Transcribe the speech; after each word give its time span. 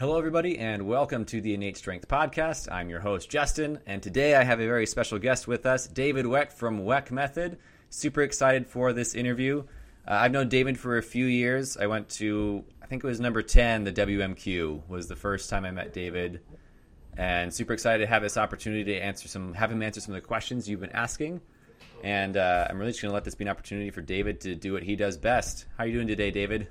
Hello, 0.00 0.16
everybody, 0.16 0.60
and 0.60 0.86
welcome 0.86 1.24
to 1.24 1.40
the 1.40 1.54
Innate 1.54 1.76
Strength 1.76 2.06
Podcast. 2.06 2.70
I'm 2.70 2.88
your 2.88 3.00
host, 3.00 3.28
Justin, 3.28 3.80
and 3.84 4.00
today 4.00 4.36
I 4.36 4.44
have 4.44 4.60
a 4.60 4.64
very 4.64 4.86
special 4.86 5.18
guest 5.18 5.48
with 5.48 5.66
us, 5.66 5.88
David 5.88 6.24
Weck 6.24 6.52
from 6.52 6.82
Weck 6.82 7.10
Method. 7.10 7.58
Super 7.90 8.22
excited 8.22 8.68
for 8.68 8.92
this 8.92 9.16
interview. 9.16 9.64
Uh, 10.06 10.12
I've 10.12 10.30
known 10.30 10.48
David 10.48 10.78
for 10.78 10.98
a 10.98 11.02
few 11.02 11.26
years. 11.26 11.76
I 11.76 11.88
went 11.88 12.10
to, 12.10 12.62
I 12.80 12.86
think 12.86 13.02
it 13.02 13.08
was 13.08 13.18
number 13.18 13.42
10, 13.42 13.82
the 13.82 13.92
WMQ, 13.92 14.82
was 14.86 15.08
the 15.08 15.16
first 15.16 15.50
time 15.50 15.64
I 15.64 15.72
met 15.72 15.92
David. 15.92 16.42
And 17.16 17.52
super 17.52 17.72
excited 17.72 18.04
to 18.04 18.06
have 18.06 18.22
this 18.22 18.36
opportunity 18.36 18.84
to 18.84 19.00
answer 19.00 19.26
some, 19.26 19.52
have 19.54 19.72
him 19.72 19.82
answer 19.82 20.00
some 20.00 20.14
of 20.14 20.22
the 20.22 20.28
questions 20.28 20.68
you've 20.68 20.78
been 20.78 20.92
asking. 20.92 21.40
And 22.04 22.36
uh, 22.36 22.68
I'm 22.70 22.78
really 22.78 22.92
just 22.92 23.02
going 23.02 23.10
to 23.10 23.14
let 23.14 23.24
this 23.24 23.34
be 23.34 23.46
an 23.46 23.50
opportunity 23.50 23.90
for 23.90 24.02
David 24.02 24.42
to 24.42 24.54
do 24.54 24.74
what 24.74 24.84
he 24.84 24.94
does 24.94 25.16
best. 25.16 25.66
How 25.76 25.82
are 25.82 25.86
you 25.88 25.94
doing 25.94 26.06
today, 26.06 26.30
David? 26.30 26.68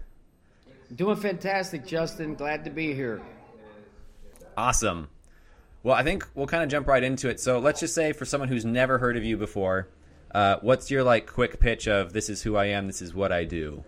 Doing 0.96 1.18
fantastic, 1.18 1.86
Justin. 1.86 2.36
Glad 2.36 2.64
to 2.66 2.70
be 2.70 2.94
here. 2.94 3.22
Awesome. 4.56 5.10
Well, 5.84 5.96
I 5.96 6.04
think 6.04 6.28
we'll 6.34 6.48
kind 6.48 6.64
of 6.64 6.70
jump 6.70 6.88
right 6.88 7.04
into 7.04 7.30
it. 7.30 7.40
So 7.40 7.60
let's 7.60 7.80
just 7.80 7.94
say 7.94 8.14
for 8.14 8.26
someone 8.26 8.50
who's 8.50 8.66
never 8.66 8.98
heard 8.98 9.18
of 9.18 9.24
you 9.24 9.38
before, 9.38 9.88
uh, 10.34 10.58
what's 10.62 10.90
your 10.90 11.04
like 11.04 11.28
quick 11.28 11.60
pitch 11.60 11.88
of 11.88 12.14
this 12.14 12.30
is 12.30 12.42
who 12.42 12.56
I 12.56 12.66
am, 12.66 12.88
this 12.88 13.02
is 13.02 13.14
what 13.14 13.32
I 13.32 13.44
do? 13.44 13.84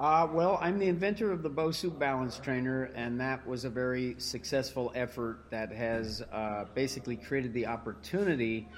Uh, 0.00 0.28
well, 0.30 0.58
I'm 0.60 0.78
the 0.78 0.86
inventor 0.86 1.32
of 1.32 1.42
the 1.42 1.50
Bosu 1.50 1.96
Balance 1.96 2.38
Trainer, 2.38 2.84
and 2.94 3.20
that 3.20 3.44
was 3.46 3.64
a 3.64 3.70
very 3.70 4.14
successful 4.18 4.92
effort 4.94 5.40
that 5.50 5.72
has 5.72 6.22
uh, 6.32 6.66
basically 6.74 7.16
created 7.16 7.52
the 7.52 7.66
opportunity 7.66 8.68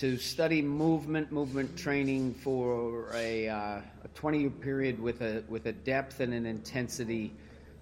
to 0.00 0.16
study 0.16 0.62
movement, 0.62 1.30
movement 1.30 1.76
training 1.76 2.32
for 2.32 3.10
a, 3.12 3.46
uh, 3.46 3.80
a 4.02 4.08
20 4.14 4.40
year 4.40 4.48
period 4.48 4.98
with 4.98 5.20
a, 5.20 5.44
with 5.46 5.66
a 5.66 5.72
depth 5.72 6.20
and 6.20 6.32
an 6.32 6.46
intensity 6.46 7.34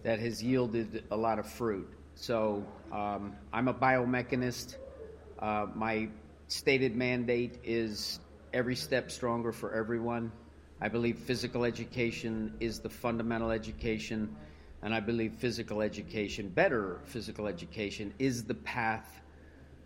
that 0.02 0.18
has 0.18 0.42
yielded 0.42 1.04
a 1.12 1.16
lot 1.16 1.38
of 1.38 1.46
fruit. 1.46 1.88
So 2.16 2.66
um, 2.90 3.36
I'm 3.52 3.68
a 3.68 3.74
biomechanist. 3.74 4.78
Uh, 5.38 5.66
my 5.76 6.08
stated 6.48 6.96
mandate 6.96 7.60
is 7.62 8.18
every 8.52 8.74
step 8.74 9.12
stronger 9.12 9.52
for 9.52 9.72
everyone. 9.72 10.32
I 10.80 10.88
believe 10.88 11.18
physical 11.18 11.64
education 11.64 12.52
is 12.58 12.80
the 12.80 12.90
fundamental 12.90 13.52
education, 13.52 14.34
and 14.82 14.92
I 14.92 14.98
believe 14.98 15.34
physical 15.34 15.82
education, 15.82 16.48
better 16.48 16.98
physical 17.04 17.46
education, 17.46 18.12
is 18.18 18.42
the 18.42 18.54
path 18.54 19.20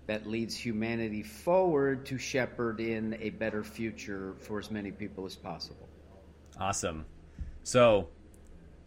that 0.06 0.26
leads 0.26 0.54
humanity 0.54 1.22
forward 1.22 2.04
to 2.06 2.18
shepherd 2.18 2.80
in 2.80 3.16
a 3.20 3.30
better 3.30 3.62
future 3.62 4.34
for 4.38 4.58
as 4.58 4.70
many 4.70 4.90
people 4.90 5.24
as 5.24 5.36
possible. 5.36 5.88
Awesome. 6.58 7.04
So, 7.62 8.08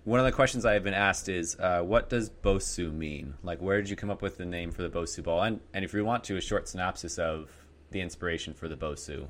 one 0.03 0.19
of 0.19 0.25
the 0.25 0.31
questions 0.31 0.65
I 0.65 0.73
have 0.73 0.83
been 0.83 0.93
asked 0.93 1.29
is, 1.29 1.55
uh, 1.59 1.81
what 1.81 2.09
does 2.09 2.29
Bosu 2.29 2.93
mean? 2.93 3.33
Like, 3.41 3.59
where 3.59 3.77
did 3.77 3.89
you 3.89 3.95
come 3.95 4.11
up 4.11 4.21
with 4.21 4.37
the 4.37 4.45
name 4.45 4.71
for 4.71 4.83
the 4.83 4.89
Bosu 4.89 5.23
ball? 5.23 5.41
And, 5.41 5.59
and 5.73 5.83
if 5.83 5.93
you 5.93 6.05
want 6.05 6.23
to, 6.25 6.37
a 6.37 6.41
short 6.41 6.67
synopsis 6.67 7.17
of 7.17 7.49
the 7.91 8.01
inspiration 8.01 8.53
for 8.53 8.67
the 8.67 8.75
Bosu. 8.75 9.27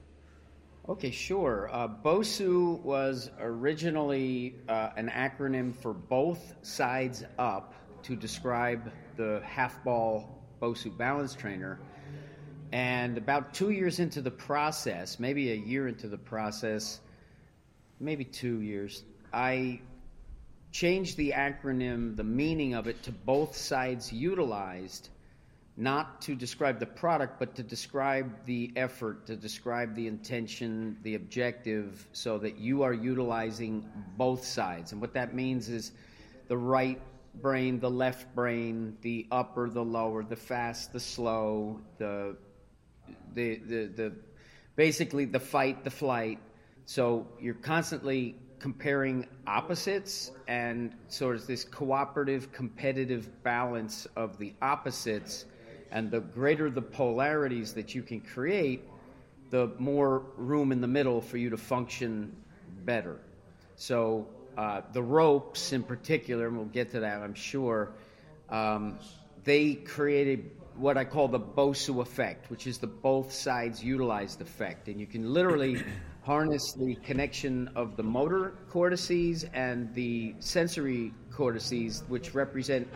Okay, 0.90 1.12
sure. 1.12 1.70
Uh, 1.72 1.88
BOSU 1.88 2.80
was 2.82 3.32
originally 3.40 4.56
uh, 4.70 4.90
an 4.98 5.10
acronym 5.10 5.74
for 5.74 5.94
both 5.94 6.54
sides 6.62 7.24
up 7.40 7.74
to 8.04 8.16
describe 8.16 8.92
the 9.18 9.42
half 9.44 9.84
ball 9.84 10.45
BOSU 10.62 10.98
balance 10.98 11.34
trainer. 11.34 11.80
And 12.72 13.18
about 13.18 13.54
two 13.54 13.70
years 13.70 14.00
into 14.00 14.22
the 14.22 14.32
process, 14.32 15.20
maybe 15.20 15.52
a 15.52 15.56
year 15.56 15.88
into 15.88 16.08
the 16.08 16.18
process, 16.18 17.00
maybe 18.00 18.26
two 18.26 18.62
years, 18.62 19.04
I 19.32 19.82
changed 20.72 21.16
the 21.16 21.32
acronym, 21.32 22.18
the 22.18 22.24
meaning 22.24 22.74
of 22.74 22.88
it, 22.88 23.02
to 23.04 23.12
both 23.12 23.56
sides 23.56 24.12
utilized, 24.12 25.10
not 25.78 26.22
to 26.24 26.36
describe 26.36 26.80
the 26.80 26.86
product, 26.86 27.40
but 27.40 27.56
to 27.56 27.64
describe 27.64 28.30
the 28.46 28.72
effort, 28.76 29.26
to 29.28 29.36
describe 29.36 29.96
the 29.96 30.08
intention, 30.08 30.98
the 31.04 31.16
objective, 31.16 32.06
so 32.12 32.38
that 32.40 32.58
you 32.58 32.84
are 32.84 32.94
utilizing 32.94 33.90
both 34.18 34.44
sides. 34.44 34.92
And 34.92 35.00
what 35.00 35.14
that 35.14 35.34
means 35.34 35.70
is 35.70 35.92
the 36.48 36.58
right 36.58 37.02
brain, 37.42 37.80
the 37.80 37.90
left 37.90 38.34
brain, 38.36 38.98
the 39.02 39.28
upper, 39.32 39.70
the 39.70 39.84
lower, 39.84 40.24
the 40.24 40.36
fast, 40.36 40.94
the 40.94 41.00
slow, 41.00 41.80
the 41.98 42.36
the 43.34 43.56
the, 43.58 43.86
the 43.86 44.14
basically 44.76 45.26
the 45.26 45.40
fight, 45.40 45.84
the 45.84 45.90
flight. 45.90 46.40
So 46.86 47.28
you're 47.40 47.56
constantly 47.56 48.36
comparing 48.60 49.28
opposites 49.48 50.32
and 50.48 50.94
sort 51.08 51.36
of 51.36 51.48
this 51.48 51.64
cooperative 51.64 52.52
competitive 52.52 53.44
balance 53.44 54.08
of 54.16 54.38
the 54.38 54.54
opposites 54.62 55.46
and 55.92 56.10
the 56.10 56.20
greater 56.20 56.70
the 56.70 56.82
polarities 56.82 57.74
that 57.74 57.94
you 57.94 58.02
can 58.02 58.22
create 58.22 58.84
the 59.52 59.72
more 59.78 60.24
room 60.38 60.72
in 60.72 60.82
the 60.82 60.88
middle 60.88 61.22
for 61.22 61.38
you 61.38 61.50
to 61.50 61.58
function 61.58 62.36
better 62.86 63.20
so 63.76 64.28
uh, 64.58 64.82
the 64.94 65.04
ropes 65.04 65.74
in 65.74 65.84
particular, 65.84 66.48
and 66.48 66.58
we'll 66.58 66.66
get 66.66 66.92
to 66.92 67.02
that, 67.02 67.22
I'm 67.22 67.34
sure, 67.34 67.92
um, 68.50 69.00
they 69.44 69.76
created 69.76 70.52
what 70.76 70.98
I 70.98 71.06
call 71.06 71.28
the 71.28 71.40
BOSU 71.40 72.02
effect, 72.02 72.50
which 72.50 72.68
is 72.68 72.78
the 72.78 72.88
both 72.88 73.32
sides 73.32 73.84
utilized 73.84 74.42
effect. 74.42 74.88
And 74.88 75.00
you 75.00 75.08
can 75.08 75.34
literally 75.34 75.84
harness 76.24 76.74
the 76.74 76.96
connection 76.96 77.70
of 77.76 77.96
the 77.96 78.04
motor 78.04 78.56
cortices 78.70 79.46
and 79.54 79.94
the 79.94 80.36
sensory 80.40 81.14
cortices, 81.32 82.04
which 82.08 82.34
represent 82.34 82.88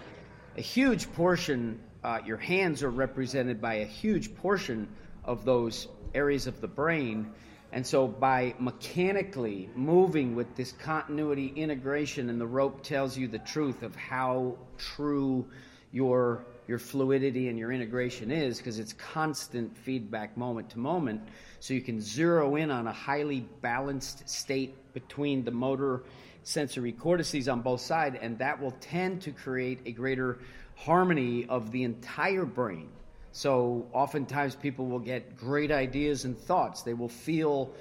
a 0.57 0.61
huge 0.61 1.11
portion. 1.13 1.79
Uh, 2.03 2.19
your 2.25 2.37
hands 2.37 2.83
are 2.83 2.89
represented 2.89 3.61
by 3.61 3.75
a 3.75 3.85
huge 3.85 4.35
portion 4.35 4.87
of 5.23 5.45
those 5.45 5.87
areas 6.13 6.47
of 6.47 6.59
the 6.61 6.67
brain 6.67 7.31
and 7.71 7.85
so, 7.85 8.07
by 8.07 8.55
mechanically 8.59 9.69
moving 9.75 10.35
with 10.35 10.55
this 10.55 10.71
continuity 10.71 11.53
integration, 11.55 12.29
and 12.29 12.41
the 12.41 12.47
rope 12.47 12.81
tells 12.81 13.15
you 13.15 13.27
the 13.27 13.39
truth 13.39 13.83
of 13.83 13.95
how 13.95 14.57
true 14.77 15.45
your 15.91 16.45
your 16.67 16.79
fluidity 16.79 17.47
and 17.47 17.57
your 17.57 17.71
integration 17.71 18.31
is, 18.31 18.57
because 18.57 18.79
it's 18.79 18.93
constant 18.93 19.75
feedback 19.77 20.35
moment 20.37 20.69
to 20.71 20.79
moment. 20.79 21.21
So 21.59 21.73
you 21.73 21.81
can 21.81 22.01
zero 22.01 22.55
in 22.55 22.71
on 22.71 22.87
a 22.87 22.93
highly 22.93 23.41
balanced 23.61 24.27
state 24.29 24.75
between 24.93 25.43
the 25.43 25.51
motor 25.51 26.03
sensory 26.43 26.91
cortices 26.91 27.47
on 27.47 27.61
both 27.61 27.81
sides, 27.81 28.17
and 28.19 28.37
that 28.39 28.59
will 28.59 28.73
tend 28.81 29.21
to 29.23 29.31
create 29.31 29.79
a 29.85 29.91
greater 29.91 30.39
harmony 30.75 31.45
of 31.47 31.71
the 31.71 31.83
entire 31.83 32.45
brain 32.45 32.89
so 33.31 33.87
oftentimes 33.93 34.55
people 34.55 34.87
will 34.87 34.99
get 34.99 35.37
great 35.37 35.71
ideas 35.71 36.25
and 36.25 36.37
thoughts. 36.37 36.81
They 36.81 36.93
will 36.93 37.09
feel 37.09 37.71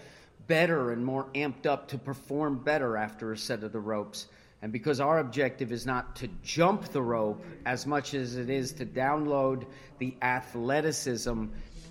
better 0.46 0.92
and 0.92 1.04
more 1.04 1.26
amped 1.34 1.66
up 1.66 1.88
to 1.88 1.98
perform 1.98 2.58
better 2.58 2.96
after 2.96 3.32
a 3.32 3.38
set 3.38 3.62
of 3.62 3.72
the 3.72 3.80
ropes. 3.80 4.26
And 4.60 4.72
because 4.72 4.98
our 4.98 5.20
objective 5.20 5.70
is 5.70 5.86
not 5.86 6.16
to 6.16 6.28
jump 6.42 6.88
the 6.88 7.02
rope 7.02 7.44
as 7.64 7.86
much 7.86 8.14
as 8.14 8.36
it 8.36 8.50
is 8.50 8.72
to 8.72 8.86
download 8.86 9.66
the 9.98 10.16
athleticism 10.20 11.44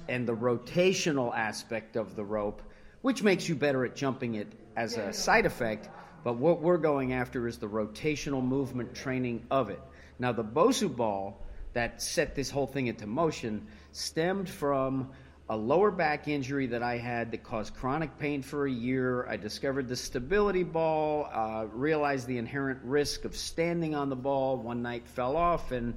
and 0.09 0.28
the 0.28 0.35
rotational 0.35 1.34
aspect 1.35 1.96
of 1.96 2.16
the 2.16 2.25
rope, 2.25 2.62
which 3.01 3.23
makes 3.23 3.47
you 3.47 3.56
better 3.56 3.85
at 3.85 3.96
jumping 3.96 4.35
it 4.35 4.47
as 4.75 4.97
a 4.97 5.13
side 5.13 5.46
effect. 5.46 5.90
But 6.23 6.38
what 6.38 6.62
we're 6.62 6.78
going 6.78 7.13
after 7.13 7.47
is 7.47 7.57
the 7.57 7.69
rotational 7.69 8.44
movement 8.44 8.96
training 8.96 9.46
of 9.50 9.69
it. 9.69 9.79
Now, 10.19 10.31
the 10.34 10.44
Bosu 10.44 10.94
ball 10.94 11.41
that 11.77 12.01
set 12.01 12.33
this 12.33 12.49
whole 12.49 12.65
thing 12.65 12.88
into 12.88 13.05
motion 13.05 13.67
stemmed 13.91 14.49
from 14.49 15.11
a 15.47 15.55
lower 15.55 15.91
back 15.91 16.27
injury 16.27 16.65
that 16.65 16.81
I 16.81 16.97
had 16.97 17.29
that 17.31 17.43
caused 17.43 17.75
chronic 17.75 18.17
pain 18.17 18.41
for 18.41 18.65
a 18.65 18.71
year. 18.71 19.27
I 19.27 19.38
discovered 19.38 19.87
the 19.87 19.95
stability 19.95 20.63
ball, 20.63 21.29
uh, 21.31 21.67
realized 21.71 22.25
the 22.25 22.39
inherent 22.39 22.79
risk 22.83 23.25
of 23.25 23.35
standing 23.35 23.93
on 23.93 24.09
the 24.09 24.16
ball. 24.16 24.57
One 24.57 24.81
night 24.81 25.07
fell 25.07 25.37
off, 25.37 25.71
and 25.71 25.93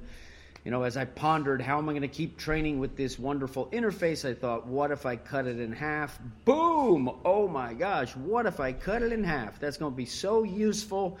you 0.63 0.69
know, 0.69 0.83
as 0.83 0.97
I 0.97 1.05
pondered 1.05 1.63
how 1.63 1.79
am 1.79 1.89
I 1.89 1.93
going 1.93 2.03
to 2.03 2.07
keep 2.07 2.37
training 2.37 2.77
with 2.77 2.95
this 2.95 3.17
wonderful 3.17 3.65
interface, 3.73 4.29
I 4.29 4.35
thought, 4.35 4.67
what 4.67 4.91
if 4.91 5.07
I 5.07 5.15
cut 5.15 5.47
it 5.47 5.59
in 5.59 5.71
half? 5.71 6.19
Boom! 6.45 7.09
Oh 7.25 7.47
my 7.47 7.73
gosh, 7.73 8.15
what 8.15 8.45
if 8.45 8.59
I 8.59 8.71
cut 8.71 9.01
it 9.01 9.11
in 9.11 9.23
half? 9.23 9.59
That's 9.59 9.77
going 9.77 9.93
to 9.93 9.97
be 9.97 10.05
so 10.05 10.43
useful 10.43 11.17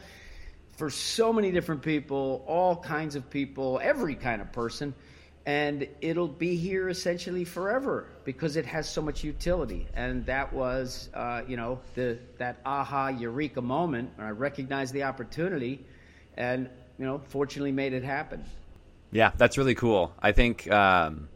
for 0.77 0.89
so 0.89 1.31
many 1.31 1.51
different 1.51 1.81
people, 1.81 2.43
all 2.47 2.75
kinds 2.75 3.15
of 3.15 3.29
people, 3.29 3.79
every 3.83 4.15
kind 4.15 4.41
of 4.41 4.51
person. 4.51 4.93
And 5.45 5.87
it'll 6.01 6.27
be 6.27 6.55
here 6.55 6.89
essentially 6.89 7.45
forever 7.45 8.07
because 8.25 8.57
it 8.57 8.65
has 8.67 8.87
so 8.87 9.01
much 9.01 9.23
utility. 9.23 9.87
And 9.95 10.25
that 10.27 10.53
was, 10.53 11.09
uh, 11.15 11.41
you 11.47 11.57
know, 11.57 11.79
the 11.95 12.19
that 12.37 12.61
aha 12.63 13.07
eureka 13.07 13.61
moment 13.61 14.11
when 14.15 14.27
I 14.27 14.29
recognized 14.29 14.93
the 14.93 15.03
opportunity, 15.03 15.83
and 16.37 16.69
you 16.99 17.05
know, 17.05 17.19
fortunately 17.29 17.71
made 17.71 17.93
it 17.93 18.03
happen. 18.03 18.45
Yeah, 19.11 19.31
that's 19.35 19.57
really 19.57 19.75
cool. 19.75 20.13
I 20.19 20.31
think 20.31 20.71
um, 20.71 21.27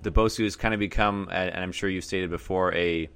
the 0.00 0.10
Bosu 0.10 0.44
has 0.44 0.56
kind 0.56 0.72
of 0.72 0.80
become, 0.80 1.28
and 1.30 1.54
I'm 1.54 1.72
sure 1.72 1.90
you've 1.90 2.04
stated 2.04 2.30
before, 2.30 2.74
a 2.74 3.08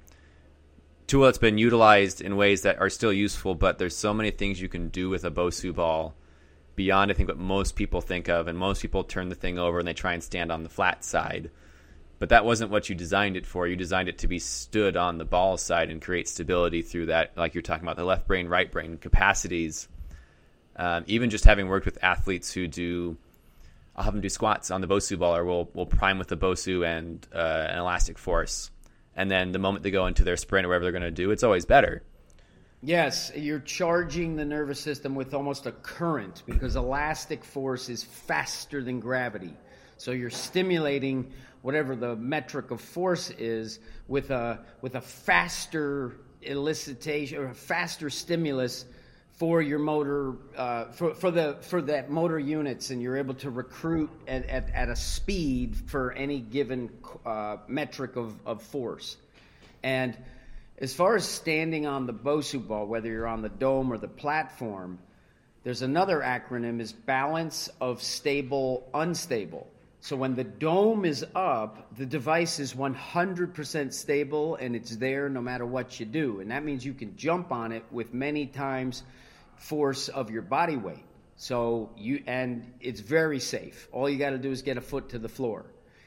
tool 1.07 1.23
that's 1.23 1.37
been 1.37 1.57
utilized 1.57 2.21
in 2.21 2.35
ways 2.35 2.61
that 2.61 2.79
are 2.79 2.89
still 2.89 3.13
useful, 3.13 3.55
but 3.55 3.79
there's 3.79 3.95
so 3.95 4.13
many 4.13 4.29
things 4.29 4.61
you 4.61 4.69
can 4.69 4.89
do 4.89 5.09
with 5.09 5.23
a 5.23 5.31
Bosu 5.31 5.73
ball 5.73 6.15
beyond 6.75 7.09
I 7.09 7.15
think 7.15 7.27
what 7.27 7.39
most 7.39 7.75
people 7.75 8.01
think 8.01 8.29
of, 8.29 8.47
and 8.47 8.57
most 8.57 8.81
people 8.81 9.03
turn 9.03 9.29
the 9.29 9.35
thing 9.35 9.57
over 9.57 9.79
and 9.79 9.87
they 9.87 9.93
try 9.93 10.13
and 10.13 10.23
stand 10.23 10.51
on 10.51 10.63
the 10.63 10.69
flat 10.69 11.03
side. 11.03 11.49
But 12.19 12.29
that 12.29 12.45
wasn't 12.45 12.71
what 12.71 12.89
you 12.89 12.95
designed 12.95 13.37
it 13.37 13.45
for. 13.45 13.67
You 13.67 13.75
designed 13.75 14.09
it 14.09 14.19
to 14.19 14.27
be 14.27 14.39
stood 14.39 14.97
on 14.97 15.17
the 15.17 15.25
ball 15.25 15.57
side 15.57 15.89
and 15.89 16.01
create 16.01 16.27
stability 16.27 16.81
through 16.81 17.07
that, 17.07 17.37
like 17.37 17.53
you're 17.53 17.61
talking 17.61 17.83
about 17.83 17.95
the 17.95 18.03
left 18.03 18.27
brain, 18.27 18.47
right 18.47 18.71
brain 18.71 18.97
capacities. 18.97 19.87
Um, 20.75 21.03
even 21.07 21.29
just 21.29 21.45
having 21.45 21.67
worked 21.67 21.85
with 21.85 21.97
athletes 22.03 22.51
who 22.51 22.67
do, 22.67 23.17
I'll 23.95 24.03
have 24.03 24.13
them 24.13 24.21
do 24.21 24.29
squats 24.29 24.71
on 24.71 24.81
the 24.81 24.87
Bosu 24.87 25.17
ball, 25.17 25.35
or 25.35 25.45
we'll 25.45 25.69
we'll 25.73 25.87
prime 25.87 26.19
with 26.19 26.27
the 26.27 26.37
Bosu 26.37 26.85
and 26.85 27.25
uh, 27.33 27.67
an 27.69 27.79
elastic 27.79 28.17
force, 28.19 28.69
and 29.17 29.29
then 29.29 29.51
the 29.51 29.59
moment 29.59 29.83
they 29.83 29.91
go 29.91 30.05
into 30.05 30.23
their 30.23 30.37
sprint 30.37 30.65
or 30.65 30.69
whatever 30.69 30.85
they're 30.85 30.91
going 30.93 31.01
to 31.01 31.11
do, 31.11 31.31
it's 31.31 31.43
always 31.43 31.65
better. 31.65 32.03
Yes, 32.83 33.31
you're 33.35 33.59
charging 33.59 34.35
the 34.35 34.45
nervous 34.45 34.79
system 34.79 35.15
with 35.15 35.33
almost 35.33 35.65
a 35.65 35.71
current 35.71 36.43
because 36.45 36.75
elastic 36.75 37.43
force 37.43 37.89
is 37.89 38.03
faster 38.03 38.83
than 38.83 38.99
gravity. 38.99 39.57
So 39.97 40.11
you're 40.11 40.29
stimulating 40.29 41.33
whatever 41.63 41.95
the 41.95 42.15
metric 42.15 42.69
of 42.69 42.79
force 42.79 43.31
is 43.31 43.79
with 44.07 44.29
a 44.29 44.63
with 44.81 44.93
a 44.93 45.01
faster 45.01 46.17
elicitation 46.43 47.39
or 47.39 47.47
a 47.47 47.55
faster 47.55 48.11
stimulus 48.11 48.85
for 49.37 49.61
your 49.61 49.79
motor 49.79 50.33
uh, 50.55 50.85
for, 50.91 51.15
for 51.15 51.31
the 51.31 51.57
for 51.61 51.81
that 51.81 52.09
motor 52.09 52.39
units 52.39 52.89
and 52.89 53.01
you're 53.01 53.17
able 53.17 53.35
to 53.35 53.49
recruit 53.49 54.09
at, 54.27 54.45
at, 54.47 54.69
at 54.73 54.89
a 54.89 54.95
speed 54.95 55.75
for 55.87 56.11
any 56.13 56.39
given 56.39 56.89
uh, 57.25 57.57
metric 57.67 58.15
of, 58.15 58.35
of 58.45 58.61
force 58.61 59.17
and 59.83 60.17
as 60.79 60.93
far 60.93 61.15
as 61.15 61.25
standing 61.25 61.87
on 61.87 62.05
the 62.05 62.13
Bosu 62.13 62.65
ball, 62.65 62.85
whether 62.85 63.09
you're 63.09 63.27
on 63.27 63.41
the 63.41 63.49
dome 63.49 63.91
or 63.91 63.97
the 63.97 64.07
platform, 64.07 64.99
there's 65.63 65.81
another 65.81 66.19
acronym 66.19 66.79
is 66.79 66.93
balance 66.93 67.67
of 67.81 68.03
stable 68.03 68.87
unstable. 68.93 69.67
So 70.01 70.15
when 70.15 70.35
the 70.35 70.43
dome 70.43 71.03
is 71.03 71.25
up, 71.33 71.97
the 71.97 72.05
device 72.05 72.59
is 72.59 72.75
100% 72.75 73.91
stable 73.91 74.55
and 74.55 74.75
it's 74.75 74.95
there 74.95 75.29
no 75.29 75.41
matter 75.41 75.65
what 75.65 75.99
you 75.99 76.05
do. 76.05 76.39
And 76.39 76.51
that 76.51 76.63
means 76.63 76.85
you 76.85 76.93
can 76.93 77.17
jump 77.17 77.51
on 77.51 77.71
it 77.71 77.83
with 77.91 78.13
many 78.13 78.45
times 78.45 79.03
force 79.57 80.09
of 80.09 80.31
your 80.31 80.41
body 80.41 80.77
weight. 80.77 81.03
So 81.35 81.91
you 81.97 82.23
and 82.25 82.73
it's 82.79 82.99
very 82.99 83.39
safe. 83.39 83.87
All 83.91 84.09
you 84.09 84.17
got 84.17 84.31
to 84.31 84.39
do 84.39 84.51
is 84.51 84.63
get 84.63 84.77
a 84.77 84.81
foot 84.81 85.09
to 85.09 85.19
the 85.19 85.29
floor. 85.29 85.65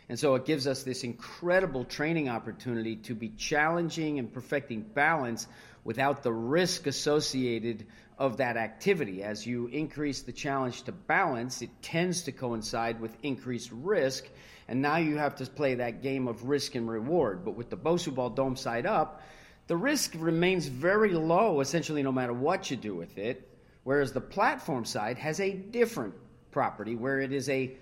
And 0.08 0.19
so 0.19 0.35
it 0.35 0.44
gives 0.44 0.67
us 0.67 0.82
this 0.82 1.05
incredible 1.05 1.85
training 1.85 2.29
opportunity 2.29 2.97
to 2.97 3.14
be 3.14 3.29
challenging 3.29 4.19
and 4.19 4.32
perfecting 4.32 4.82
balance 4.82 5.47
without 5.85 6.25
the 6.25 6.32
risk 6.32 6.88
associated 6.88 7.87
of 8.19 8.38
that 8.38 8.56
activity. 8.56 9.23
As 9.23 9.47
you 9.47 9.69
increase 9.69 10.23
the 10.23 10.32
challenge 10.32 10.82
to 10.82 10.93
balance, 10.93 11.62
it 11.62 11.70
tends 11.81 12.23
to 12.23 12.32
coincide 12.32 13.00
with 13.00 13.17
increased 13.23 13.70
risk. 13.73 14.26
And 14.67 14.82
now 14.82 14.97
you 14.97 15.17
have 15.17 15.37
to 15.37 15.47
play 15.47 15.76
that 15.76 16.02
game 16.02 16.26
of 16.26 16.44
risk 16.44 16.75
and 16.75 16.91
reward. 16.91 17.44
But 17.44 17.55
with 17.55 17.70
the 17.70 17.76
Bosu 17.76 18.12
ball 18.12 18.31
dome 18.31 18.56
side 18.56 18.87
up, 18.87 19.23
the 19.70 19.76
risk 19.76 20.17
remains 20.19 20.67
very 20.67 21.12
low, 21.12 21.61
essentially, 21.61 22.02
no 22.02 22.11
matter 22.11 22.32
what 22.32 22.72
you 22.72 22.76
do 22.76 22.96
with 22.96 23.17
it. 23.19 23.49
Whereas 23.84 24.12
the 24.12 24.20
platform 24.20 24.84
side 24.84 25.17
has 25.19 25.38
a 25.38 25.52
different 25.52 26.12
property 26.50 26.96
where 26.96 27.20
it 27.20 27.32
is 27.32 27.49
a 27.49 27.76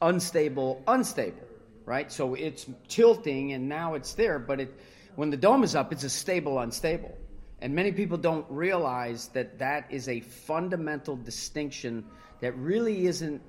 unstable, 0.00 0.84
unstable 0.86 1.42
right? 1.84 2.12
So 2.12 2.34
it's 2.34 2.64
tilting 2.86 3.54
and 3.54 3.68
now 3.68 3.94
it's 3.94 4.14
there, 4.14 4.38
but 4.38 4.60
it, 4.60 4.74
when 5.16 5.30
the 5.30 5.36
dome 5.36 5.64
is 5.64 5.74
up, 5.74 5.92
it's 5.92 6.04
a 6.04 6.08
stable, 6.10 6.60
unstable. 6.60 7.18
And 7.60 7.74
many 7.74 7.90
people 7.90 8.18
don't 8.18 8.46
realize 8.48 9.26
that 9.28 9.58
that 9.58 9.86
is 9.90 10.08
a 10.08 10.20
fundamental 10.20 11.16
distinction 11.16 12.04
that 12.40 12.56
really 12.56 13.08
isn't 13.08 13.42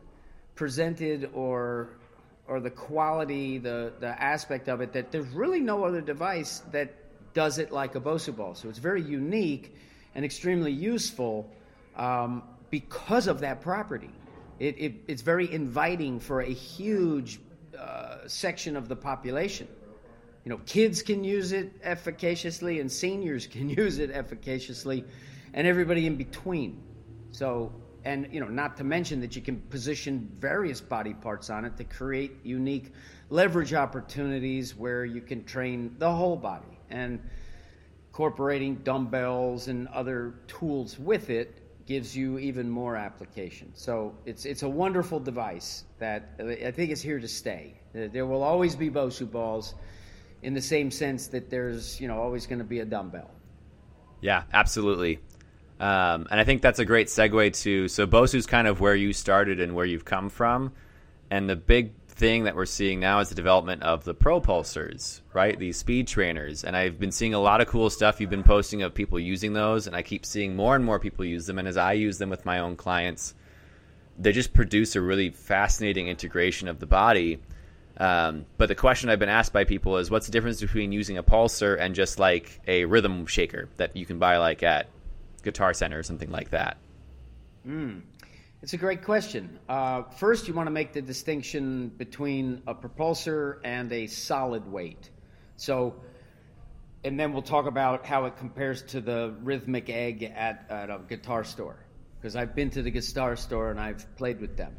presented 0.56 1.30
or 1.35 1.89
or 2.47 2.59
the 2.59 2.71
quality, 2.71 3.59
the 3.59 3.94
the 4.00 4.19
aspect 4.19 4.68
of 4.68 4.81
it 4.81 4.94
that 4.94 5.12
there's 5.12 5.27
really 5.30 5.59
no 5.59 5.83
other 5.83 6.01
device 6.01 6.63
that 6.71 7.06
does 7.33 7.57
it 7.57 7.71
like 7.71 7.95
a 7.95 8.00
Bosu 8.00 8.35
ball. 8.35 8.56
So 8.56 8.69
it's 8.69 8.79
very 8.79 9.01
unique 9.01 9.75
and 10.15 10.25
extremely 10.25 10.71
useful 10.71 11.51
um, 11.95 12.44
because 12.69 13.27
of 13.27 13.41
that 13.41 13.62
property. 13.62 14.09
It, 14.59 14.75
it, 14.79 14.94
it's 15.07 15.21
very 15.21 15.51
inviting 15.51 16.19
for 16.19 16.41
a 16.41 16.50
huge 16.50 17.39
uh, 17.77 18.27
section 18.27 18.75
of 18.75 18.88
the 18.88 18.95
population. 18.95 19.68
You 20.44 20.51
know, 20.51 20.62
kids 20.65 21.01
can 21.01 21.24
use 21.24 21.51
it 21.51 21.74
efficaciously, 21.83 22.79
and 22.79 22.91
seniors 22.91 23.47
can 23.56 23.69
use 23.69 24.00
it 24.00 24.09
efficaciously, 24.09 25.03
and 25.53 25.68
everybody 25.68 26.07
in 26.07 26.15
between. 26.15 26.81
So, 27.31 27.71
and 28.03 28.27
you 28.31 28.39
know, 28.39 28.47
not 28.47 28.77
to 28.77 28.83
mention 28.83 29.21
that 29.21 29.35
you 29.35 29.41
can 29.41 29.59
position 29.59 30.29
various 30.39 30.81
body 30.81 31.13
parts 31.13 31.49
on 31.49 31.65
it 31.65 31.77
to 31.77 31.83
create 31.83 32.38
unique 32.44 32.94
leverage 33.29 33.73
opportunities 33.73 34.75
where 34.75 35.05
you 35.05 35.21
can 35.21 35.44
train 35.44 35.95
the 35.97 36.11
whole 36.11 36.35
body 36.35 36.79
and 36.89 37.19
incorporating 38.07 38.75
dumbbells 38.77 39.67
and 39.67 39.88
other 39.89 40.33
tools 40.47 40.97
with 40.97 41.29
it 41.29 41.61
gives 41.85 42.17
you 42.17 42.39
even 42.39 42.69
more 42.69 42.95
application. 42.95 43.71
So 43.75 44.15
it's 44.25 44.45
it's 44.45 44.63
a 44.63 44.69
wonderful 44.69 45.19
device 45.19 45.83
that 45.99 46.31
I 46.39 46.71
think 46.71 46.91
is 46.91 47.01
here 47.01 47.19
to 47.19 47.27
stay. 47.27 47.79
There 47.94 48.25
will 48.25 48.44
always 48.44 48.75
be 48.75 48.89
Bosu 48.89 49.29
balls, 49.31 49.75
in 50.41 50.53
the 50.53 50.61
same 50.61 50.91
sense 50.91 51.27
that 51.27 51.49
there's 51.49 52.01
you 52.01 52.07
know 52.07 52.19
always 52.19 52.47
going 52.47 52.59
to 52.59 52.65
be 52.65 52.79
a 52.79 52.85
dumbbell. 52.85 53.31
Yeah, 54.21 54.44
absolutely. 54.51 55.19
Um, 55.79 56.27
and 56.31 56.39
I 56.39 56.44
think 56.44 56.62
that's 56.62 56.79
a 56.79 56.85
great 56.85 57.07
segue 57.07 57.53
to 57.62 57.88
so 57.88 58.07
Bosu's 58.07 58.47
kind 58.47 58.68
of 58.68 58.79
where 58.79 58.95
you 58.95 59.13
started 59.13 59.59
and 59.59 59.75
where 59.75 59.85
you've 59.85 60.06
come 60.06 60.29
from, 60.29 60.71
and 61.29 61.50
the 61.50 61.56
big 61.56 61.91
thing 62.18 62.45
that 62.45 62.56
we're 62.56 62.65
seeing 62.65 63.00
now 63.00 63.19
is 63.19 63.29
the 63.29 63.35
development 63.35 63.83
of 63.83 64.03
the 64.03 64.15
propulsors, 64.15 65.21
right? 65.33 65.57
These 65.57 65.77
speed 65.77 66.07
trainers. 66.07 66.63
And 66.63 66.75
I've 66.75 67.00
been 67.00 67.12
seeing 67.12 67.35
a 67.35 67.39
lot 67.39 67.62
of 67.62 67.68
cool 67.68 67.91
stuff 67.91 68.19
you've 68.19 68.31
been 68.31 68.44
posting 68.44 68.81
of 68.81 68.95
people 68.95 69.19
using 69.19 69.53
those, 69.53 69.85
and 69.85 69.95
I 69.95 70.01
keep 70.01 70.25
seeing 70.25 70.56
more 70.56 70.75
and 70.75 70.83
more 70.83 71.00
people 71.00 71.24
use 71.25 71.45
them. 71.45 71.59
And 71.59 71.68
as 71.68 71.77
I 71.77 71.94
use 71.94 72.18
them 72.18 72.31
with 72.31 72.44
my 72.44 72.59
own 72.59 72.75
clients, 72.75 73.35
they 74.18 74.31
just 74.31 74.53
produce 74.53 74.95
a 74.95 75.01
really 75.01 75.30
fascinating 75.30 76.07
integration 76.07 76.68
of 76.68 76.80
the 76.80 76.88
body. 76.88 77.39
Um, 77.97 78.45
but 78.57 78.68
the 78.68 78.75
question 78.75 79.09
I've 79.09 79.19
been 79.19 79.30
asked 79.30 79.53
by 79.53 79.63
people 79.63 79.97
is 79.97 80.09
what's 80.09 80.25
the 80.25 80.31
difference 80.31 80.59
between 80.59 80.91
using 80.91 81.18
a 81.18 81.23
pulsar 81.23 81.80
and 81.80 81.94
just 81.94 82.19
like 82.19 82.59
a 82.68 82.85
rhythm 82.85 83.27
shaker 83.27 83.69
that 83.77 83.95
you 83.95 84.06
can 84.06 84.18
buy 84.18 84.38
like 84.38 84.63
at 84.63 84.88
Guitar 85.47 85.73
Center 85.73 85.97
or 85.97 86.03
something 86.03 86.29
like 86.29 86.49
that? 86.49 86.77
Mm. 87.65 88.01
It's 88.61 88.73
a 88.73 88.77
great 88.77 89.03
question. 89.03 89.59
Uh, 89.69 90.03
first, 90.03 90.47
you 90.47 90.53
want 90.53 90.67
to 90.67 90.71
make 90.71 90.91
the 90.91 91.01
distinction 91.01 91.89
between 91.89 92.63
a 92.68 92.75
propulsor 92.75 93.59
and 93.63 93.92
a 93.94 94.07
solid 94.07 94.69
weight. 94.69 95.09
So, 95.56 96.01
and 97.04 97.18
then 97.19 97.31
we'll 97.33 97.44
talk 97.44 97.66
about 97.66 98.06
how 98.06 98.25
it 98.25 98.35
compares 98.37 98.81
to 98.94 98.99
the 98.99 99.35
rhythmic 99.42 99.89
egg 99.89 100.23
at, 100.23 100.66
at 100.69 100.89
a 100.89 100.99
guitar 101.07 101.44
store. 101.44 101.77
Because 102.19 102.35
I've 102.35 102.56
been 102.56 102.71
to 102.71 102.81
the 102.81 102.92
guitar 102.92 103.35
store 103.37 103.71
and 103.71 103.80
I've 103.80 104.04
played 104.18 104.42
with 104.42 104.57
them. 104.57 104.75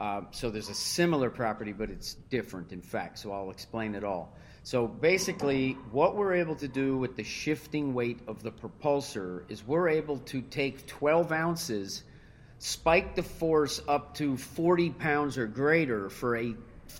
Uh, 0.00 0.22
so 0.30 0.50
there's 0.50 0.70
a 0.70 0.74
similar 0.74 1.30
property, 1.30 1.72
but 1.72 1.90
it's 1.90 2.14
different, 2.30 2.72
in 2.72 2.80
fact. 2.82 3.18
So 3.18 3.32
I'll 3.32 3.50
explain 3.50 3.94
it 3.94 4.02
all. 4.02 4.34
So 4.62 4.86
basically, 4.86 5.72
what 5.90 6.16
we're 6.16 6.34
able 6.34 6.56
to 6.56 6.68
do 6.68 6.96
with 6.96 7.16
the 7.16 7.24
shifting 7.24 7.94
weight 7.94 8.20
of 8.26 8.42
the 8.42 8.52
propulsor 8.52 9.50
is 9.50 9.66
we're 9.66 9.88
able 9.88 10.18
to 10.18 10.42
take 10.42 10.86
12 10.86 11.32
ounces 11.32 12.02
spike 12.60 13.14
the 13.14 13.22
force 13.22 13.80
up 13.88 14.14
to 14.14 14.36
40 14.36 14.90
pounds 14.90 15.38
or 15.38 15.46
greater 15.46 16.10
for 16.10 16.36
a 16.36 16.54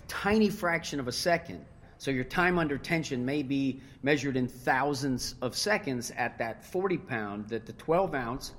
tiny 0.07 0.49
fraction 0.49 0.99
of 0.99 1.07
a 1.07 1.11
second. 1.11 1.63
So 1.99 2.09
your 2.09 2.23
time 2.23 2.57
under 2.57 2.79
tension 2.79 3.23
may 3.23 3.43
be 3.43 3.79
measured 4.01 4.37
in 4.37 4.47
thousands 4.47 5.35
of 5.39 5.55
seconds 5.55 6.11
at 6.17 6.39
that 6.39 6.65
40 6.65 6.97
pound, 6.97 7.49
that 7.49 7.67
the 7.67 7.73
12 7.73 8.15
ounce, 8.15 8.53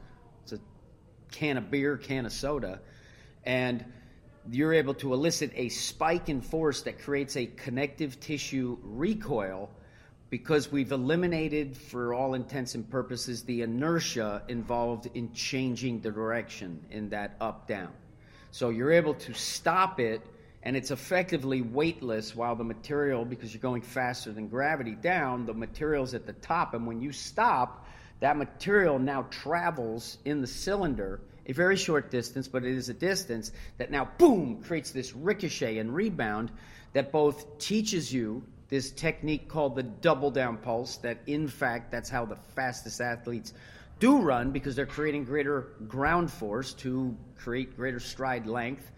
it's 0.45 0.53
a 0.53 0.61
can 1.33 1.57
of 1.57 1.73
beer, 1.73 1.97
can 1.97 2.25
of 2.25 2.33
soda, 2.33 2.81
and 3.45 3.85
you're 4.51 4.75
able 4.75 4.95
to 4.95 5.13
elicit 5.13 5.53
a 5.55 5.69
spike 5.69 6.29
in 6.29 6.41
force 6.41 6.83
that 6.83 7.01
creates 7.01 7.37
a 7.37 7.47
connective 7.47 8.19
tissue 8.21 8.77
recoil 8.83 9.71
because 10.31 10.73
we've 10.73 10.93
eliminated, 10.93 11.77
for 11.77 12.15
all 12.15 12.35
intents 12.35 12.75
and 12.75 12.89
purposes, 12.89 13.43
the 13.43 13.61
inertia 13.61 14.43
involved 14.49 15.07
in 15.15 15.31
changing 15.35 16.01
the 16.01 16.11
direction 16.11 16.83
in 16.91 17.11
that 17.11 17.37
up 17.41 17.69
down. 17.69 17.93
So 18.51 18.71
you're 18.71 18.93
able 18.93 19.15
to 19.15 19.35
stop 19.35 20.01
it, 20.01 20.23
and 20.63 20.75
it's 20.75 20.91
effectively 20.91 21.61
weightless 21.61 22.35
while 22.35 22.57
the 22.57 22.65
material, 22.65 23.27
because 23.27 23.53
you're 23.53 23.61
going 23.61 23.83
faster 23.83 24.33
than 24.33 24.49
gravity 24.49 24.95
down, 24.95 25.45
the 25.45 25.53
material's 25.53 26.15
at 26.15 26.25
the 26.25 26.33
top. 26.35 26.73
And 26.73 26.87
when 26.87 27.01
you 27.03 27.13
stop, 27.13 27.87
that 28.21 28.39
material 28.39 28.99
now 28.99 29.27
travels 29.31 30.17
in 30.25 30.41
the 30.41 30.47
cylinder 30.47 31.21
a 31.47 31.53
very 31.53 31.77
short 31.77 32.11
distance, 32.11 32.49
but 32.49 32.65
it 32.65 32.75
is 32.75 32.89
a 32.89 32.95
distance 32.95 33.53
that 33.79 33.91
now, 33.91 34.09
boom, 34.19 34.63
creates 34.63 34.91
this 34.91 35.15
ricochet 35.15 35.79
and 35.79 35.95
rebound 35.95 36.51
that 36.93 37.13
both 37.13 37.59
teaches 37.59 38.13
you 38.13 38.43
this 38.69 38.91
technique 38.91 39.49
called 39.49 39.77
the 39.77 39.83
double 39.83 40.31
down 40.31 40.57
pulse 40.57 40.97
that 40.99 41.19
in 41.27 41.47
fact 41.47 41.91
that's 41.91 42.09
how 42.09 42.25
the 42.25 42.37
fastest 42.55 43.03
athletes 43.03 43.53
do 43.99 44.19
run 44.19 44.51
because 44.51 44.75
they're 44.75 44.87
creating 44.87 45.25
greater 45.25 45.69
ground 45.87 46.31
force 46.31 46.73
to 46.73 47.15
create 47.37 47.77
greater 47.77 48.01
stride 48.01 48.47
length 48.47 48.91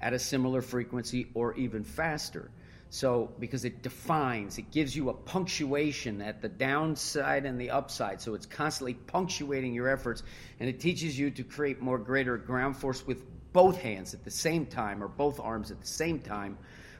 at 0.00 0.12
a 0.12 0.18
similar 0.18 0.60
frequency 0.60 1.26
or 1.32 1.54
even 1.54 1.82
faster. 1.82 2.50
So, 2.94 3.32
because 3.40 3.64
it 3.64 3.82
defines, 3.82 4.56
it 4.56 4.70
gives 4.70 4.94
you 4.94 5.10
a 5.10 5.14
punctuation 5.14 6.22
at 6.22 6.40
the 6.40 6.48
downside 6.48 7.44
and 7.44 7.60
the 7.60 7.70
upside. 7.70 8.20
So, 8.20 8.34
it's 8.34 8.46
constantly 8.46 8.94
punctuating 8.94 9.74
your 9.74 9.88
efforts, 9.88 10.22
and 10.60 10.68
it 10.68 10.78
teaches 10.78 11.18
you 11.18 11.32
to 11.32 11.42
create 11.42 11.80
more 11.80 11.98
greater 11.98 12.36
ground 12.36 12.76
force 12.76 13.04
with 13.04 13.20
both 13.52 13.82
hands 13.82 14.14
at 14.14 14.22
the 14.22 14.30
same 14.30 14.64
time 14.64 15.02
or 15.02 15.08
both 15.08 15.40
arms 15.40 15.72
at 15.72 15.80
the 15.80 15.88
same 15.88 16.20
time, 16.20 16.56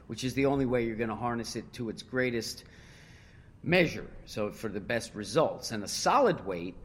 which 0.07 0.25
is 0.25 0.33
the 0.33 0.47
only 0.47 0.65
way 0.65 0.83
you're 0.83 0.97
going 0.97 1.07
to 1.07 1.15
harness 1.15 1.55
it 1.55 1.71
to 1.71 1.87
its 1.87 2.03
greatest 2.03 2.65
measure. 3.63 4.07
So, 4.25 4.51
for 4.51 4.67
the 4.67 4.81
best 4.81 5.15
results. 5.15 5.71
And 5.71 5.81
a 5.81 5.87
solid 5.87 6.45
weight 6.45 6.75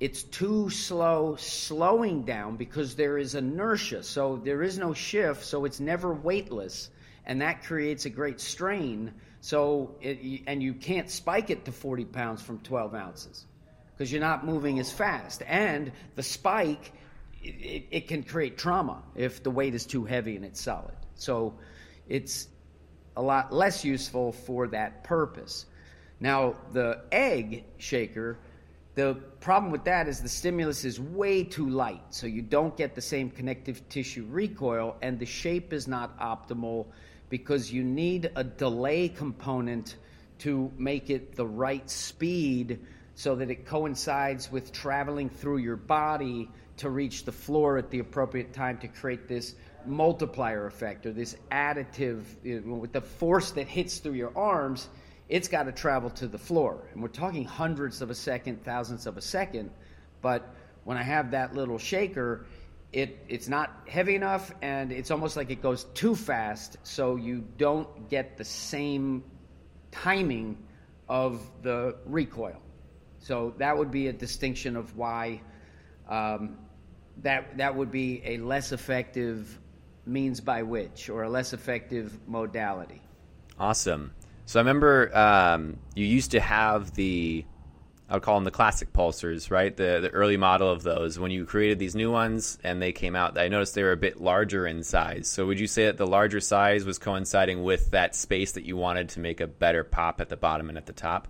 it's 0.00 0.22
too 0.22 0.70
slow 0.70 1.36
slowing 1.36 2.22
down 2.24 2.56
because 2.56 2.96
there 2.96 3.18
is 3.18 3.34
inertia. 3.34 4.02
So 4.02 4.36
there 4.36 4.62
is 4.62 4.78
no 4.78 4.92
shift, 4.92 5.44
so 5.44 5.64
it's 5.64 5.80
never 5.80 6.12
weightless, 6.12 6.90
and 7.26 7.40
that 7.40 7.64
creates 7.64 8.04
a 8.04 8.10
great 8.10 8.40
strain. 8.40 9.12
So 9.40 9.96
it, 10.00 10.42
and 10.46 10.62
you 10.62 10.74
can't 10.74 11.10
spike 11.10 11.50
it 11.50 11.64
to 11.66 11.72
40 11.72 12.04
pounds 12.06 12.42
from 12.42 12.58
12 12.60 12.94
ounces 12.94 13.44
because 13.92 14.10
you're 14.10 14.20
not 14.20 14.44
moving 14.44 14.78
as 14.78 14.90
fast. 14.90 15.42
And 15.46 15.92
the 16.14 16.22
spike, 16.22 16.92
it, 17.42 17.86
it 17.90 18.08
can 18.08 18.22
create 18.22 18.58
trauma 18.58 19.02
if 19.14 19.42
the 19.42 19.50
weight 19.50 19.74
is 19.74 19.86
too 19.86 20.04
heavy 20.04 20.36
and 20.36 20.44
it's 20.44 20.60
solid. 20.60 20.94
So 21.14 21.54
it's 22.08 22.48
a 23.16 23.22
lot 23.22 23.52
less 23.52 23.84
useful 23.84 24.32
for 24.32 24.68
that 24.68 25.04
purpose. 25.04 25.66
Now 26.20 26.54
the 26.72 27.02
egg 27.12 27.64
shaker 27.78 28.38
the 28.96 29.14
problem 29.40 29.70
with 29.72 29.84
that 29.84 30.08
is 30.08 30.22
the 30.22 30.28
stimulus 30.28 30.86
is 30.86 30.98
way 30.98 31.44
too 31.44 31.68
light, 31.68 32.02
so 32.08 32.26
you 32.26 32.40
don't 32.40 32.74
get 32.78 32.94
the 32.94 33.02
same 33.02 33.30
connective 33.30 33.86
tissue 33.90 34.24
recoil, 34.24 34.96
and 35.02 35.18
the 35.18 35.26
shape 35.26 35.74
is 35.74 35.86
not 35.86 36.18
optimal 36.18 36.86
because 37.28 37.72
you 37.72 37.82
need 37.82 38.30
a 38.36 38.44
delay 38.44 39.08
component 39.08 39.96
to 40.38 40.70
make 40.76 41.10
it 41.10 41.34
the 41.34 41.46
right 41.46 41.88
speed 41.88 42.80
so 43.14 43.36
that 43.36 43.50
it 43.50 43.66
coincides 43.66 44.50
with 44.52 44.72
traveling 44.72 45.28
through 45.28 45.58
your 45.58 45.76
body 45.76 46.50
to 46.76 46.90
reach 46.90 47.24
the 47.24 47.32
floor 47.32 47.78
at 47.78 47.90
the 47.90 47.98
appropriate 48.00 48.52
time 48.52 48.76
to 48.78 48.88
create 48.88 49.26
this 49.26 49.54
multiplier 49.86 50.66
effect 50.66 51.06
or 51.06 51.12
this 51.12 51.36
additive 51.50 52.24
you 52.42 52.60
know, 52.60 52.74
with 52.74 52.92
the 52.92 53.00
force 53.00 53.52
that 53.52 53.66
hits 53.66 53.98
through 53.98 54.12
your 54.12 54.36
arms 54.36 54.88
it's 55.28 55.48
got 55.48 55.64
to 55.64 55.72
travel 55.72 56.10
to 56.10 56.28
the 56.28 56.38
floor. 56.38 56.78
And 56.92 57.02
we're 57.02 57.08
talking 57.08 57.44
hundreds 57.44 58.00
of 58.00 58.10
a 58.10 58.14
second, 58.14 58.64
thousands 58.64 59.06
of 59.06 59.16
a 59.16 59.20
second. 59.20 59.70
But 60.22 60.48
when 60.84 60.96
I 60.96 61.02
have 61.02 61.32
that 61.32 61.54
little 61.54 61.78
shaker, 61.78 62.46
it, 62.96 63.26
it's 63.28 63.46
not 63.46 63.82
heavy 63.86 64.14
enough 64.14 64.54
and 64.62 64.90
it's 64.90 65.10
almost 65.10 65.36
like 65.36 65.50
it 65.50 65.60
goes 65.60 65.84
too 65.92 66.16
fast, 66.16 66.78
so 66.82 67.16
you 67.16 67.44
don't 67.58 68.08
get 68.08 68.38
the 68.38 68.44
same 68.44 69.22
timing 69.90 70.56
of 71.06 71.42
the 71.62 71.96
recoil. 72.06 72.56
So 73.18 73.52
that 73.58 73.76
would 73.76 73.90
be 73.90 74.08
a 74.08 74.14
distinction 74.14 74.76
of 74.76 74.96
why 74.96 75.42
um, 76.08 76.56
that, 77.18 77.58
that 77.58 77.76
would 77.76 77.90
be 77.90 78.22
a 78.24 78.38
less 78.38 78.72
effective 78.72 79.60
means 80.06 80.40
by 80.40 80.62
which 80.62 81.10
or 81.10 81.24
a 81.24 81.28
less 81.28 81.52
effective 81.52 82.18
modality. 82.26 83.02
Awesome. 83.58 84.14
So 84.46 84.58
I 84.58 84.62
remember 84.62 85.14
um, 85.14 85.76
you 85.94 86.06
used 86.06 86.30
to 86.30 86.40
have 86.40 86.94
the, 86.94 87.44
I 88.08 88.14
would 88.14 88.22
call 88.22 88.36
them 88.36 88.44
the 88.44 88.52
classic 88.52 88.92
pulsers, 88.92 89.50
right? 89.50 89.76
The 89.76 89.98
the 90.00 90.10
early 90.10 90.36
model 90.36 90.70
of 90.70 90.84
those. 90.84 91.18
When 91.18 91.32
you 91.32 91.44
created 91.44 91.78
these 91.78 91.96
new 91.96 92.12
ones 92.12 92.56
and 92.62 92.80
they 92.80 92.92
came 92.92 93.16
out, 93.16 93.36
I 93.36 93.48
noticed 93.48 93.74
they 93.74 93.82
were 93.82 93.92
a 93.92 93.96
bit 93.96 94.20
larger 94.20 94.66
in 94.66 94.84
size. 94.84 95.28
So 95.28 95.46
would 95.46 95.58
you 95.58 95.66
say 95.66 95.86
that 95.86 95.96
the 95.96 96.06
larger 96.06 96.40
size 96.40 96.84
was 96.84 96.98
coinciding 96.98 97.64
with 97.64 97.90
that 97.90 98.14
space 98.14 98.52
that 98.52 98.64
you 98.64 98.76
wanted 98.76 99.08
to 99.10 99.20
make 99.20 99.40
a 99.40 99.46
better 99.48 99.82
pop 99.82 100.20
at 100.20 100.28
the 100.28 100.36
bottom 100.36 100.68
and 100.68 100.78
at 100.78 100.86
the 100.86 100.92
top? 100.92 101.26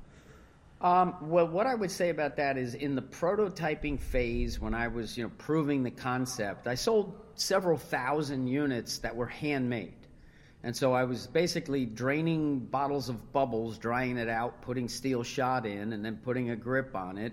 Um, 0.83 1.16
well, 1.23 1.49
what 1.49 1.66
I 1.66 1.75
would 1.75 1.90
say 1.90 2.11
about 2.11 2.37
that 2.37 2.59
is 2.59 2.75
in 2.75 2.95
the 2.95 3.02
prototyping 3.02 3.99
phase, 3.99 4.61
when 4.61 4.75
I 4.75 4.88
was 4.88 5.16
you 5.16 5.25
know 5.25 5.33
proving 5.38 5.83
the 5.83 5.90
concept, 5.90 6.66
I 6.66 6.75
sold 6.75 7.18
several 7.37 7.78
thousand 7.78 8.49
units 8.49 8.99
that 8.99 9.16
were 9.16 9.26
handmade. 9.26 10.06
And 10.67 10.77
so 10.77 10.93
I 10.93 11.05
was 11.05 11.29
basically 11.29 11.87
draining 11.87 12.59
bottles 12.59 13.09
of 13.09 13.33
bubbles, 13.33 13.79
drying 13.79 14.17
it 14.17 14.29
out, 14.29 14.63
putting 14.63 14.89
steel 14.89 15.23
shot 15.23 15.65
in, 15.65 15.93
and 15.93 16.05
then 16.05 16.17
putting 16.17 16.51
a 16.51 16.57
grip 16.57 16.97
on 16.97 17.19
it. 17.19 17.33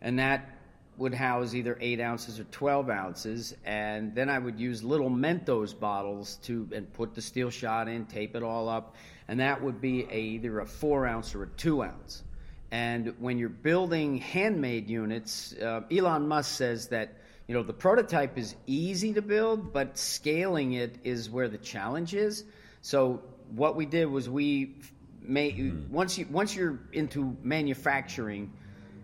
And 0.00 0.20
that 0.20 0.48
would 0.96 1.14
house 1.14 1.52
either 1.52 1.76
8 1.80 1.98
ounces 1.98 2.38
or 2.38 2.44
12 2.44 2.90
ounces. 2.90 3.56
And 3.64 4.14
then 4.14 4.30
I 4.30 4.38
would 4.38 4.60
use 4.60 4.84
little 4.84 5.10
Mentos 5.10 5.76
bottles 5.76 6.36
to 6.44 6.68
and 6.72 6.92
put 6.92 7.16
the 7.16 7.22
steel 7.22 7.50
shot 7.50 7.88
in, 7.88 8.06
tape 8.06 8.36
it 8.36 8.44
all 8.44 8.68
up. 8.68 8.94
And 9.26 9.40
that 9.40 9.60
would 9.60 9.80
be 9.80 10.06
a, 10.08 10.16
either 10.16 10.60
a 10.60 10.66
4 10.66 11.08
ounce 11.08 11.34
or 11.34 11.42
a 11.42 11.48
2 11.48 11.82
ounce. 11.82 12.22
And 12.70 13.14
when 13.18 13.36
you're 13.36 13.48
building 13.48 14.18
handmade 14.18 14.88
units, 14.88 15.54
uh, 15.54 15.80
Elon 15.90 16.28
Musk 16.28 16.52
says 16.56 16.86
that 16.90 17.14
you 17.46 17.54
know 17.54 17.62
the 17.62 17.72
prototype 17.72 18.38
is 18.38 18.54
easy 18.66 19.12
to 19.12 19.22
build 19.22 19.72
but 19.72 19.98
scaling 19.98 20.72
it 20.72 20.96
is 21.04 21.28
where 21.28 21.48
the 21.48 21.58
challenge 21.58 22.14
is 22.14 22.44
so 22.80 23.22
what 23.54 23.76
we 23.76 23.86
did 23.86 24.06
was 24.06 24.28
we 24.28 24.76
made 25.20 25.56
mm. 25.56 25.88
once 25.88 26.18
you 26.18 26.26
once 26.30 26.54
you're 26.54 26.78
into 26.92 27.36
manufacturing 27.42 28.52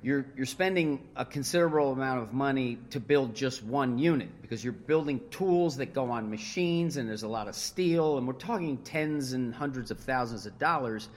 you're 0.03 0.25
you're 0.37 0.47
spending 0.47 1.07
a 1.17 1.25
considerable 1.25 1.93
amount 1.93 2.23
of 2.23 2.33
money 2.33 2.79
to 2.91 3.01
build 3.01 3.35
just 3.35 3.63
one 3.63 3.99
unit 3.99 4.29
because 4.41 4.65
you're 4.65 4.73
building 4.73 5.21
tools 5.31 5.77
that 5.77 5.93
go 5.93 6.11
on 6.11 6.31
machines 6.31 6.97
and 6.97 7.09
there's 7.09 7.23
a 7.23 7.29
lot 7.29 7.49
of 7.49 7.55
steel 7.55 8.17
and 8.17 8.27
we're 8.27 8.33
talking 8.33 8.79
tens 8.79 9.33
and 9.33 9.55
hundreds 9.55 9.91
of 9.91 9.99
thousands 9.99 10.47
of 10.47 10.59
dollars 10.59 11.09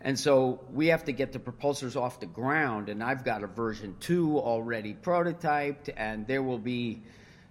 and 0.00 0.18
so 0.18 0.60
we 0.72 0.88
have 0.88 1.04
to 1.04 1.12
get 1.12 1.32
the 1.32 1.38
propulsors 1.38 1.96
off 1.96 2.20
the 2.20 2.26
ground, 2.26 2.88
and 2.88 3.02
I've 3.02 3.24
got 3.24 3.42
a 3.42 3.46
version 3.46 3.96
2 4.00 4.38
already 4.38 4.94
prototyped, 4.94 5.92
and 5.96 6.26
there 6.26 6.42
will 6.42 6.58
be 6.58 7.02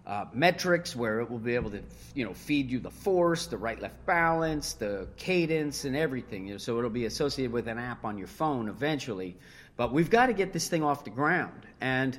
uh, 0.06 0.26
metrics 0.34 0.96
where 0.96 1.20
it 1.22 1.32
will 1.32 1.40
be 1.40 1.56
able 1.56 1.72
to 1.72 1.82
you 2.14 2.24
know 2.24 2.34
feed 2.34 2.70
you 2.70 2.80
the 2.80 2.92
force, 2.92 3.48
the 3.48 3.58
right 3.58 3.82
left 3.82 4.06
balance, 4.06 4.74
the 4.74 5.08
cadence, 5.18 5.86
and 5.86 5.96
everything. 5.96 6.46
You 6.48 6.54
know, 6.54 6.58
so 6.60 6.78
it'll 6.78 6.92
be 6.92 7.06
associated 7.06 7.52
with 7.52 7.68
an 7.68 7.80
app 7.80 8.06
on 8.06 8.18
your 8.18 8.28
phone 8.28 8.70
eventually. 8.70 9.36
But 9.78 9.92
we've 9.92 10.10
got 10.10 10.28
to 10.28 10.34
get 10.34 10.54
this 10.54 10.70
thing 10.70 10.84
off 10.84 11.04
the 11.04 11.10
ground. 11.10 11.66
And 11.82 12.18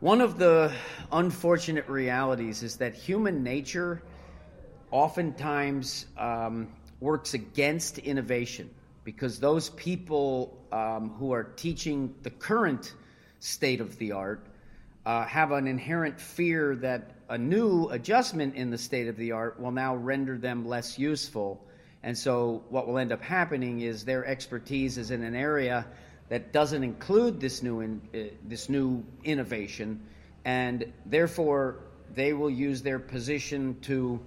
one 0.00 0.20
of 0.20 0.38
the 0.38 0.72
unfortunate 1.10 1.88
realities 1.88 2.62
is 2.62 2.76
that 2.76 2.94
human 2.94 3.42
nature 3.42 4.02
oftentimes 4.90 6.06
um, 6.16 6.68
works 7.00 7.34
against 7.34 7.98
innovation 7.98 8.70
because 9.04 9.38
those 9.38 9.70
people 9.70 10.58
um, 10.72 11.10
who 11.18 11.32
are 11.32 11.44
teaching 11.44 12.14
the 12.22 12.30
current 12.30 12.94
state 13.38 13.80
of 13.80 13.96
the 13.98 14.12
art 14.12 14.46
uh, 15.06 15.24
have 15.26 15.52
an 15.52 15.66
inherent 15.66 16.18
fear 16.18 16.74
that 16.76 17.10
a 17.28 17.36
new 17.36 17.88
adjustment 17.88 18.54
in 18.54 18.70
the 18.70 18.78
state 18.78 19.08
of 19.08 19.16
the 19.16 19.32
art 19.32 19.60
will 19.60 19.70
now 19.70 19.94
render 19.94 20.38
them 20.38 20.66
less 20.66 20.98
useful. 20.98 21.62
And 22.02 22.16
so, 22.16 22.62
what 22.68 22.86
will 22.86 22.98
end 22.98 23.12
up 23.12 23.22
happening 23.22 23.80
is 23.80 24.04
their 24.04 24.24
expertise 24.26 24.98
is 24.98 25.10
in 25.10 25.22
an 25.22 25.34
area 25.34 25.86
that 26.28 26.52
doesn't 26.52 26.82
include 26.82 27.40
this 27.40 27.62
new 27.62 27.80
in, 27.80 28.00
uh, 28.14 28.34
this 28.46 28.68
new 28.68 29.04
innovation, 29.24 30.00
and 30.44 30.92
therefore 31.06 31.76
they 32.14 32.32
will 32.32 32.50
use 32.50 32.82
their 32.82 32.98
position 32.98 33.78
to 33.82 34.20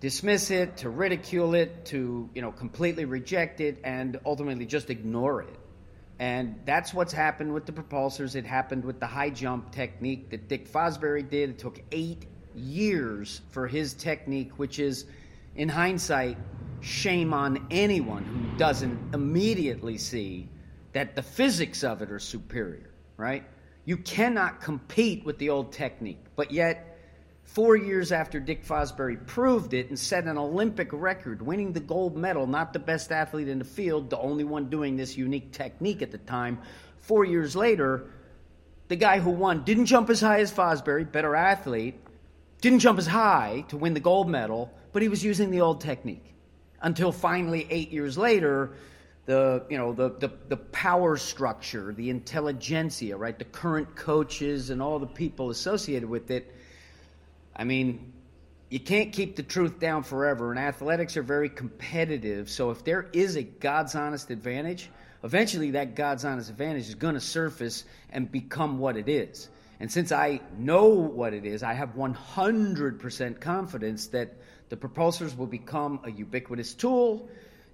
dismiss 0.00 0.50
it, 0.50 0.78
to 0.78 0.90
ridicule 0.90 1.54
it, 1.54 1.84
to 1.86 2.28
you 2.34 2.42
know 2.42 2.52
completely 2.52 3.04
reject 3.04 3.60
it, 3.60 3.78
and 3.84 4.18
ultimately 4.24 4.66
just 4.66 4.90
ignore 4.90 5.42
it. 5.42 5.58
And 6.18 6.56
that's 6.64 6.92
what's 6.92 7.12
happened 7.12 7.54
with 7.54 7.66
the 7.66 7.72
propulsors. 7.72 8.34
It 8.34 8.44
happened 8.44 8.84
with 8.84 8.98
the 8.98 9.06
high 9.06 9.30
jump 9.30 9.70
technique 9.70 10.30
that 10.30 10.48
Dick 10.48 10.70
Fosbury 10.70 11.28
did. 11.28 11.50
It 11.50 11.58
took 11.58 11.80
eight 11.92 12.26
years 12.54 13.40
for 13.50 13.68
his 13.68 13.94
technique, 13.94 14.58
which 14.58 14.80
is, 14.80 15.04
in 15.54 15.68
hindsight, 15.68 16.36
shame 16.80 17.32
on 17.32 17.66
anyone 17.70 18.24
who 18.24 18.58
doesn't 18.58 19.14
immediately 19.14 19.96
see 19.98 20.48
that 20.92 21.14
the 21.14 21.22
physics 21.22 21.84
of 21.84 22.02
it 22.02 22.10
are 22.10 22.18
superior, 22.18 22.90
right? 23.16 23.44
You 23.84 23.96
cannot 23.96 24.60
compete 24.60 25.24
with 25.24 25.38
the 25.38 25.50
old 25.50 25.72
technique, 25.72 26.24
but 26.34 26.50
yet 26.50 26.87
Four 27.48 27.76
years 27.76 28.12
after 28.12 28.40
Dick 28.40 28.62
Fosbury 28.62 29.16
proved 29.26 29.72
it 29.72 29.88
and 29.88 29.98
set 29.98 30.24
an 30.24 30.36
Olympic 30.36 30.90
record, 30.92 31.40
winning 31.40 31.72
the 31.72 31.80
gold 31.80 32.14
medal, 32.14 32.46
not 32.46 32.74
the 32.74 32.78
best 32.78 33.10
athlete 33.10 33.48
in 33.48 33.58
the 33.58 33.64
field, 33.64 34.10
the 34.10 34.18
only 34.18 34.44
one 34.44 34.68
doing 34.68 34.96
this 34.96 35.16
unique 35.16 35.50
technique 35.50 36.02
at 36.02 36.10
the 36.10 36.18
time. 36.18 36.58
Four 37.00 37.24
years 37.24 37.56
later, 37.56 38.10
the 38.88 38.96
guy 38.96 39.18
who 39.18 39.30
won 39.30 39.64
didn't 39.64 39.86
jump 39.86 40.10
as 40.10 40.20
high 40.20 40.40
as 40.40 40.52
Fosbury, 40.52 41.10
better 41.10 41.34
athlete, 41.34 41.98
didn't 42.60 42.80
jump 42.80 42.98
as 42.98 43.06
high 43.06 43.64
to 43.68 43.78
win 43.78 43.94
the 43.94 44.00
gold 44.00 44.28
medal, 44.28 44.70
but 44.92 45.00
he 45.00 45.08
was 45.08 45.24
using 45.24 45.50
the 45.50 45.62
old 45.62 45.80
technique. 45.80 46.34
Until 46.82 47.10
finally, 47.10 47.66
eight 47.70 47.90
years 47.90 48.18
later, 48.18 48.74
the 49.24 49.64
you 49.70 49.78
know 49.78 49.94
the, 49.94 50.10
the 50.18 50.30
the 50.48 50.56
power 50.58 51.16
structure, 51.16 51.94
the 51.94 52.10
intelligentsia, 52.10 53.16
right? 53.16 53.38
The 53.38 53.46
current 53.46 53.96
coaches 53.96 54.68
and 54.68 54.82
all 54.82 54.98
the 54.98 55.06
people 55.06 55.48
associated 55.48 56.10
with 56.10 56.30
it. 56.30 56.54
I 57.58 57.64
mean, 57.64 58.12
you 58.70 58.80
can't 58.80 59.12
keep 59.12 59.36
the 59.36 59.42
truth 59.42 59.78
down 59.78 60.02
forever, 60.02 60.50
and 60.50 60.60
athletics 60.60 61.16
are 61.16 61.22
very 61.22 61.48
competitive. 61.48 62.48
So 62.48 62.70
if 62.70 62.84
there 62.84 63.08
is 63.12 63.36
a 63.36 63.42
God's 63.42 63.94
honest 63.94 64.30
advantage, 64.30 64.90
eventually 65.24 65.72
that 65.72 65.94
God's 65.96 66.24
honest 66.24 66.50
advantage 66.50 66.88
is 66.88 66.94
going 66.94 67.14
to 67.14 67.20
surface 67.20 67.84
and 68.10 68.30
become 68.30 68.78
what 68.78 68.96
it 68.96 69.08
is. 69.08 69.48
And 69.80 69.90
since 69.90 70.12
I 70.12 70.40
know 70.58 70.88
what 70.88 71.34
it 71.34 71.44
is, 71.44 71.62
I 71.62 71.72
have 71.72 71.94
100% 71.94 73.40
confidence 73.40 74.06
that 74.08 74.34
the 74.68 74.76
propulsors 74.76 75.36
will 75.36 75.46
become 75.46 76.00
a 76.04 76.10
ubiquitous 76.10 76.74
tool 76.74 77.28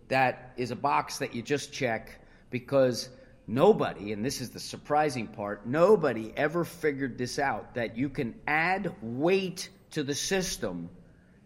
that 0.08 0.52
is 0.56 0.70
a 0.70 0.76
box 0.76 1.18
that 1.18 1.34
you 1.34 1.42
just 1.42 1.72
check 1.72 2.20
because 2.50 3.08
nobody, 3.46 4.12
and 4.12 4.24
this 4.24 4.40
is 4.40 4.50
the 4.50 4.60
surprising 4.60 5.26
part, 5.26 5.66
nobody 5.66 6.32
ever 6.36 6.64
figured 6.64 7.18
this 7.18 7.38
out 7.38 7.74
that 7.74 7.96
you 7.96 8.08
can 8.08 8.34
add 8.46 8.94
weight 9.02 9.70
to 9.94 10.02
the 10.02 10.14
system 10.14 10.88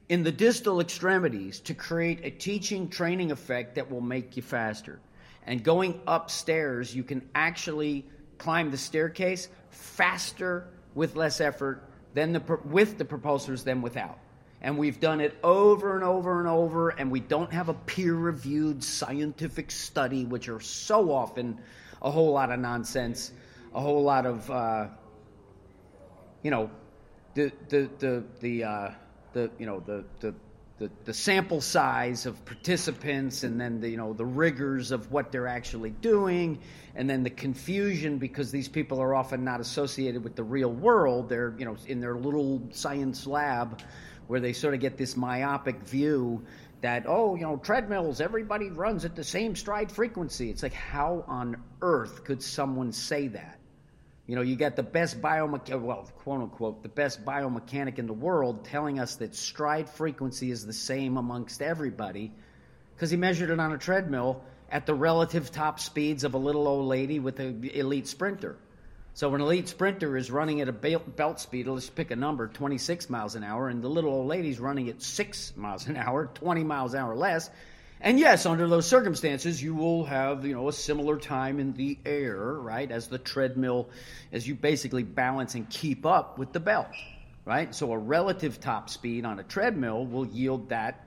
in 0.09 0.23
the 0.23 0.33
distal 0.33 0.81
extremities 0.81 1.61
to 1.61 1.75
create 1.75 2.21
a 2.25 2.31
teaching 2.31 2.89
training 2.89 3.31
effect 3.31 3.75
that 3.75 3.91
will 3.91 4.01
make 4.01 4.37
you 4.37 4.43
faster. 4.43 5.01
And 5.47 5.63
going 5.63 6.01
upstairs, 6.07 6.95
you 6.95 7.03
can 7.03 7.29
actually 7.35 8.07
climb 8.39 8.71
the 8.71 8.79
staircase 8.79 9.49
faster 9.71 10.69
with 10.95 11.15
less 11.15 11.41
effort 11.41 11.85
than 12.15 12.33
the 12.33 12.59
with 12.65 12.99
the 12.99 13.05
propulsors 13.05 13.65
than 13.65 13.83
without. 13.83 14.19
And 14.61 14.77
we've 14.77 14.99
done 14.99 15.21
it 15.21 15.37
over 15.45 15.95
and 15.95 16.03
over 16.03 16.41
and 16.41 16.49
over, 16.49 16.89
and 16.89 17.11
we 17.11 17.21
don't 17.21 17.53
have 17.53 17.69
a 17.69 17.75
peer 17.75 18.15
reviewed 18.15 18.83
scientific 18.83 19.71
study, 19.71 20.25
which 20.25 20.49
are 20.49 20.61
so 20.61 21.13
often 21.13 21.61
a 22.03 22.11
whole 22.11 22.33
lot 22.33 22.51
of 22.51 22.59
nonsense, 22.59 23.31
a 23.75 23.81
whole 23.81 24.03
lot 24.03 24.27
of, 24.27 24.51
uh, 24.51 24.89
you 26.43 26.51
know, 26.51 26.71
the, 27.39 27.53
the, 27.69 27.91
the, 28.01 28.25
the, 28.41 28.65
uh, 28.65 28.91
the 29.33 29.51
you 29.59 29.67
know, 29.67 29.79
the, 29.79 30.05
the, 30.19 30.35
the, 30.79 30.91
the 31.05 31.15
sample 31.15 31.61
size 31.61 32.27
of 32.27 32.45
participants 32.45 33.45
and 33.45 33.61
then 33.61 33.81
the, 33.81 33.89
you 33.89 33.97
know, 33.97 34.13
the 34.13 34.25
rigors 34.25 34.91
of 34.91 35.13
what 35.13 35.31
they're 35.31 35.47
actually 35.47 35.91
doing 35.91 36.59
and 36.97 37.09
then 37.09 37.23
the 37.23 37.31
confusion 37.31 38.19
because 38.19 38.51
these 38.51 38.67
people 38.67 39.01
are 39.01 39.15
often 39.15 39.45
not 39.45 39.61
associated 39.61 40.25
with 40.25 40.35
the 40.35 40.43
real 40.43 40.73
world. 40.73 41.29
They're, 41.29 41.55
you 41.57 41.65
know, 41.65 41.77
in 41.87 42.01
their 42.01 42.17
little 42.17 42.61
science 42.73 43.25
lab 43.25 43.83
where 44.27 44.41
they 44.41 44.53
sort 44.53 44.75
of 44.75 44.81
get 44.81 44.97
this 44.97 45.17
myopic 45.17 45.81
view 45.83 46.45
that 46.81 47.05
oh 47.09 47.35
you 47.35 47.43
know 47.43 47.57
treadmills 47.57 48.21
everybody 48.21 48.71
runs 48.71 49.05
at 49.05 49.17
the 49.17 49.25
same 49.25 49.57
stride 49.57 49.91
frequency 49.91 50.49
it's 50.49 50.63
like 50.63 50.73
how 50.73 51.25
on 51.27 51.57
earth 51.83 52.23
could 52.23 52.41
someone 52.41 52.93
say 52.93 53.27
that 53.27 53.58
you 54.29 54.37
know 54.37 54.43
you 54.43 54.55
got 54.55 54.77
the 54.77 54.83
best 54.85 55.21
biomechanic 55.21 55.81
well 55.81 56.09
quote 56.19 56.43
unquote 56.43 56.83
the 56.85 56.89
best 56.89 57.25
biomechanic 57.25 57.99
in 57.99 58.07
the 58.07 58.13
world 58.13 58.65
telling 58.65 59.01
us 59.01 59.17
that 59.17 59.35
stride 59.35 59.89
frequency 59.89 60.53
is 60.53 60.65
the 60.65 60.73
same 60.73 61.17
amongst 61.17 61.61
everybody 61.61 62.31
because 62.95 63.11
he 63.11 63.17
measured 63.17 63.51
it 63.51 63.59
on 63.59 63.73
a 63.73 63.79
treadmill 63.79 64.45
at 64.71 64.87
the 64.87 64.95
relative 64.95 65.51
top 65.51 65.81
speeds 65.81 66.23
of 66.23 66.35
a 66.35 66.39
little 66.39 66.69
old 66.69 66.87
lady 66.87 67.19
with 67.19 67.41
an 67.41 67.69
elite 67.75 68.07
sprinter 68.07 68.57
so 69.19 69.35
an 69.35 69.41
elite 69.41 69.69
sprinter 69.69 70.17
is 70.17 70.31
running 70.31 70.61
at 70.61 70.69
a 70.69 70.73
belt 70.73 71.41
speed, 71.41 71.67
let's 71.67 71.91
pick 71.91 72.13
a 72.13 72.15
number, 72.15 72.47
26 72.47 73.11
miles 73.11 73.35
an 73.35 73.43
hour, 73.43 73.69
and 73.69 73.83
the 73.83 73.89
little 73.89 74.13
old 74.13 74.29
lady's 74.29 74.61
running 74.61 74.89
at 74.91 75.03
6 75.03 75.57
miles 75.57 75.89
an 75.89 75.97
hour, 75.97 76.31
20 76.35 76.63
miles 76.63 76.95
an 76.95 77.01
hour 77.01 77.17
less. 77.17 77.51
And 78.01 78.19
yes, 78.21 78.47
under 78.47 78.69
those 78.69 78.87
circumstances, 78.87 79.63
you 79.63 79.75
will 79.75 80.05
have, 80.05 80.47
you 80.47 80.55
know, 80.55 80.69
a 80.69 80.73
similar 80.73 81.19
time 81.19 81.59
in 81.59 81.73
the 81.73 81.99
air, 82.07 82.37
right, 82.37 82.91
as 82.91 83.09
the 83.09 83.19
treadmill, 83.19 83.89
as 84.33 84.47
you 84.47 84.55
basically 84.55 85.03
balance 85.03 85.55
and 85.55 85.69
keep 85.69 86.07
up 86.07 86.39
with 86.39 86.53
the 86.53 86.61
belt, 86.61 86.87
right? 87.45 87.75
So 87.75 87.93
a 87.93 87.99
relative 87.99 88.61
top 88.61 88.89
speed 88.89 89.25
on 89.25 89.41
a 89.41 89.43
treadmill 89.43 90.07
will 90.07 90.27
yield 90.27 90.69
that. 90.69 91.05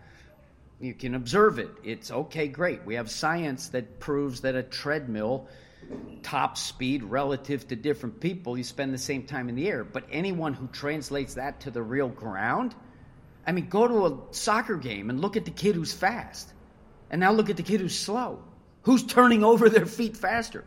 You 0.81 0.93
can 0.93 1.15
observe 1.15 1.60
it. 1.60 1.69
It's 1.83 2.12
okay, 2.12 2.48
great. 2.48 2.83
We 2.85 2.96
have 2.96 3.09
science 3.09 3.70
that 3.70 4.00
proves 4.00 4.42
that 4.42 4.55
a 4.55 4.63
treadmill 4.63 5.48
top 6.24 6.57
speed 6.57 7.03
relative 7.03 7.68
to 7.68 7.75
different 7.75 8.20
people, 8.20 8.57
you 8.57 8.63
spend 8.63 8.94
the 8.94 8.98
same 8.98 9.24
time 9.24 9.50
in 9.50 9.55
the 9.55 9.68
air. 9.68 9.83
But 9.83 10.05
anyone 10.11 10.53
who 10.53 10.68
translates 10.68 11.35
that 11.35 11.61
to 11.61 11.72
the 11.72 11.81
real 11.81 12.07
ground, 12.07 12.75
I 13.46 13.51
mean, 13.51 13.70
go 13.70 13.87
to 13.87 14.05
a 14.05 14.33
soccer 14.33 14.75
game 14.75 15.09
and 15.09 15.20
look 15.20 15.37
at 15.37 15.46
the 15.46 15.51
kid 15.51 15.75
who's 15.75 15.94
fast. 15.94 16.51
And 17.11 17.19
now 17.19 17.31
look 17.31 17.51
at 17.51 17.57
the 17.57 17.63
kid 17.63 17.81
who's 17.81 17.97
slow. 17.97 18.43
Who's 18.83 19.03
turning 19.03 19.43
over 19.51 19.69
their 19.69 19.85
feet 19.85 20.17
faster? 20.17 20.63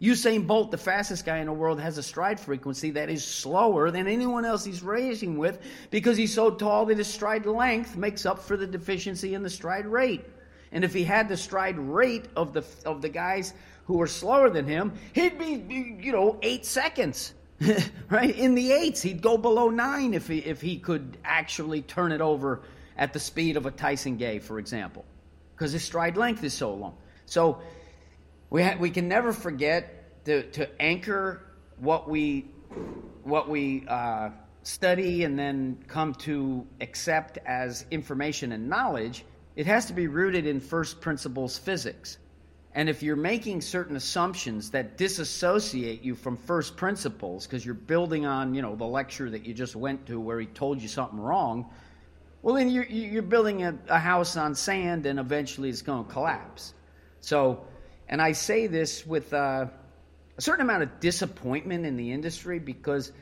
Usain 0.00 0.46
Bolt, 0.46 0.70
the 0.70 0.78
fastest 0.78 1.24
guy 1.26 1.38
in 1.38 1.46
the 1.46 1.52
world, 1.52 1.80
has 1.80 1.98
a 1.98 2.02
stride 2.02 2.38
frequency 2.38 2.90
that 2.90 3.08
is 3.08 3.24
slower 3.24 3.90
than 3.90 4.06
anyone 4.06 4.44
else 4.44 4.64
he's 4.64 4.82
racing 4.82 5.38
with 5.38 5.58
because 5.90 6.16
he's 6.16 6.32
so 6.32 6.50
tall 6.50 6.86
that 6.86 6.98
his 6.98 7.08
stride 7.08 7.46
length 7.46 7.96
makes 7.96 8.24
up 8.24 8.38
for 8.38 8.56
the 8.56 8.66
deficiency 8.66 9.34
in 9.34 9.42
the 9.42 9.50
stride 9.50 9.86
rate. 9.86 10.24
And 10.70 10.84
if 10.84 10.92
he 10.92 11.02
had 11.02 11.28
the 11.28 11.36
stride 11.36 11.78
rate 11.78 12.26
of 12.36 12.52
the 12.52 12.64
of 12.84 13.02
the 13.02 13.08
guys 13.08 13.54
who 13.86 14.00
are 14.00 14.06
slower 14.06 14.50
than 14.50 14.66
him, 14.66 14.92
he'd 15.14 15.38
be, 15.38 15.64
you 16.00 16.12
know, 16.12 16.38
eight 16.42 16.66
seconds. 16.66 17.34
right 18.10 18.36
in 18.36 18.54
the 18.54 18.70
eights, 18.70 19.02
he'd 19.02 19.20
go 19.20 19.36
below 19.36 19.68
nine 19.68 20.14
if 20.14 20.28
he 20.28 20.38
if 20.38 20.60
he 20.60 20.78
could 20.78 21.16
actually 21.24 21.82
turn 21.82 22.12
it 22.12 22.20
over 22.20 22.60
at 22.96 23.12
the 23.12 23.18
speed 23.18 23.56
of 23.56 23.66
a 23.66 23.70
Tyson 23.70 24.16
Gay, 24.16 24.38
for 24.38 24.60
example, 24.60 25.04
because 25.58 25.72
his 25.72 25.82
stride 25.82 26.16
length 26.16 26.44
is 26.44 26.54
so 26.54 26.72
long. 26.72 26.96
So 27.26 27.60
we 28.48 28.62
ha- 28.62 28.76
we 28.78 28.90
can 28.90 29.08
never 29.08 29.32
forget 29.32 30.24
to 30.24 30.44
to 30.52 30.80
anchor 30.80 31.42
what 31.78 32.08
we 32.08 32.50
what 33.24 33.48
we 33.48 33.84
uh, 33.88 34.30
study 34.62 35.24
and 35.24 35.38
then 35.38 35.82
come 35.88 36.14
to 36.14 36.66
accept 36.80 37.38
as 37.44 37.84
information 37.90 38.52
and 38.52 38.68
knowledge. 38.68 39.24
It 39.56 39.66
has 39.66 39.86
to 39.86 39.92
be 39.92 40.06
rooted 40.06 40.46
in 40.46 40.60
first 40.60 41.00
principles 41.00 41.58
physics. 41.58 42.18
And 42.74 42.88
if 42.88 43.02
you're 43.02 43.16
making 43.16 43.62
certain 43.62 43.96
assumptions 43.96 44.70
that 44.70 44.96
disassociate 44.96 46.02
you 46.02 46.14
from 46.14 46.36
first 46.36 46.76
principles 46.76 47.46
because 47.46 47.64
you're 47.64 47.74
building 47.74 48.24
on, 48.24 48.54
you 48.54 48.62
know, 48.62 48.76
the 48.76 48.84
lecture 48.84 49.28
that 49.30 49.44
you 49.44 49.52
just 49.52 49.74
went 49.74 50.06
to 50.06 50.20
where 50.20 50.38
he 50.38 50.46
told 50.46 50.80
you 50.80 50.86
something 50.86 51.18
wrong, 51.18 51.70
well, 52.42 52.54
then 52.54 52.70
you're, 52.70 52.86
you're 52.86 53.22
building 53.22 53.64
a, 53.64 53.76
a 53.88 53.98
house 53.98 54.36
on 54.36 54.54
sand 54.54 55.06
and 55.06 55.18
eventually 55.18 55.68
it's 55.68 55.82
going 55.82 56.04
to 56.04 56.10
collapse. 56.10 56.72
So, 57.20 57.64
and 58.08 58.22
I 58.22 58.32
say 58.32 58.66
this 58.66 59.06
with 59.06 59.32
uh, 59.34 59.66
a 60.36 60.40
certain 60.40 60.62
amount 60.62 60.84
of 60.84 61.00
disappointment 61.00 61.84
in 61.84 61.96
the 61.96 62.12
industry 62.12 62.58
because 62.58 63.12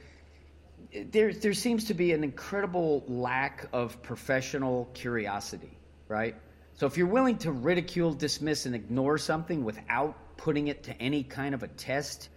there, 1.10 1.32
there 1.32 1.54
seems 1.54 1.84
to 1.84 1.94
be 1.94 2.12
an 2.12 2.22
incredible 2.22 3.04
lack 3.08 3.68
of 3.72 4.02
professional 4.02 4.88
curiosity, 4.94 5.76
right? 6.08 6.36
So 6.74 6.86
if 6.86 6.98
you're 6.98 7.06
willing 7.06 7.38
to 7.38 7.52
ridicule, 7.52 8.12
dismiss, 8.12 8.66
and 8.66 8.74
ignore 8.74 9.16
something 9.16 9.64
without 9.64 10.36
putting 10.36 10.68
it 10.68 10.82
to 10.84 11.02
any 11.02 11.22
kind 11.22 11.54
of 11.54 11.62
a 11.62 11.68
test, 11.68 12.28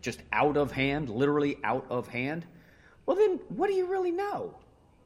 just 0.00 0.22
out 0.32 0.56
of 0.56 0.70
hand, 0.70 1.10
literally 1.10 1.58
out 1.64 1.86
of 1.90 2.06
hand, 2.06 2.46
well, 3.04 3.16
then 3.16 3.40
what 3.48 3.68
do 3.68 3.74
you 3.74 3.86
really 3.86 4.12
know? 4.12 4.54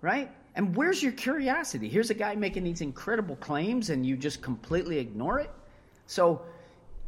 Right? 0.02 0.30
And 0.54 0.76
where's 0.76 1.02
your 1.02 1.12
curiosity? 1.12 1.88
Here's 1.88 2.10
a 2.10 2.14
guy 2.14 2.34
making 2.36 2.64
these 2.64 2.80
incredible 2.80 3.36
claims 3.36 3.90
and 3.90 4.06
you 4.06 4.16
just 4.16 4.40
completely 4.40 4.98
ignore 4.98 5.40
it. 5.40 5.50
So 6.06 6.42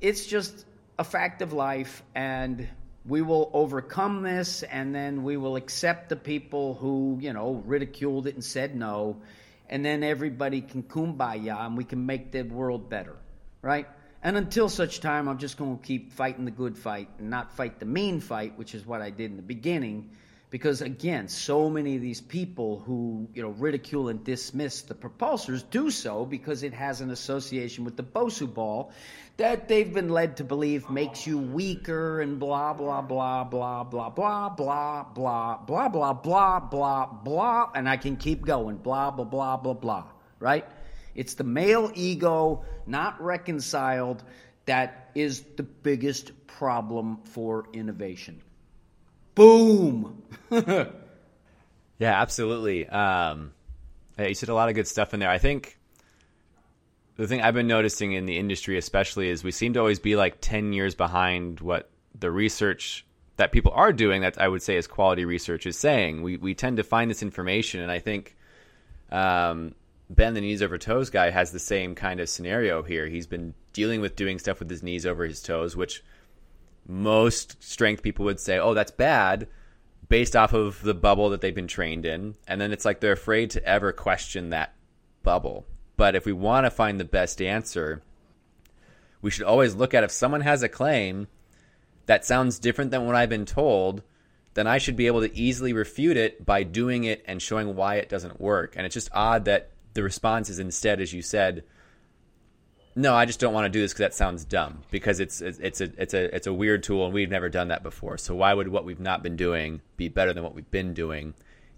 it's 0.00 0.26
just 0.26 0.64
a 0.98 1.04
fact 1.04 1.42
of 1.42 1.52
life, 1.52 2.02
and 2.14 2.66
we 3.06 3.22
will 3.22 3.50
overcome 3.52 4.22
this, 4.22 4.62
and 4.62 4.94
then 4.94 5.22
we 5.22 5.36
will 5.36 5.56
accept 5.56 6.08
the 6.08 6.16
people 6.16 6.74
who, 6.74 7.18
you 7.20 7.32
know, 7.32 7.62
ridiculed 7.66 8.26
it 8.26 8.34
and 8.34 8.44
said 8.44 8.74
no 8.74 9.20
and 9.68 9.84
then 9.84 10.02
everybody 10.02 10.60
can 10.60 10.82
kumbaya 10.82 11.66
and 11.66 11.76
we 11.76 11.84
can 11.84 12.06
make 12.06 12.32
the 12.32 12.42
world 12.42 12.88
better, 12.88 13.16
right? 13.62 13.86
And 14.22 14.36
until 14.36 14.68
such 14.68 15.00
time, 15.00 15.28
I'm 15.28 15.38
just 15.38 15.56
going 15.56 15.78
to 15.78 15.84
keep 15.84 16.12
fighting 16.12 16.44
the 16.44 16.50
good 16.50 16.76
fight 16.76 17.08
and 17.18 17.30
not 17.30 17.52
fight 17.52 17.78
the 17.78 17.86
mean 17.86 18.20
fight, 18.20 18.56
which 18.56 18.74
is 18.74 18.86
what 18.86 19.02
I 19.02 19.10
did 19.10 19.30
in 19.30 19.36
the 19.36 19.42
beginning. 19.42 20.10
Because 20.48 20.80
again, 20.80 21.26
so 21.26 21.68
many 21.68 21.96
of 21.96 22.02
these 22.02 22.20
people 22.20 22.78
who 22.86 23.28
you 23.34 23.42
know 23.42 23.48
ridicule 23.48 24.08
and 24.08 24.22
dismiss 24.22 24.82
the 24.82 24.94
propulsors 24.94 25.64
do 25.68 25.90
so 25.90 26.24
because 26.24 26.62
it 26.62 26.72
has 26.72 27.00
an 27.00 27.10
association 27.10 27.84
with 27.84 27.96
the 27.96 28.04
Bosu 28.04 28.52
ball 28.52 28.92
that 29.38 29.68
they've 29.68 29.92
been 29.92 30.08
led 30.08 30.36
to 30.38 30.44
believe 30.44 30.88
makes 30.88 31.26
you 31.26 31.38
weaker 31.38 32.20
and 32.20 32.38
blah 32.38 32.72
blah 32.72 33.02
blah 33.02 33.44
blah 33.44 33.84
blah 33.84 34.08
blah 34.08 34.48
blah 34.48 35.02
blah 35.02 35.56
blah 35.58 35.88
blah 35.88 36.12
blah 36.12 36.60
blah 36.60 37.06
blah 37.06 37.70
and 37.74 37.88
I 37.88 37.96
can 37.96 38.16
keep 38.16 38.46
going 38.46 38.76
blah 38.76 39.10
blah 39.10 39.24
blah 39.24 39.56
blah 39.56 39.74
blah 39.74 40.04
right 40.38 40.64
it's 41.14 41.34
the 41.34 41.44
male 41.44 41.90
ego 41.94 42.64
not 42.86 43.20
reconciled 43.20 44.22
that 44.64 45.10
is 45.14 45.42
the 45.56 45.62
biggest 45.62 46.46
problem 46.46 47.18
for 47.24 47.66
innovation 47.72 48.40
boom 49.36 50.20
yeah 50.50 50.88
absolutely 52.00 52.88
um, 52.88 53.52
you 54.18 54.34
said 54.34 54.48
a 54.48 54.54
lot 54.54 54.68
of 54.68 54.74
good 54.74 54.88
stuff 54.88 55.14
in 55.14 55.20
there 55.20 55.30
I 55.30 55.38
think 55.38 55.78
the 57.16 57.26
thing 57.26 57.40
I've 57.40 57.54
been 57.54 57.66
noticing 57.66 58.12
in 58.12 58.26
the 58.26 58.36
industry, 58.36 58.76
especially, 58.76 59.30
is 59.30 59.42
we 59.42 59.50
seem 59.50 59.72
to 59.74 59.80
always 59.80 59.98
be 59.98 60.16
like 60.16 60.40
10 60.40 60.72
years 60.72 60.94
behind 60.94 61.60
what 61.60 61.90
the 62.18 62.30
research 62.30 63.04
that 63.36 63.52
people 63.52 63.72
are 63.74 63.92
doing, 63.92 64.22
that 64.22 64.40
I 64.40 64.48
would 64.48 64.62
say 64.62 64.76
is 64.76 64.86
quality 64.86 65.24
research, 65.24 65.66
is 65.66 65.78
saying. 65.78 66.22
We, 66.22 66.36
we 66.36 66.54
tend 66.54 66.76
to 66.76 66.84
find 66.84 67.10
this 67.10 67.22
information, 67.22 67.80
and 67.80 67.90
I 67.90 67.98
think 67.98 68.36
um, 69.10 69.74
Ben, 70.10 70.34
the 70.34 70.40
knees 70.40 70.62
over 70.62 70.78
toes 70.78 71.10
guy, 71.10 71.30
has 71.30 71.52
the 71.52 71.58
same 71.58 71.94
kind 71.94 72.20
of 72.20 72.28
scenario 72.28 72.82
here. 72.82 73.06
He's 73.06 73.26
been 73.26 73.54
dealing 73.72 74.00
with 74.00 74.16
doing 74.16 74.38
stuff 74.38 74.58
with 74.58 74.70
his 74.70 74.82
knees 74.82 75.06
over 75.06 75.24
his 75.24 75.42
toes, 75.42 75.74
which 75.74 76.04
most 76.88 77.62
strength 77.62 78.02
people 78.02 78.24
would 78.24 78.40
say, 78.40 78.58
oh, 78.58 78.74
that's 78.74 78.90
bad 78.90 79.48
based 80.08 80.36
off 80.36 80.52
of 80.52 80.82
the 80.82 80.94
bubble 80.94 81.30
that 81.30 81.40
they've 81.40 81.54
been 81.54 81.66
trained 81.66 82.06
in. 82.06 82.36
And 82.46 82.60
then 82.60 82.72
it's 82.72 82.84
like 82.84 83.00
they're 83.00 83.12
afraid 83.12 83.50
to 83.50 83.64
ever 83.64 83.92
question 83.92 84.50
that 84.50 84.74
bubble. 85.22 85.66
But 85.96 86.14
if 86.14 86.26
we 86.26 86.32
want 86.32 86.66
to 86.66 86.70
find 86.70 87.00
the 87.00 87.04
best 87.04 87.42
answer, 87.42 88.02
we 89.22 89.30
should 89.30 89.44
always 89.44 89.74
look 89.74 89.94
at 89.94 90.04
if 90.04 90.10
someone 90.10 90.42
has 90.42 90.62
a 90.62 90.68
claim 90.68 91.26
that 92.06 92.24
sounds 92.24 92.58
different 92.58 92.90
than 92.90 93.06
what 93.06 93.16
I've 93.16 93.28
been 93.28 93.46
told, 93.46 94.02
then 94.54 94.66
I 94.66 94.78
should 94.78 94.96
be 94.96 95.06
able 95.06 95.20
to 95.22 95.36
easily 95.36 95.72
refute 95.72 96.16
it 96.16 96.46
by 96.46 96.62
doing 96.62 97.04
it 97.04 97.24
and 97.26 97.42
showing 97.42 97.74
why 97.74 97.96
it 97.96 98.08
doesn't 98.08 98.40
work. 98.40 98.74
And 98.76 98.86
it's 98.86 98.94
just 98.94 99.10
odd 99.12 99.44
that 99.46 99.70
the 99.94 100.02
response 100.02 100.48
is 100.48 100.58
instead, 100.58 101.00
as 101.00 101.12
you 101.12 101.22
said, 101.22 101.64
no, 102.98 103.14
I 103.14 103.26
just 103.26 103.38
don't 103.38 103.52
want 103.52 103.66
to 103.66 103.68
do 103.68 103.82
this 103.82 103.92
because 103.92 103.98
that 104.00 104.14
sounds 104.14 104.46
dumb. 104.46 104.82
Because 104.90 105.20
it's 105.20 105.42
it's 105.42 105.82
a 105.82 105.92
it's 105.98 106.14
a 106.14 106.34
it's 106.34 106.46
a 106.46 106.52
weird 106.52 106.82
tool 106.82 107.04
and 107.04 107.12
we've 107.12 107.30
never 107.30 107.50
done 107.50 107.68
that 107.68 107.82
before. 107.82 108.16
So 108.16 108.34
why 108.34 108.54
would 108.54 108.68
what 108.68 108.86
we've 108.86 108.98
not 108.98 109.22
been 109.22 109.36
doing 109.36 109.82
be 109.98 110.08
better 110.08 110.32
than 110.32 110.42
what 110.42 110.54
we've 110.54 110.70
been 110.70 110.94
doing, 110.94 111.34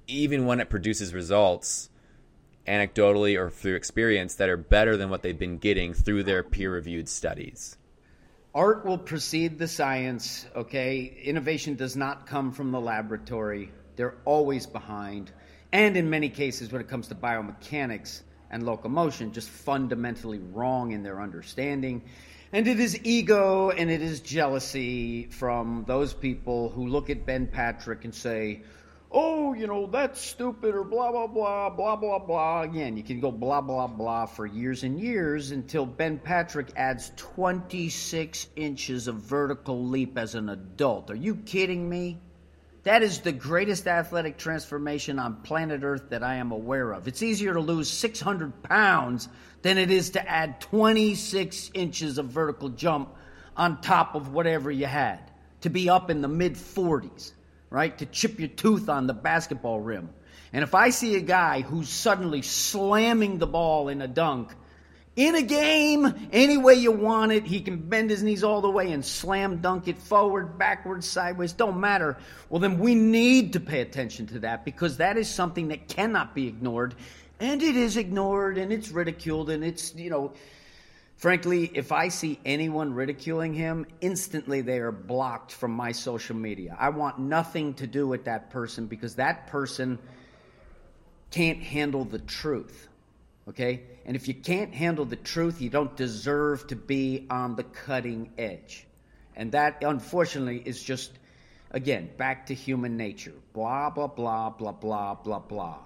even 0.07 0.47
when 0.47 0.61
it 0.61 0.71
produces 0.71 1.13
results 1.13 1.91
anecdotally 2.69 3.37
or 3.37 3.51
through 3.51 3.75
experience 3.75 4.37
that 4.37 4.49
are 4.49 4.57
better 4.57 4.97
than 4.97 5.11
what 5.11 5.23
they've 5.23 5.39
been 5.39 5.59
getting 5.59 5.93
through 5.93 6.23
their 6.23 6.45
peer 6.45 6.73
reviewed 6.73 7.09
studies? 7.09 7.77
Art 8.55 8.85
will 8.85 8.99
precede 8.99 9.59
the 9.59 9.69
science, 9.69 10.47
okay? 10.55 11.17
Innovation 11.25 11.75
does 11.75 11.97
not 11.97 12.27
come 12.27 12.53
from 12.53 12.71
the 12.71 12.81
laboratory. 12.81 13.73
They're 13.97 14.17
always 14.25 14.67
behind. 14.67 15.33
And 15.73 15.97
in 15.97 16.11
many 16.11 16.29
cases, 16.29 16.71
when 16.71 16.81
it 16.81 16.89
comes 16.89 17.09
to 17.09 17.15
biomechanics 17.15 18.23
and 18.51 18.65
locomotion, 18.65 19.33
just 19.33 19.49
fundamentally 19.49 20.39
wrong 20.39 20.93
in 20.93 21.03
their 21.03 21.21
understanding. 21.21 22.03
And 22.53 22.67
it 22.67 22.81
is 22.81 22.99
ego 23.05 23.71
and 23.71 23.91
it 23.91 24.01
is 24.01 24.21
jealousy 24.21 25.27
from 25.27 25.85
those 25.87 26.15
people 26.15 26.71
who 26.71 26.87
look 26.87 27.11
at 27.11 27.27
Ben 27.27 27.47
Patrick 27.47 28.05
and 28.05 28.15
say, 28.15 28.63
oh, 29.11 29.53
you 29.55 29.67
know, 29.67 29.87
that's 29.87 30.21
stupid 30.21 30.75
or 30.75 30.85
blah, 30.85 31.11
blah, 31.11 31.27
blah, 31.27 31.71
blah, 31.71 31.97
blah, 31.97 32.19
blah. 32.19 32.63
Again, 32.63 32.97
you 32.97 33.03
can 33.03 33.21
go 33.21 33.31
blah, 33.31 33.61
blah, 33.61 33.87
blah 33.87 34.27
for 34.27 34.47
years 34.47 34.83
and 34.83 34.99
years 35.01 35.51
until 35.51 35.87
Ben 35.87 36.19
Patrick 36.19 36.69
adds 36.77 37.13
26 37.17 38.49
inches 38.57 39.09
of 39.09 39.17
vertical 39.17 39.87
leap 39.87 40.19
as 40.19 40.35
an 40.35 40.49
adult. 40.49 41.11
Are 41.11 41.17
you 41.17 41.37
kidding 41.37 41.89
me? 41.89 42.19
That 42.85 43.03
is 43.03 43.21
the 43.21 43.33
greatest 43.33 43.87
athletic 43.87 44.39
transformation 44.39 45.19
on 45.19 45.43
planet 45.43 45.83
Earth 45.83 46.11
that 46.11 46.23
I 46.23 46.37
am 46.37 46.53
aware 46.53 46.93
of. 46.93 47.09
It's 47.09 47.23
easier 47.23 47.55
to 47.55 47.61
lose 47.61 47.91
600 47.91 48.63
pounds 48.63 49.29
than 49.63 49.79
it 49.79 49.91
is 49.91 50.11
to 50.11 50.29
add 50.29 50.61
26 50.61 51.71
inches 51.75 52.19
of 52.19 52.27
vertical 52.27 52.69
jump 52.69 53.15
on 53.57 53.81
top 53.81 54.15
of 54.15 54.33
whatever 54.33 54.71
you 54.71 54.87
had, 54.87 55.19
to 55.63 55.71
be 55.71 55.91
up 55.91 56.11
in 56.11 56.23
the 56.23 56.29
mid 56.29 56.55
40s 56.55 57.33
right? 57.71 57.97
To 57.99 58.07
chip 58.07 58.39
your 58.39 58.49
tooth 58.49 58.89
on 58.89 59.07
the 59.07 59.15
basketball 59.15 59.81
rim. 59.81 60.11
And 60.53 60.63
if 60.63 60.75
I 60.75 60.91
see 60.91 61.17
a 61.17 61.21
guy 61.21 61.61
who's 61.61 61.89
suddenly 61.89 62.43
slamming 62.43 63.39
the 63.39 63.47
ball 63.47 63.89
in 63.89 64.01
a 64.01 64.09
dunk, 64.09 64.55
in 65.19 65.35
a 65.35 65.43
game, 65.43 66.15
any 66.33 66.57
way 66.57 66.75
you 66.75 66.93
want 66.93 67.33
it, 67.33 67.45
he 67.45 67.61
can 67.61 67.77
bend 67.77 68.09
his 68.09 68.23
knees 68.23 68.45
all 68.45 68.61
the 68.61 68.71
way 68.71 68.93
and 68.93 69.05
slam 69.05 69.61
dunk 69.61 69.89
it 69.89 69.99
forward, 69.99 70.57
backwards, 70.57 71.09
sideways, 71.09 71.53
don't 71.53 71.81
matter. 71.81 72.17
Well, 72.49 72.61
then 72.61 72.79
we 72.79 72.95
need 72.95 73.55
to 73.55 73.61
pay 73.61 73.81
attention 73.81 74.29
to 74.29 74.39
that 74.39 74.65
because 74.65 74.99
that 74.99 75.17
is 75.17 75.29
something 75.29 75.69
that 75.69 75.89
cannot 75.89 76.37
be 76.37 76.47
ignored. 76.47 76.95
And 77.41 77.61
it 77.65 77.75
is 77.75 77.97
ignored 77.97 78.59
and 78.59 78.73
it's 78.73 78.93
ridiculed 78.93 79.51
and 79.51 79.65
it's, 79.65 79.93
you 79.97 80.09
know, 80.09 80.33
Frankly, 81.17 81.69
if 81.75 81.91
I 81.91 82.11
see 82.11 82.39
anyone 82.45 82.95
ridiculing 82.95 83.53
him, 83.53 83.87
instantly 84.01 84.61
they 84.61 84.79
are 84.79 84.93
blocked 84.93 85.51
from 85.51 85.73
my 85.73 85.91
social 85.91 86.37
media. 86.37 86.77
I 86.79 86.91
want 86.91 87.19
nothing 87.19 87.75
to 87.75 87.89
do 87.89 88.07
with 88.07 88.27
that 88.27 88.51
person 88.51 88.87
because 88.87 89.17
that 89.17 89.49
person 89.49 89.99
can't 91.33 91.61
handle 91.61 92.05
the 92.05 92.21
truth. 92.21 92.89
Okay? 93.49 93.83
And 94.05 94.15
if 94.15 94.29
you 94.29 94.35
can't 94.35 94.75
handle 94.75 95.05
the 95.05 95.17
truth, 95.17 95.61
you 95.61 95.71
don't 95.71 95.97
deserve 95.97 96.67
to 96.69 96.77
be 96.77 97.27
on 97.31 97.57
the 97.57 97.65
cutting 97.65 98.31
edge. 98.37 98.87
And 99.35 99.53
that, 99.53 99.83
unfortunately, 99.83 100.63
is 100.65 100.83
just, 100.83 101.13
again, 101.71 102.11
back 102.17 102.47
to 102.47 102.55
human 102.55 102.97
nature. 102.97 103.35
Blah, 103.55 103.91
blah, 103.91 104.09
blah, 104.09 104.51
blah, 104.51 104.73
blah, 104.73 105.15
blah, 105.15 105.39
blah. 105.39 105.79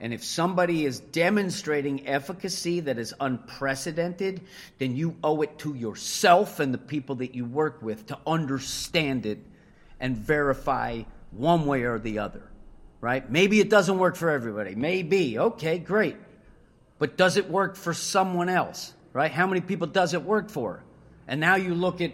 And 0.00 0.12
if 0.12 0.22
somebody 0.22 0.84
is 0.84 1.00
demonstrating 1.00 2.06
efficacy 2.06 2.80
that 2.80 2.98
is 2.98 3.14
unprecedented, 3.18 4.42
then 4.78 4.94
you 4.94 5.16
owe 5.24 5.42
it 5.42 5.58
to 5.60 5.74
yourself 5.74 6.60
and 6.60 6.72
the 6.72 6.78
people 6.78 7.16
that 7.16 7.34
you 7.34 7.44
work 7.44 7.82
with 7.82 8.06
to 8.06 8.18
understand 8.26 9.26
it 9.26 9.38
and 9.98 10.16
verify 10.16 11.02
one 11.30 11.66
way 11.66 11.82
or 11.82 11.98
the 11.98 12.20
other. 12.20 12.42
Right? 13.00 13.28
Maybe 13.30 13.60
it 13.60 13.70
doesn't 13.70 13.98
work 13.98 14.16
for 14.16 14.30
everybody. 14.30 14.74
Maybe. 14.74 15.38
Okay, 15.38 15.78
great. 15.78 16.16
But 16.98 17.16
does 17.16 17.36
it 17.36 17.48
work 17.50 17.76
for 17.76 17.94
someone 17.94 18.48
else? 18.48 18.94
Right? 19.12 19.30
How 19.30 19.46
many 19.46 19.60
people 19.60 19.86
does 19.86 20.14
it 20.14 20.22
work 20.22 20.50
for? 20.50 20.82
And 21.26 21.40
now 21.40 21.56
you 21.56 21.74
look 21.74 22.00
at 22.00 22.12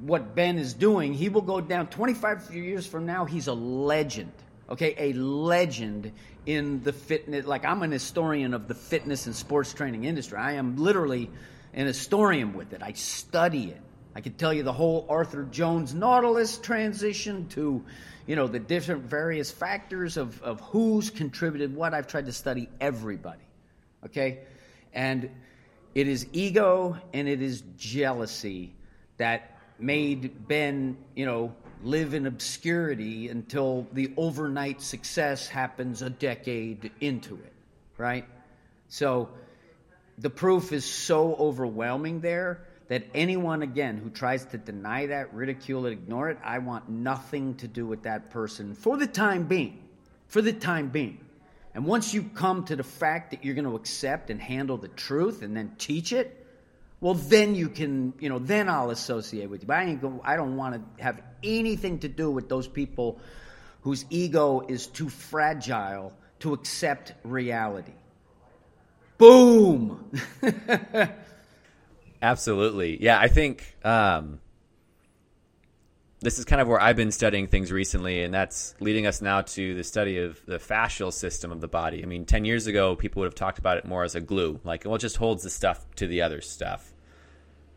what 0.00 0.34
Ben 0.34 0.58
is 0.58 0.74
doing, 0.74 1.14
he 1.14 1.28
will 1.28 1.42
go 1.42 1.60
down 1.60 1.88
25 1.88 2.54
years 2.54 2.86
from 2.86 3.06
now, 3.06 3.24
he's 3.24 3.48
a 3.48 3.54
legend 3.54 4.32
okay, 4.70 4.94
a 4.96 5.12
legend 5.14 6.12
in 6.46 6.82
the 6.82 6.92
fitness. 6.92 7.44
Like, 7.44 7.64
I'm 7.64 7.82
an 7.82 7.90
historian 7.90 8.54
of 8.54 8.68
the 8.68 8.74
fitness 8.74 9.26
and 9.26 9.34
sports 9.34 9.74
training 9.74 10.04
industry. 10.04 10.38
I 10.38 10.52
am 10.52 10.76
literally 10.76 11.30
an 11.74 11.86
historian 11.86 12.54
with 12.54 12.72
it. 12.72 12.82
I 12.82 12.92
study 12.92 13.70
it. 13.70 13.80
I 14.14 14.20
can 14.20 14.34
tell 14.34 14.52
you 14.52 14.62
the 14.62 14.72
whole 14.72 15.06
Arthur 15.08 15.44
Jones 15.44 15.94
Nautilus 15.94 16.58
transition 16.58 17.46
to, 17.48 17.84
you 18.26 18.36
know, 18.36 18.46
the 18.46 18.58
different 18.58 19.04
various 19.04 19.50
factors 19.50 20.16
of, 20.16 20.40
of 20.42 20.60
who's 20.60 21.10
contributed 21.10 21.74
what. 21.74 21.94
I've 21.94 22.08
tried 22.08 22.26
to 22.26 22.32
study 22.32 22.68
everybody, 22.80 23.42
okay? 24.04 24.40
And 24.92 25.30
it 25.94 26.08
is 26.08 26.26
ego 26.32 26.96
and 27.12 27.28
it 27.28 27.42
is 27.42 27.62
jealousy 27.76 28.72
that 29.16 29.58
made 29.78 30.46
Ben, 30.48 30.96
you 31.14 31.26
know, 31.26 31.54
live 31.82 32.14
in 32.14 32.26
obscurity 32.26 33.28
until 33.28 33.86
the 33.92 34.12
overnight 34.16 34.82
success 34.82 35.48
happens 35.48 36.02
a 36.02 36.10
decade 36.10 36.90
into 37.00 37.34
it, 37.34 37.52
right? 37.96 38.26
So 38.88 39.30
the 40.18 40.30
proof 40.30 40.72
is 40.72 40.84
so 40.84 41.34
overwhelming 41.36 42.20
there 42.20 42.66
that 42.88 43.04
anyone, 43.14 43.62
again, 43.62 43.96
who 43.96 44.10
tries 44.10 44.44
to 44.46 44.58
deny 44.58 45.06
that, 45.06 45.32
ridicule 45.32 45.86
it, 45.86 45.92
ignore 45.92 46.28
it, 46.28 46.38
I 46.42 46.58
want 46.58 46.88
nothing 46.88 47.54
to 47.56 47.68
do 47.68 47.86
with 47.86 48.02
that 48.02 48.30
person 48.30 48.74
for 48.74 48.96
the 48.96 49.06
time 49.06 49.44
being. 49.44 49.88
For 50.26 50.42
the 50.42 50.52
time 50.52 50.88
being. 50.88 51.18
And 51.74 51.84
once 51.84 52.12
you 52.12 52.24
come 52.34 52.64
to 52.64 52.76
the 52.76 52.82
fact 52.82 53.30
that 53.30 53.44
you're 53.44 53.54
going 53.54 53.64
to 53.64 53.76
accept 53.76 54.30
and 54.30 54.40
handle 54.40 54.76
the 54.76 54.88
truth 54.88 55.42
and 55.42 55.56
then 55.56 55.74
teach 55.78 56.12
it, 56.12 56.36
well, 57.00 57.14
then 57.14 57.54
you 57.54 57.68
can, 57.68 58.12
you 58.18 58.28
know, 58.28 58.38
then 58.38 58.68
I'll 58.68 58.90
associate 58.90 59.48
with 59.48 59.62
you. 59.62 59.68
But 59.68 59.76
I 59.76 59.84
ain't 59.84 60.04
I 60.24 60.36
don't 60.36 60.56
want 60.56 60.74
to 60.74 61.02
have 61.02 61.22
anything 61.42 62.00
to 62.00 62.08
do 62.08 62.30
with 62.30 62.48
those 62.48 62.68
people 62.68 63.20
whose 63.82 64.04
ego 64.10 64.60
is 64.68 64.86
too 64.86 65.08
fragile 65.08 66.12
to 66.40 66.52
accept 66.52 67.14
reality. 67.22 67.92
Boom. 69.16 70.10
Absolutely. 72.22 73.02
Yeah, 73.02 73.18
I 73.18 73.28
think 73.28 73.76
um, 73.84 74.40
this 76.22 76.38
is 76.38 76.44
kind 76.44 76.60
of 76.60 76.68
where 76.68 76.80
I've 76.80 76.96
been 76.96 77.12
studying 77.12 77.46
things 77.46 77.72
recently, 77.72 78.22
and 78.22 78.34
that's 78.34 78.74
leading 78.78 79.06
us 79.06 79.22
now 79.22 79.40
to 79.40 79.74
the 79.74 79.82
study 79.82 80.18
of 80.18 80.44
the 80.44 80.58
fascial 80.58 81.12
system 81.12 81.50
of 81.50 81.62
the 81.62 81.68
body. 81.68 82.02
I 82.02 82.06
mean, 82.06 82.26
10 82.26 82.44
years 82.44 82.66
ago, 82.66 82.94
people 82.94 83.20
would 83.20 83.26
have 83.26 83.34
talked 83.34 83.58
about 83.58 83.78
it 83.78 83.86
more 83.86 84.04
as 84.04 84.14
a 84.14 84.20
glue, 84.20 84.60
like, 84.62 84.84
well, 84.84 84.96
it 84.96 85.00
just 85.00 85.16
holds 85.16 85.42
the 85.42 85.50
stuff 85.50 85.86
to 85.96 86.06
the 86.06 86.20
other 86.20 86.42
stuff. 86.42 86.92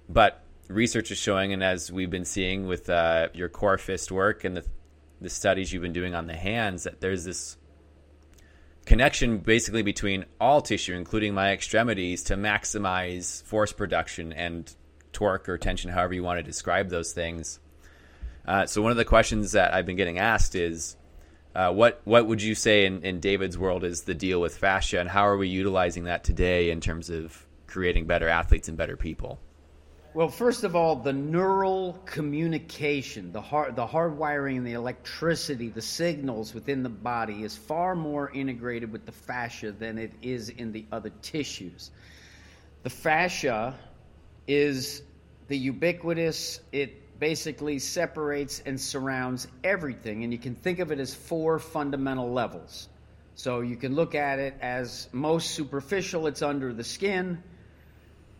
But 0.09 0.43
research 0.67 1.09
is 1.09 1.17
showing, 1.17 1.53
and 1.53 1.63
as 1.63 1.89
we've 1.89 2.09
been 2.09 2.25
seeing 2.25 2.67
with 2.67 2.89
uh, 2.89 3.29
your 3.33 3.47
core 3.47 3.77
fist 3.77 4.11
work 4.11 4.43
and 4.43 4.57
the, 4.57 4.65
the 5.21 5.29
studies 5.29 5.71
you've 5.71 5.81
been 5.81 5.93
doing 5.93 6.13
on 6.13 6.27
the 6.27 6.35
hands, 6.35 6.83
that 6.83 6.99
there's 6.99 7.23
this 7.23 7.55
connection 8.85 9.37
basically 9.37 9.83
between 9.83 10.25
all 10.41 10.59
tissue, 10.59 10.95
including 10.95 11.33
my 11.33 11.53
extremities, 11.53 12.23
to 12.23 12.35
maximize 12.35 13.41
force 13.43 13.71
production 13.71 14.33
and 14.33 14.75
torque 15.13 15.47
or 15.47 15.57
tension, 15.57 15.91
however 15.91 16.13
you 16.13 16.23
want 16.23 16.39
to 16.39 16.43
describe 16.43 16.89
those 16.89 17.13
things 17.13 17.61
uh, 18.47 18.65
so 18.65 18.81
one 18.81 18.91
of 18.91 18.97
the 18.97 19.05
questions 19.05 19.53
that 19.53 19.73
I've 19.73 19.85
been 19.85 19.95
getting 19.95 20.19
asked 20.19 20.55
is, 20.55 20.97
uh, 21.55 21.71
what 21.71 22.01
what 22.03 22.27
would 22.27 22.41
you 22.41 22.55
say 22.55 22.85
in, 22.85 23.03
in 23.03 23.19
David's 23.19 23.57
world 23.57 23.83
is 23.83 24.03
the 24.03 24.15
deal 24.15 24.41
with 24.41 24.57
fascia, 24.57 24.99
and 24.99 25.09
how 25.09 25.27
are 25.27 25.37
we 25.37 25.47
utilizing 25.47 26.05
that 26.05 26.23
today 26.23 26.71
in 26.71 26.81
terms 26.81 27.09
of 27.09 27.45
creating 27.67 28.05
better 28.05 28.27
athletes 28.27 28.67
and 28.67 28.77
better 28.77 28.97
people? 28.97 29.39
Well, 30.15 30.29
first 30.29 30.63
of 30.63 30.75
all, 30.75 30.95
the 30.97 31.13
neural 31.13 31.99
communication, 32.05 33.31
the 33.31 33.41
hard, 33.41 33.75
the 33.75 33.87
hardwiring 33.87 34.63
the 34.63 34.73
electricity, 34.73 35.69
the 35.69 35.81
signals 35.81 36.53
within 36.53 36.83
the 36.83 36.89
body 36.89 37.43
is 37.43 37.57
far 37.57 37.95
more 37.95 38.29
integrated 38.31 38.91
with 38.91 39.07
the 39.07 39.11
fascia 39.11 39.71
than 39.71 39.97
it 39.97 40.11
is 40.21 40.49
in 40.49 40.71
the 40.71 40.85
other 40.91 41.09
tissues. 41.23 41.89
The 42.83 42.91
fascia 42.91 43.75
is 44.47 45.01
the 45.47 45.57
ubiquitous, 45.57 46.59
it 46.71 47.02
basically 47.23 47.79
separates 47.79 48.61
and 48.65 48.75
surrounds 48.79 49.47
everything, 49.63 50.25
and 50.25 50.33
you 50.33 50.39
can 50.39 50.55
think 50.55 50.79
of 50.79 50.91
it 50.91 50.99
as 50.99 51.15
four 51.15 51.57
fundamental 51.57 52.33
levels. 52.33 52.89
So 53.35 53.61
you 53.61 53.77
can 53.77 53.95
look 53.95 54.13
at 54.13 54.39
it 54.39 54.55
as 54.61 55.07
most 55.13 55.51
superficial, 55.51 56.27
it's 56.27 56.41
under 56.41 56.73
the 56.73 56.83
skin 56.83 57.41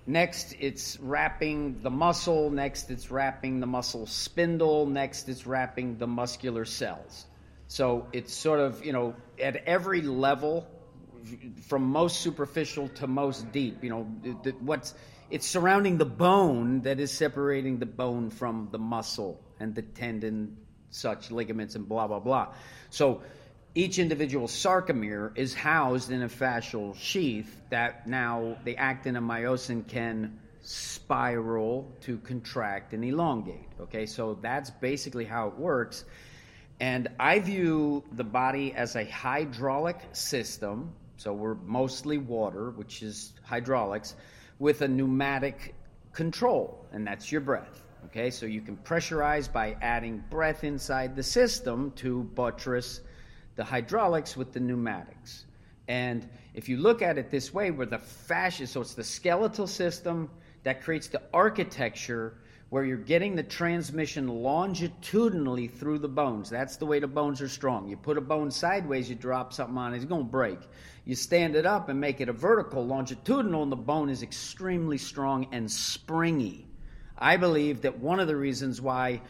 Next, 0.05 0.55
it's 0.59 0.99
wrapping 0.99 1.81
the 1.81 1.89
muscle. 1.89 2.49
Next, 2.49 2.91
it's 2.91 3.09
wrapping 3.09 3.61
the 3.61 3.67
muscle 3.67 4.05
spindle. 4.05 4.85
Next, 4.85 5.29
it's 5.29 5.47
wrapping 5.47 5.97
the 5.97 6.07
muscular 6.07 6.65
cells. 6.65 7.25
So 7.69 8.07
it's 8.11 8.33
sort 8.33 8.59
of, 8.59 8.85
you 8.85 8.91
know, 8.91 9.15
at 9.41 9.55
every 9.65 10.01
level, 10.01 10.67
from 11.67 11.83
most 11.83 12.19
superficial 12.19 12.89
to 12.89 13.07
most 13.07 13.49
deep, 13.53 13.81
you 13.81 13.89
know, 13.89 14.03
what's 14.59 14.93
it's 15.33 15.47
surrounding 15.47 15.97
the 15.97 16.05
bone 16.05 16.81
that 16.81 16.99
is 16.99 17.11
separating 17.11 17.79
the 17.79 17.87
bone 17.87 18.29
from 18.29 18.69
the 18.71 18.77
muscle 18.77 19.41
and 19.59 19.73
the 19.73 19.81
tendon, 19.81 20.57
such 20.91 21.31
ligaments, 21.31 21.73
and 21.73 21.89
blah, 21.89 22.05
blah, 22.05 22.19
blah. 22.19 22.53
So 22.91 23.23
each 23.73 23.97
individual 23.97 24.47
sarcomere 24.47 25.35
is 25.35 25.55
housed 25.55 26.11
in 26.11 26.21
a 26.21 26.29
fascial 26.29 26.95
sheath 26.95 27.59
that 27.71 28.05
now 28.05 28.57
the 28.63 28.77
actin 28.77 29.15
and 29.15 29.27
myosin 29.27 29.87
can 29.87 30.39
spiral 30.61 31.91
to 32.01 32.19
contract 32.19 32.93
and 32.93 33.03
elongate. 33.03 33.65
Okay, 33.81 34.05
so 34.05 34.37
that's 34.39 34.69
basically 34.69 35.25
how 35.25 35.47
it 35.47 35.57
works. 35.57 36.05
And 36.79 37.07
I 37.19 37.39
view 37.39 38.03
the 38.11 38.23
body 38.23 38.75
as 38.75 38.95
a 38.95 39.03
hydraulic 39.03 39.97
system. 40.11 40.93
So 41.17 41.33
we're 41.33 41.55
mostly 41.55 42.19
water, 42.19 42.69
which 42.69 43.01
is 43.01 43.33
hydraulics, 43.43 44.13
with 44.59 44.81
a 44.81 44.87
pneumatic 44.87 45.75
control, 46.13 46.85
and 46.91 47.05
that's 47.05 47.31
your 47.31 47.41
breath. 47.41 47.83
Okay, 48.05 48.29
so 48.29 48.45
you 48.45 48.61
can 48.61 48.77
pressurize 48.77 49.51
by 49.51 49.75
adding 49.81 50.23
breath 50.29 50.63
inside 50.63 51.15
the 51.15 51.23
system 51.23 51.91
to 51.95 52.23
buttress 52.35 53.01
the 53.55 53.63
hydraulics 53.63 54.35
with 54.35 54.51
the 54.51 54.59
pneumatics. 54.59 55.45
And 55.87 56.27
if 56.53 56.69
you 56.69 56.77
look 56.77 57.01
at 57.01 57.17
it 57.17 57.31
this 57.31 57.53
way, 57.53 57.71
where 57.71 57.85
the 57.85 57.99
fascia, 57.99 58.67
so 58.67 58.81
it's 58.81 58.93
the 58.93 59.03
skeletal 59.03 59.67
system 59.67 60.29
that 60.63 60.81
creates 60.81 61.07
the 61.07 61.21
architecture 61.33 62.35
where 62.73 62.83
you're 62.83 62.97
getting 62.97 63.36
the 63.36 63.43
transmission 63.43 64.27
longitudinally 64.27 65.67
through 65.67 65.99
the 65.99 66.07
bones. 66.07 66.49
That's 66.49 66.77
the 66.77 66.88
way 66.88 66.97
the 66.97 67.07
bones 67.07 67.39
are 67.39 67.47
strong. 67.47 67.88
You 67.88 67.95
put 67.95 68.17
a 68.17 68.21
bone 68.21 68.49
sideways, 68.49 69.07
you 69.07 69.15
drop 69.15 69.53
something 69.53 69.77
on 69.77 69.93
it, 69.93 69.97
it's 69.97 70.05
going 70.05 70.25
to 70.25 70.31
break. 70.31 70.57
You 71.05 71.13
stand 71.13 71.55
it 71.55 71.67
up 71.67 71.89
and 71.89 72.01
make 72.01 72.19
it 72.19 72.29
a 72.29 72.33
vertical, 72.33 72.83
longitudinal, 72.83 73.62
and 73.62 73.71
the 73.71 73.75
bone 73.75 74.09
is 74.09 74.23
extremely 74.23 74.97
strong 74.97 75.49
and 75.51 75.69
springy. 75.69 76.65
I 77.15 77.38
believe 77.38 77.83
that 77.83 77.99
one 77.99 78.19
of 78.19 78.25
the 78.25 78.36
reasons 78.36 78.81
why 78.81 79.21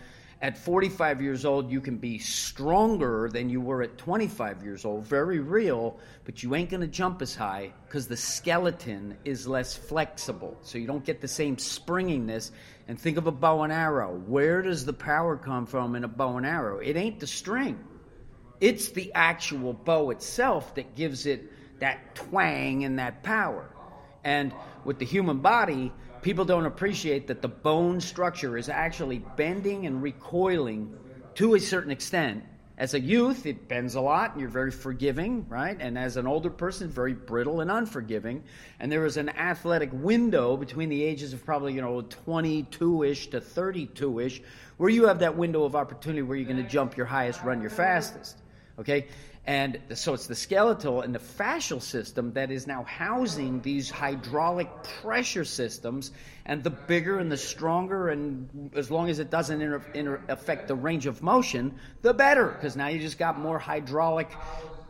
at 0.43 0.57
45 0.57 1.21
years 1.21 1.45
old, 1.45 1.71
you 1.71 1.79
can 1.79 1.95
be 1.95 2.19
stronger 2.19 3.29
than 3.31 3.49
you 3.49 3.61
were 3.61 3.81
at 3.81 3.97
25 3.97 4.61
years 4.61 4.83
old. 4.83 5.05
Very 5.05 5.39
real, 5.39 5.97
but 6.25 6.43
you 6.43 6.53
ain't 6.53 6.69
going 6.69 6.81
to 6.81 6.87
jump 6.87 7.21
as 7.21 7.33
high 7.33 7.71
because 7.87 8.09
the 8.09 8.17
skeleton 8.17 9.17
is 9.23 9.47
less 9.47 9.73
flexible. 9.73 10.57
So 10.61 10.77
you 10.77 10.85
don't 10.85 11.05
get 11.05 11.21
the 11.21 11.29
same 11.29 11.57
springiness. 11.57 12.51
And 12.89 12.99
think 12.99 13.15
of 13.17 13.25
a 13.25 13.31
bow 13.31 13.63
and 13.63 13.71
arrow. 13.71 14.21
Where 14.27 14.61
does 14.61 14.83
the 14.83 14.91
power 14.91 15.37
come 15.37 15.65
from 15.65 15.95
in 15.95 16.03
a 16.03 16.09
bow 16.09 16.35
and 16.35 16.45
arrow? 16.45 16.79
It 16.79 16.97
ain't 16.97 17.21
the 17.21 17.27
string, 17.27 17.79
it's 18.59 18.89
the 18.89 19.13
actual 19.13 19.71
bow 19.71 20.09
itself 20.09 20.75
that 20.75 20.93
gives 20.93 21.25
it 21.25 21.79
that 21.79 22.15
twang 22.15 22.83
and 22.83 22.99
that 22.99 23.23
power. 23.23 23.69
And 24.25 24.53
with 24.83 24.99
the 24.99 25.05
human 25.05 25.39
body, 25.39 25.93
people 26.23 26.45
don't 26.45 26.65
appreciate 26.65 27.27
that 27.27 27.41
the 27.41 27.47
bone 27.47 27.99
structure 27.99 28.57
is 28.57 28.69
actually 28.69 29.19
bending 29.35 29.85
and 29.85 30.01
recoiling 30.01 30.97
to 31.35 31.55
a 31.55 31.59
certain 31.59 31.91
extent. 31.91 32.43
As 32.77 32.95
a 32.95 32.99
youth, 32.99 33.45
it 33.45 33.67
bends 33.67 33.93
a 33.93 34.01
lot 34.01 34.31
and 34.31 34.41
you're 34.41 34.49
very 34.49 34.71
forgiving, 34.71 35.45
right? 35.47 35.77
And 35.79 35.97
as 35.97 36.17
an 36.17 36.25
older 36.25 36.49
person, 36.49 36.89
very 36.89 37.13
brittle 37.13 37.61
and 37.61 37.69
unforgiving. 37.69 38.43
And 38.79 38.91
there 38.91 39.05
is 39.05 39.17
an 39.17 39.29
athletic 39.29 39.89
window 39.93 40.57
between 40.57 40.89
the 40.89 41.03
ages 41.03 41.33
of 41.33 41.45
probably, 41.45 41.73
you 41.73 41.81
know, 41.81 42.01
22 42.01 43.03
ish 43.03 43.27
to 43.27 43.39
32 43.39 44.19
ish, 44.21 44.41
where 44.77 44.89
you 44.89 45.05
have 45.05 45.19
that 45.19 45.37
window 45.37 45.65
of 45.65 45.75
opportunity 45.75 46.23
where 46.23 46.35
you're 46.35 46.51
going 46.51 46.63
to 46.63 46.69
jump 46.69 46.97
your 46.97 47.05
highest, 47.05 47.43
run 47.43 47.61
your 47.61 47.69
fastest. 47.69 48.37
Okay? 48.79 49.07
And 49.45 49.79
so 49.93 50.13
it's 50.13 50.27
the 50.27 50.35
skeletal 50.35 51.01
and 51.01 51.13
the 51.13 51.19
fascial 51.19 51.81
system 51.81 52.31
that 52.33 52.49
is 52.49 52.65
now 52.65 52.83
housing 52.83 53.61
these 53.61 53.89
hydraulic 53.89 54.69
pressure 55.01 55.43
systems. 55.43 56.11
And 56.45 56.63
the 56.63 56.69
bigger 56.69 57.19
and 57.19 57.31
the 57.31 57.37
stronger, 57.37 58.09
and 58.09 58.71
as 58.75 58.89
long 58.89 59.09
as 59.09 59.19
it 59.19 59.29
doesn't 59.29 59.61
inter- 59.61 59.83
inter- 59.93 60.21
affect 60.29 60.69
the 60.69 60.75
range 60.75 61.07
of 61.07 61.21
motion, 61.21 61.75
the 62.01 62.13
better, 62.13 62.47
because 62.47 62.77
now 62.77 62.87
you 62.87 62.99
just 62.99 63.17
got 63.17 63.37
more 63.37 63.59
hydraulic 63.59 64.31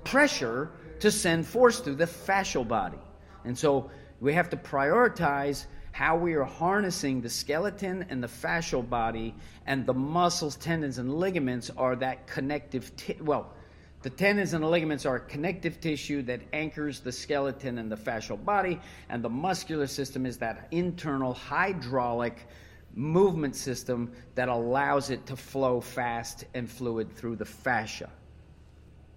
pressure 0.04 0.70
to 1.00 1.10
send 1.10 1.48
force 1.48 1.80
through 1.80 1.96
the 1.96 2.06
fascial 2.06 2.68
body. 2.68 3.00
And 3.46 3.58
so 3.58 3.90
we 4.22 4.34
have 4.34 4.50
to 4.52 4.58
prioritize 4.58 5.66
how 5.94 6.16
we 6.16 6.34
are 6.34 6.44
harnessing 6.44 7.22
the 7.22 7.30
skeleton 7.30 8.06
and 8.10 8.22
the 8.24 8.28
fascial 8.28 8.88
body, 8.88 9.34
and 9.66 9.86
the 9.86 9.94
muscles, 9.94 10.56
tendons, 10.58 10.98
and 10.98 11.14
ligaments 11.14 11.70
are 11.78 11.96
that 11.96 12.26
connective. 12.26 12.96
T- 12.96 13.18
well, 13.22 13.52
the 14.04 14.10
tendons 14.10 14.54
and 14.54 14.62
the 14.62 14.68
ligaments 14.68 15.06
are 15.06 15.18
connective 15.18 15.80
tissue 15.80 16.22
that 16.24 16.42
anchors 16.52 17.00
the 17.00 17.12
skeleton 17.12 17.78
and 17.78 17.90
the 17.90 17.96
fascial 17.96 18.44
body, 18.44 18.80
and 19.10 19.24
the 19.24 19.30
muscular 19.30 19.88
system 19.88 20.26
is 20.26 20.38
that 20.38 20.68
internal 20.72 21.34
hydraulic 21.34 22.46
movement 22.94 23.56
system 23.56 24.12
that 24.36 24.50
allows 24.50 25.10
it 25.10 25.26
to 25.26 25.36
flow 25.36 25.80
fast 25.80 26.46
and 26.54 26.70
fluid 26.70 27.12
through 27.16 27.38
the 27.38 27.46
fascia. 27.46 28.10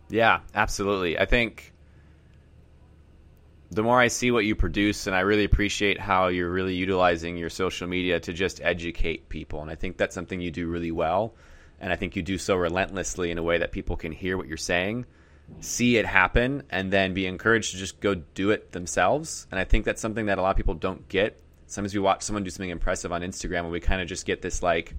Yeah, 0.09 0.41
absolutely. 0.55 1.19
I 1.19 1.27
think 1.27 1.73
the 3.73 3.83
more 3.83 4.01
I 4.01 4.07
see 4.07 4.31
what 4.31 4.45
you 4.45 4.55
produce, 4.55 5.09
and 5.09 5.17
I 5.17 5.21
really 5.21 5.45
appreciate 5.45 5.99
how 5.99 6.29
you're 6.29 6.49
really 6.49 6.77
utilizing 6.77 7.37
your 7.37 7.51
social 7.51 7.89
media 7.89 8.21
to 8.21 8.33
just 8.33 8.61
educate 8.63 9.29
people. 9.29 9.63
And 9.63 9.71
I 9.71 9.75
think 9.75 9.97
that's 9.97 10.15
something 10.15 10.41
you 10.41 10.53
do 10.53 10.69
really 10.69 10.93
well 10.93 11.35
and 11.81 11.93
I 11.93 11.97
think 11.97 12.17
you 12.17 12.23
do 12.23 12.39
so 12.39 12.57
relentlessly 12.57 13.31
in 13.31 13.39
a 13.39 13.43
way 13.43 13.59
that 13.59 13.73
people 13.73 13.97
can 13.97 14.13
hear 14.13 14.37
what 14.37 14.49
you're 14.49 14.57
saying, 14.57 15.07
see 15.61 15.97
it 15.97 16.07
happen, 16.07 16.63
and 16.71 16.93
then 16.93 17.15
be 17.15 17.27
encouraged 17.27 17.73
to 17.73 17.77
just 17.77 18.01
go 18.01 18.15
do 18.15 18.51
it 18.51 18.73
themselves. 18.73 19.47
And 19.51 19.61
I 19.61 19.65
think 19.65 19.85
that's 19.85 20.01
something 20.01 20.27
that 20.27 20.39
a 20.39 20.43
lot 20.43 20.51
of 20.51 20.57
people 20.57 20.75
don't 20.75 21.09
get. 21.09 21.41
Sometimes 21.67 21.95
we 21.95 22.01
watch 22.01 22.23
someone 22.23 22.45
do 22.45 22.51
something 22.51 22.71
impressive 22.71 23.13
on 23.13 23.23
Instagram 23.23 23.61
and 23.61 23.71
we 23.71 23.81
kind 23.81 24.01
of 24.01 24.09
just 24.09 24.27
get 24.27 24.41
this 24.41 24.63
like, 24.63 24.95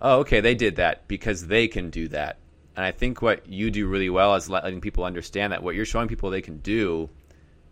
oh, 0.00 0.20
okay, 0.20 0.40
they 0.40 0.54
did 0.54 0.76
that 0.76 1.06
because 1.08 1.46
they 1.46 1.68
can 1.68 1.90
do 1.90 2.08
that. 2.08 2.38
And 2.76 2.84
I 2.84 2.92
think 2.92 3.20
what 3.20 3.48
you 3.48 3.70
do 3.70 3.86
really 3.86 4.10
well 4.10 4.34
is 4.36 4.48
letting 4.48 4.80
people 4.80 5.04
understand 5.04 5.52
that 5.52 5.62
what 5.62 5.74
you're 5.74 5.84
showing 5.84 6.08
people 6.08 6.30
they 6.30 6.40
can 6.40 6.58
do, 6.58 7.10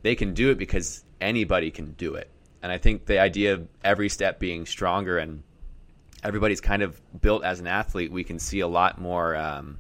they 0.02 0.14
can 0.14 0.34
do 0.34 0.50
it 0.50 0.58
because 0.58 1.04
anybody 1.20 1.70
can 1.70 1.92
do 1.92 2.14
it. 2.14 2.28
And 2.62 2.72
I 2.72 2.78
think 2.78 3.06
the 3.06 3.20
idea 3.20 3.54
of 3.54 3.68
every 3.84 4.08
step 4.08 4.40
being 4.40 4.66
stronger 4.66 5.16
and 5.18 5.42
everybody's 6.22 6.60
kind 6.60 6.82
of 6.82 7.00
built 7.20 7.44
as 7.44 7.60
an 7.60 7.66
athlete, 7.66 8.10
we 8.10 8.24
can 8.24 8.38
see 8.38 8.60
a 8.60 8.68
lot 8.68 9.00
more 9.00 9.36
um, 9.36 9.78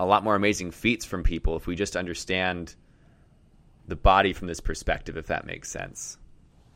a 0.00 0.06
lot 0.06 0.24
more 0.24 0.34
amazing 0.34 0.70
feats 0.70 1.04
from 1.04 1.22
people 1.22 1.56
if 1.56 1.66
we 1.66 1.76
just 1.76 1.96
understand 1.96 2.74
the 3.86 3.96
body 3.96 4.32
from 4.32 4.48
this 4.48 4.60
perspective, 4.60 5.16
if 5.16 5.26
that 5.26 5.46
makes 5.46 5.70
sense. 5.70 6.18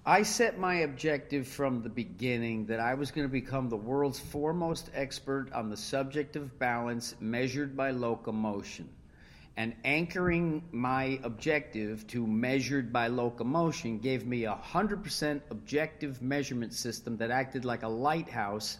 I 0.05 0.23
set 0.23 0.59
my 0.59 0.75
objective 0.77 1.49
from 1.49 1.83
the 1.83 1.89
beginning 1.89 2.67
that 2.67 2.79
I 2.79 2.95
was 2.95 3.11
going 3.11 3.27
to 3.27 3.33
become 3.33 3.69
the 3.69 3.77
world's 3.77 4.21
foremost 4.21 4.91
expert 4.95 5.53
on 5.53 5.69
the 5.69 5.77
subject 5.77 6.37
of 6.37 6.57
balance 6.61 7.17
measured 7.19 7.77
by 7.77 7.91
locomotion 7.91 8.89
and 9.57 9.75
anchoring 9.85 10.63
my 10.71 11.19
objective 11.23 12.07
to 12.09 12.27
measured 12.27 12.93
by 12.93 13.09
locomotion 13.09 13.99
gave 13.99 14.27
me 14.27 14.45
a 14.45 14.55
100% 14.55 15.41
objective 15.51 16.21
measurement 16.21 16.75
system 16.75 17.17
that 17.17 17.31
acted 17.31 17.65
like 17.65 17.83
a 17.83 17.89
lighthouse 17.89 18.79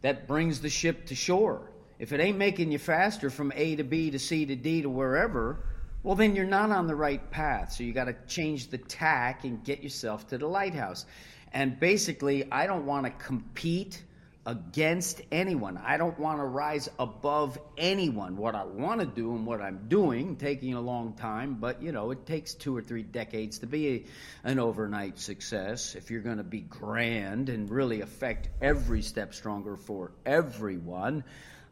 that 0.00 0.26
brings 0.26 0.60
the 0.60 0.70
ship 0.70 1.06
to 1.06 1.14
shore. 1.14 1.70
If 1.98 2.12
it 2.12 2.20
ain't 2.20 2.38
making 2.38 2.72
you 2.72 2.78
faster 2.78 3.28
from 3.28 3.52
A 3.54 3.76
to 3.76 3.84
B 3.84 4.10
to 4.10 4.18
C 4.18 4.46
to 4.46 4.56
D 4.56 4.82
to 4.82 4.88
wherever, 4.88 5.58
well, 6.02 6.14
then 6.14 6.34
you're 6.34 6.44
not 6.44 6.70
on 6.70 6.86
the 6.86 6.96
right 6.96 7.30
path. 7.30 7.72
So 7.72 7.84
you 7.84 7.92
got 7.92 8.04
to 8.04 8.16
change 8.26 8.68
the 8.68 8.78
tack 8.78 9.44
and 9.44 9.62
get 9.62 9.82
yourself 9.82 10.26
to 10.28 10.38
the 10.38 10.46
lighthouse. 10.46 11.06
And 11.52 11.78
basically, 11.78 12.50
I 12.50 12.66
don't 12.66 12.84
want 12.86 13.06
to 13.06 13.12
compete 13.12 14.02
against 14.46 15.22
anyone. 15.32 15.78
I 15.78 15.96
don't 15.96 16.18
want 16.18 16.38
to 16.38 16.44
rise 16.44 16.88
above 16.98 17.58
anyone. 17.78 18.36
What 18.36 18.54
I 18.54 18.64
want 18.64 19.00
to 19.00 19.06
do 19.06 19.34
and 19.34 19.46
what 19.46 19.62
I'm 19.62 19.86
doing, 19.88 20.36
taking 20.36 20.74
a 20.74 20.80
long 20.80 21.14
time, 21.14 21.54
but 21.54 21.82
you 21.82 21.92
know, 21.92 22.10
it 22.10 22.26
takes 22.26 22.52
two 22.52 22.76
or 22.76 22.82
three 22.82 23.02
decades 23.02 23.58
to 23.60 23.66
be 23.66 23.88
a, 23.88 24.04
an 24.44 24.58
overnight 24.58 25.18
success 25.18 25.94
if 25.94 26.10
you're 26.10 26.20
going 26.20 26.36
to 26.36 26.44
be 26.44 26.60
grand 26.60 27.48
and 27.48 27.70
really 27.70 28.02
affect 28.02 28.50
every 28.60 29.00
step 29.00 29.32
stronger 29.32 29.76
for 29.76 30.12
everyone. 30.26 31.24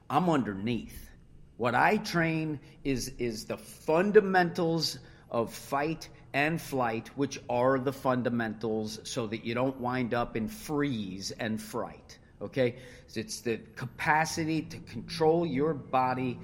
I'm 0.08 0.30
underneath. 0.30 1.10
What 1.58 1.74
I 1.74 1.98
train 1.98 2.58
is 2.84 3.12
is 3.18 3.44
the 3.44 3.58
fundamentals 3.58 4.98
of 5.30 5.52
fight 5.52 6.08
and 6.32 6.60
flight, 6.60 7.10
which 7.16 7.38
are 7.50 7.78
the 7.78 7.92
fundamentals 7.92 8.98
so 9.04 9.26
that 9.26 9.44
you 9.44 9.54
don't 9.54 9.78
wind 9.78 10.14
up 10.14 10.36
in 10.36 10.48
freeze 10.48 11.30
and 11.32 11.60
fright. 11.60 12.18
Okay? 12.42 12.76
It's 13.14 13.40
the 13.40 13.58
capacity 13.76 14.62
to 14.62 14.78
control 14.78 15.46
your 15.46 15.74
body 15.74 16.38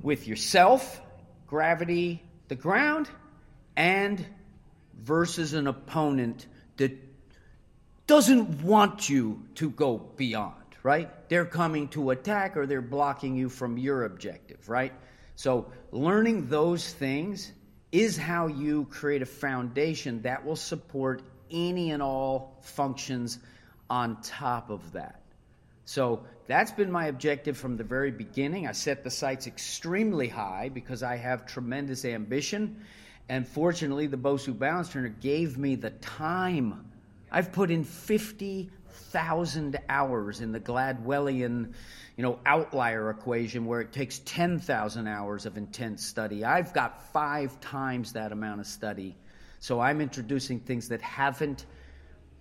with 0.00 0.26
yourself, 0.26 1.00
gravity, 1.46 2.22
the 2.48 2.54
ground, 2.54 3.08
and 3.76 4.24
versus 5.02 5.52
an 5.52 5.66
opponent 5.66 6.46
that 6.76 6.92
doesn't 8.06 8.62
want 8.62 9.08
you 9.08 9.42
to 9.56 9.70
go 9.70 9.98
beyond, 9.98 10.54
right? 10.82 11.10
They're 11.28 11.44
coming 11.44 11.88
to 11.88 12.10
attack 12.10 12.56
or 12.56 12.66
they're 12.66 12.80
blocking 12.80 13.36
you 13.36 13.48
from 13.48 13.76
your 13.76 14.04
objective, 14.04 14.68
right? 14.68 14.92
So, 15.34 15.70
learning 15.90 16.48
those 16.48 16.92
things 16.92 17.52
is 17.92 18.16
how 18.16 18.46
you 18.46 18.86
create 18.90 19.22
a 19.22 19.26
foundation 19.26 20.22
that 20.22 20.44
will 20.44 20.56
support 20.56 21.22
any 21.50 21.90
and 21.90 22.02
all 22.02 22.58
functions 22.62 23.38
on 23.88 24.20
top 24.22 24.70
of 24.70 24.92
that. 24.92 25.20
So 25.84 26.24
that's 26.48 26.72
been 26.72 26.90
my 26.90 27.06
objective 27.06 27.56
from 27.56 27.76
the 27.76 27.84
very 27.84 28.10
beginning. 28.10 28.66
I 28.66 28.72
set 28.72 29.04
the 29.04 29.10
sights 29.10 29.46
extremely 29.46 30.28
high 30.28 30.68
because 30.72 31.02
I 31.02 31.16
have 31.16 31.46
tremendous 31.46 32.04
ambition. 32.04 32.84
And 33.28 33.46
fortunately, 33.46 34.06
the 34.06 34.16
Bosu 34.16 34.56
Balance 34.56 34.88
Trainer 34.90 35.08
gave 35.08 35.58
me 35.58 35.74
the 35.74 35.90
time. 35.90 36.90
I've 37.30 37.52
put 37.52 37.70
in 37.70 37.84
50,000 37.84 39.78
hours 39.88 40.40
in 40.40 40.52
the 40.52 40.60
Gladwellian, 40.60 41.72
you 42.16 42.22
know, 42.22 42.38
outlier 42.46 43.10
equation 43.10 43.66
where 43.66 43.80
it 43.80 43.92
takes 43.92 44.20
10,000 44.20 45.06
hours 45.06 45.46
of 45.46 45.56
intense 45.56 46.04
study. 46.04 46.44
I've 46.44 46.72
got 46.72 47.12
five 47.12 47.60
times 47.60 48.12
that 48.12 48.32
amount 48.32 48.60
of 48.60 48.66
study. 48.66 49.16
So 49.58 49.80
I'm 49.80 50.00
introducing 50.00 50.60
things 50.60 50.88
that 50.88 51.02
haven't 51.02 51.66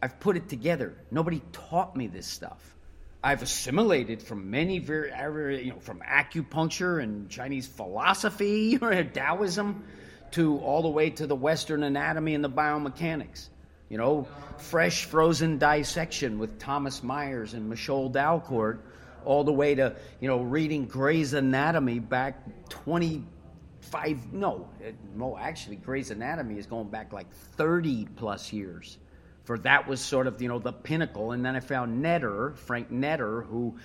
I've 0.01 0.19
put 0.19 0.37
it 0.37 0.49
together. 0.49 0.93
Nobody 1.11 1.41
taught 1.51 1.95
me 1.95 2.07
this 2.07 2.27
stuff. 2.27 2.75
I've 3.23 3.41
assimilated 3.41 4.21
from 4.21 4.51
many 4.51 4.77
very, 4.77 5.63
you 5.63 5.71
know, 5.71 5.79
from 5.79 6.01
acupuncture 6.01 7.01
and 7.01 7.27
Chinese 7.27 7.65
philosophy 7.65 8.77
or 8.81 9.03
Taoism 9.03 9.83
to 10.31 10.59
all 10.59 10.83
the 10.83 10.89
way 10.89 11.09
to 11.09 11.25
the 11.25 11.35
Western 11.35 11.81
anatomy 11.81 12.35
and 12.35 12.43
the 12.43 12.49
biomechanics. 12.49 13.49
You 13.89 13.97
know, 13.97 14.27
fresh 14.57 15.05
frozen 15.05 15.57
dissection 15.57 16.37
with 16.39 16.59
Thomas 16.59 17.01
Myers 17.01 17.53
and 17.53 17.71
Michol 17.71 18.11
Dalcourt, 18.11 18.79
all 19.23 19.43
the 19.43 19.53
way 19.53 19.75
to, 19.75 19.95
you 20.19 20.27
know, 20.27 20.41
reading 20.41 20.85
Gray's 20.85 21.33
Anatomy 21.33 21.99
back 21.99 22.43
25, 22.69 24.33
no, 24.33 24.69
no, 25.15 25.37
actually, 25.37 25.77
Gray's 25.77 26.11
Anatomy 26.11 26.59
is 26.59 26.67
going 26.67 26.89
back 26.89 27.13
like 27.13 27.31
30 27.57 28.07
plus 28.15 28.53
years 28.53 28.97
for 29.45 29.57
that 29.59 29.87
was 29.87 30.01
sort 30.01 30.27
of 30.27 30.41
you 30.41 30.49
know 30.49 30.59
the 30.59 30.73
pinnacle. 30.73 31.31
And 31.31 31.45
then 31.45 31.55
I 31.55 31.59
found 31.61 32.03
Netter, 32.03 32.57
Frank 32.57 32.91
Netter, 32.91 33.45
who 33.45 33.77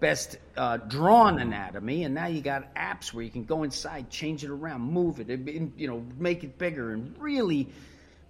best 0.00 0.36
uh, 0.56 0.76
drawn 0.76 1.38
anatomy, 1.38 2.04
and 2.04 2.14
now 2.14 2.26
you 2.26 2.40
got 2.40 2.74
apps 2.74 3.12
where 3.12 3.24
you 3.24 3.30
can 3.30 3.44
go 3.44 3.62
inside, 3.62 4.10
change 4.10 4.44
it 4.44 4.50
around, 4.50 4.82
move 4.82 5.20
it, 5.20 5.28
you 5.78 5.88
know, 5.88 6.04
make 6.18 6.44
it 6.44 6.58
bigger, 6.58 6.92
and 6.92 7.14
really 7.18 7.68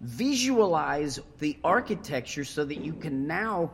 visualize 0.00 1.18
the 1.38 1.56
architecture 1.64 2.44
so 2.44 2.64
that 2.64 2.78
you 2.78 2.92
can 2.92 3.26
now. 3.26 3.70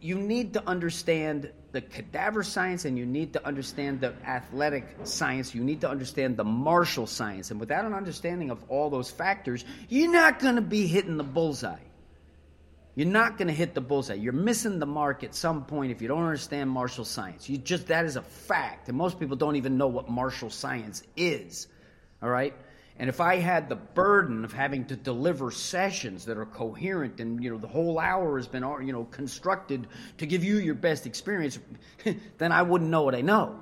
You 0.00 0.16
need 0.16 0.54
to 0.54 0.66
understand 0.66 1.50
the 1.72 1.80
cadaver 1.80 2.42
science 2.42 2.84
and 2.86 2.96
you 2.96 3.04
need 3.04 3.34
to 3.34 3.46
understand 3.46 4.00
the 4.00 4.14
athletic 4.24 4.86
science. 5.04 5.54
You 5.54 5.62
need 5.62 5.82
to 5.82 5.90
understand 5.90 6.36
the 6.36 6.44
martial 6.44 7.06
science. 7.06 7.50
And 7.50 7.60
without 7.60 7.84
an 7.84 7.92
understanding 7.92 8.50
of 8.50 8.62
all 8.68 8.88
those 8.88 9.10
factors, 9.10 9.64
you're 9.88 10.10
not 10.10 10.38
going 10.38 10.54
to 10.54 10.62
be 10.62 10.86
hitting 10.86 11.18
the 11.18 11.24
bullseye. 11.24 11.78
You're 12.94 13.08
not 13.08 13.38
going 13.38 13.48
to 13.48 13.54
hit 13.54 13.74
the 13.74 13.80
bullseye. 13.80 14.14
You're 14.14 14.34
missing 14.34 14.78
the 14.78 14.86
mark 14.86 15.24
at 15.24 15.34
some 15.34 15.64
point 15.64 15.92
if 15.92 16.02
you 16.02 16.08
don't 16.08 16.24
understand 16.24 16.68
martial 16.68 17.06
science. 17.06 17.48
You 17.48 17.56
just 17.56 17.86
that 17.86 18.04
is 18.04 18.16
a 18.16 18.22
fact, 18.22 18.88
and 18.88 18.98
most 18.98 19.18
people 19.18 19.36
don't 19.36 19.56
even 19.56 19.78
know 19.78 19.88
what 19.88 20.10
martial 20.10 20.50
science 20.50 21.02
is. 21.16 21.68
All 22.22 22.28
right? 22.28 22.54
And 22.98 23.08
if 23.08 23.20
I 23.20 23.36
had 23.36 23.70
the 23.70 23.76
burden 23.76 24.44
of 24.44 24.52
having 24.52 24.84
to 24.86 24.96
deliver 24.96 25.50
sessions 25.50 26.26
that 26.26 26.36
are 26.36 26.44
coherent 26.44 27.20
and 27.20 27.42
you 27.42 27.50
know 27.50 27.58
the 27.58 27.66
whole 27.66 27.98
hour 27.98 28.36
has 28.36 28.46
been 28.46 28.62
you 28.84 28.92
know 28.92 29.04
constructed 29.04 29.88
to 30.18 30.26
give 30.26 30.44
you 30.44 30.58
your 30.58 30.74
best 30.74 31.06
experience, 31.06 31.58
then 32.38 32.52
I 32.52 32.62
wouldn't 32.62 32.90
know 32.90 33.02
what 33.02 33.14
I 33.14 33.22
know 33.22 33.58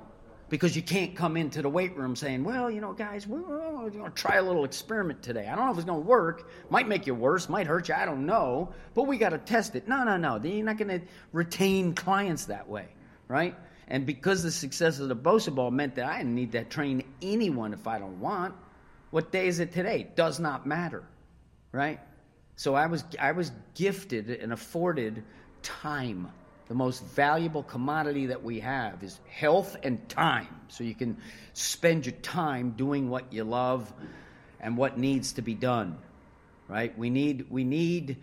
because 0.51 0.75
you 0.75 0.81
can't 0.81 1.15
come 1.15 1.37
into 1.37 1.61
the 1.61 1.69
weight 1.69 1.95
room 1.95 2.13
saying, 2.13 2.43
well, 2.43 2.69
you 2.69 2.81
know, 2.81 2.91
guys, 2.91 3.25
we're, 3.25 3.39
going 3.39 3.91
to 3.91 4.09
try 4.11 4.35
a 4.35 4.43
little 4.43 4.65
experiment 4.65 5.23
today. 5.23 5.47
I 5.47 5.55
don't 5.55 5.65
know 5.65 5.71
if 5.71 5.77
it's 5.77 5.85
going 5.85 6.03
to 6.03 6.07
work. 6.07 6.51
Might 6.69 6.89
make 6.89 7.07
you 7.07 7.15
worse, 7.15 7.47
might 7.47 7.67
hurt 7.67 7.87
you. 7.87 7.95
I 7.95 8.03
don't 8.03 8.25
know. 8.25 8.73
But 8.93 9.03
we 9.03 9.17
got 9.17 9.29
to 9.29 9.37
test 9.37 9.77
it. 9.77 9.87
No, 9.87 10.03
no, 10.03 10.17
no. 10.17 10.35
You're 10.43 10.65
not 10.65 10.77
going 10.77 10.99
to 10.99 11.07
retain 11.31 11.95
clients 11.95 12.45
that 12.45 12.67
way, 12.67 12.87
right? 13.29 13.55
And 13.87 14.05
because 14.05 14.43
the 14.43 14.51
success 14.51 14.99
of 14.99 15.07
the 15.07 15.15
Bosu 15.15 15.55
Ball 15.55 15.71
meant 15.71 15.95
that 15.95 16.05
I 16.05 16.17
didn't 16.17 16.35
need 16.35 16.51
to 16.51 16.65
train 16.65 17.05
anyone 17.21 17.73
if 17.73 17.87
I 17.87 17.97
don't 17.97 18.19
want. 18.19 18.53
What 19.11 19.31
day 19.31 19.47
is 19.47 19.61
it 19.61 19.71
today? 19.71 20.07
Does 20.15 20.37
not 20.37 20.67
matter, 20.67 21.03
right? 21.71 22.01
So 22.57 22.75
I 22.75 22.87
was 22.87 23.05
I 23.19 23.31
was 23.31 23.53
gifted 23.73 24.29
and 24.29 24.51
afforded 24.51 25.23
time 25.61 26.29
the 26.71 26.75
most 26.75 27.03
valuable 27.03 27.63
commodity 27.63 28.27
that 28.27 28.43
we 28.43 28.61
have 28.61 29.03
is 29.03 29.19
health 29.27 29.75
and 29.83 30.07
time. 30.07 30.47
So 30.69 30.85
you 30.85 30.95
can 30.95 31.17
spend 31.51 32.05
your 32.05 32.15
time 32.15 32.75
doing 32.77 33.09
what 33.09 33.33
you 33.33 33.43
love 33.43 33.91
and 34.57 34.77
what 34.77 34.97
needs 34.97 35.33
to 35.33 35.41
be 35.41 35.53
done. 35.53 35.97
Right? 36.69 36.97
We 36.97 37.09
need 37.09 37.47
we 37.49 37.65
need 37.65 38.19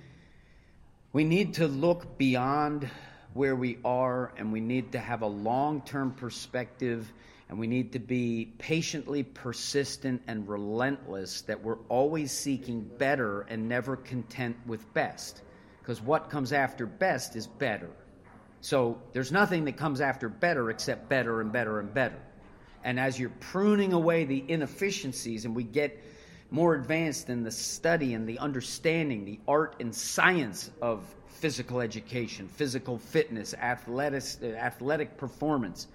we 1.13 1.25
need 1.25 1.55
to 1.55 1.69
look 1.69 2.17
beyond 2.17 2.89
where 3.35 3.55
we 3.55 3.77
are 3.85 4.33
and 4.39 4.51
we 4.51 4.61
need 4.61 4.93
to 4.93 4.99
have 4.99 5.21
a 5.21 5.27
long-term 5.27 6.13
perspective 6.13 7.13
and 7.51 7.59
we 7.59 7.67
need 7.67 7.93
to 7.93 7.99
be 7.99 8.55
patiently 8.57 9.25
persistent 9.25 10.23
and 10.27 10.49
relentless 10.49 11.43
that 11.43 11.63
we're 11.63 11.81
always 11.91 12.33
seeking 12.33 12.81
better 12.97 13.43
and 13.43 13.69
never 13.69 13.95
content 13.95 14.57
with 14.67 14.91
best 14.95 15.43
because 15.83 16.01
what 16.01 16.31
comes 16.31 16.55
after 16.55 16.87
best 16.87 17.37
is 17.37 17.47
better 17.47 17.91
so 18.61 19.01
there's 19.13 19.33
nothing 19.33 19.65
that 19.67 19.77
comes 19.77 20.01
after 20.01 20.29
better 20.29 20.71
except 20.71 21.09
better 21.09 21.41
and 21.41 21.53
better 21.53 21.81
and 21.81 21.93
better. 21.93 22.19
And 22.85 22.99
as 22.99 23.19
you're 23.19 23.31
pruning 23.41 23.93
away 23.93 24.25
the 24.25 24.45
inefficiencies 24.49 25.45
and 25.45 25.55
we 25.55 25.65
get 25.65 26.03
more 26.51 26.75
advanced 26.75 27.29
in 27.29 27.43
the 27.43 27.51
study 27.51 28.15
and 28.15 28.27
the 28.29 28.39
understanding, 28.39 29.25
the 29.25 29.39
art 29.47 29.77
and 29.81 29.95
science 29.95 30.71
of 30.81 31.05
physical 31.29 31.81
education, 31.81 32.49
physical 32.49 32.99
fitness, 32.99 33.55
athletic, 33.55 34.25
athletic 34.43 35.17
performance, 35.17 35.89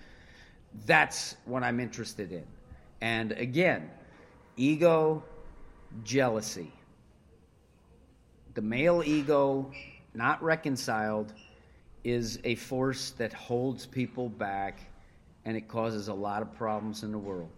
that's 0.85 1.35
what 1.45 1.63
I'm 1.63 1.79
interested 1.79 2.31
in. 2.31 2.45
And 3.01 3.33
again, 3.33 3.89
ego, 4.55 5.23
jealousy. 6.03 6.71
The 8.53 8.61
male 8.61 9.03
ego, 9.05 9.71
not 10.13 10.41
reconciled, 10.43 11.33
is 12.03 12.39
a 12.43 12.55
force 12.55 13.11
that 13.11 13.33
holds 13.33 13.85
people 13.85 14.29
back 14.29 14.79
and 15.45 15.57
it 15.57 15.67
causes 15.67 16.07
a 16.07 16.13
lot 16.13 16.41
of 16.41 16.53
problems 16.55 17.03
in 17.03 17.11
the 17.11 17.17
world. 17.17 17.51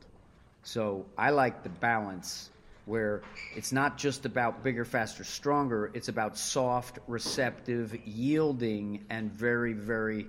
So 0.63 1.05
I 1.17 1.29
like 1.29 1.63
the 1.63 1.69
balance 1.69 2.49
where 2.86 3.21
it's 3.55 3.71
not 3.71 3.97
just 3.97 4.25
about 4.25 4.63
bigger, 4.63 4.86
faster, 4.86 5.23
stronger, 5.23 5.91
it's 5.93 6.08
about 6.08 6.38
soft, 6.38 6.99
receptive, 7.08 7.95
yielding, 8.05 9.03
and 9.10 9.31
very, 9.31 9.73
very 9.73 10.27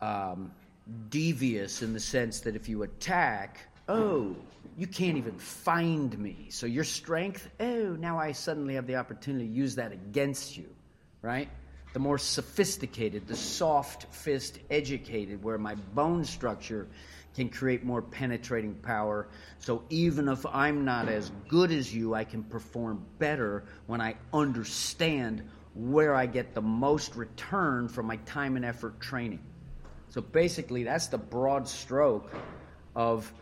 um, 0.00 0.52
devious 1.10 1.82
in 1.82 1.92
the 1.92 2.00
sense 2.00 2.40
that 2.40 2.54
if 2.54 2.68
you 2.68 2.82
attack, 2.84 3.60
oh, 3.88 4.36
you 4.76 4.86
can't 4.86 5.16
even 5.16 5.36
find 5.38 6.16
me. 6.18 6.46
So 6.50 6.66
your 6.66 6.84
strength, 6.84 7.48
oh, 7.60 7.96
now 7.98 8.18
I 8.18 8.32
suddenly 8.32 8.74
have 8.74 8.86
the 8.86 8.96
opportunity 8.96 9.46
to 9.46 9.52
use 9.52 9.74
that 9.76 9.92
against 9.92 10.56
you, 10.56 10.68
right? 11.22 11.48
The 11.94 12.00
more 12.00 12.18
sophisticated, 12.18 13.26
the 13.28 13.36
soft 13.36 14.12
fist 14.12 14.58
educated, 14.68 15.42
where 15.42 15.56
my 15.56 15.76
bone 15.94 16.24
structure 16.24 16.88
can 17.36 17.48
create 17.48 17.84
more 17.84 18.02
penetrating 18.02 18.74
power. 18.74 19.28
So 19.60 19.84
even 19.90 20.28
if 20.28 20.44
I'm 20.44 20.84
not 20.84 21.08
as 21.08 21.30
good 21.48 21.70
as 21.70 21.94
you, 21.94 22.12
I 22.14 22.24
can 22.24 22.42
perform 22.42 23.04
better 23.20 23.64
when 23.86 24.00
I 24.00 24.16
understand 24.32 25.48
where 25.74 26.16
I 26.16 26.26
get 26.26 26.52
the 26.52 26.62
most 26.62 27.14
return 27.14 27.88
from 27.88 28.06
my 28.06 28.16
time 28.18 28.56
and 28.56 28.64
effort 28.64 29.00
training. 29.00 29.40
So 30.08 30.20
basically, 30.20 30.82
that's 30.82 31.06
the 31.06 31.18
broad 31.18 31.68
stroke 31.68 32.32
of 32.96 33.32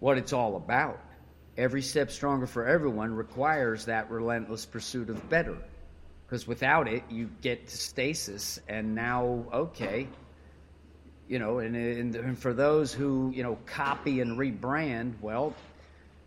what 0.00 0.18
it's 0.18 0.32
all 0.32 0.56
about. 0.56 1.00
Every 1.56 1.82
step 1.82 2.10
stronger 2.10 2.46
for 2.46 2.66
everyone 2.66 3.14
requires 3.14 3.84
that 3.84 4.10
relentless 4.10 4.66
pursuit 4.66 5.10
of 5.10 5.28
better. 5.28 5.56
Because 6.32 6.46
without 6.46 6.88
it, 6.88 7.02
you 7.10 7.28
get 7.42 7.68
to 7.68 7.76
stasis, 7.76 8.58
and 8.66 8.94
now, 8.94 9.44
okay, 9.52 10.08
you 11.28 11.38
know, 11.38 11.58
and, 11.58 11.76
and, 11.76 12.16
and 12.16 12.38
for 12.38 12.54
those 12.54 12.90
who, 12.90 13.30
you 13.34 13.42
know, 13.42 13.58
copy 13.66 14.22
and 14.22 14.38
rebrand, 14.38 15.12
well, 15.20 15.54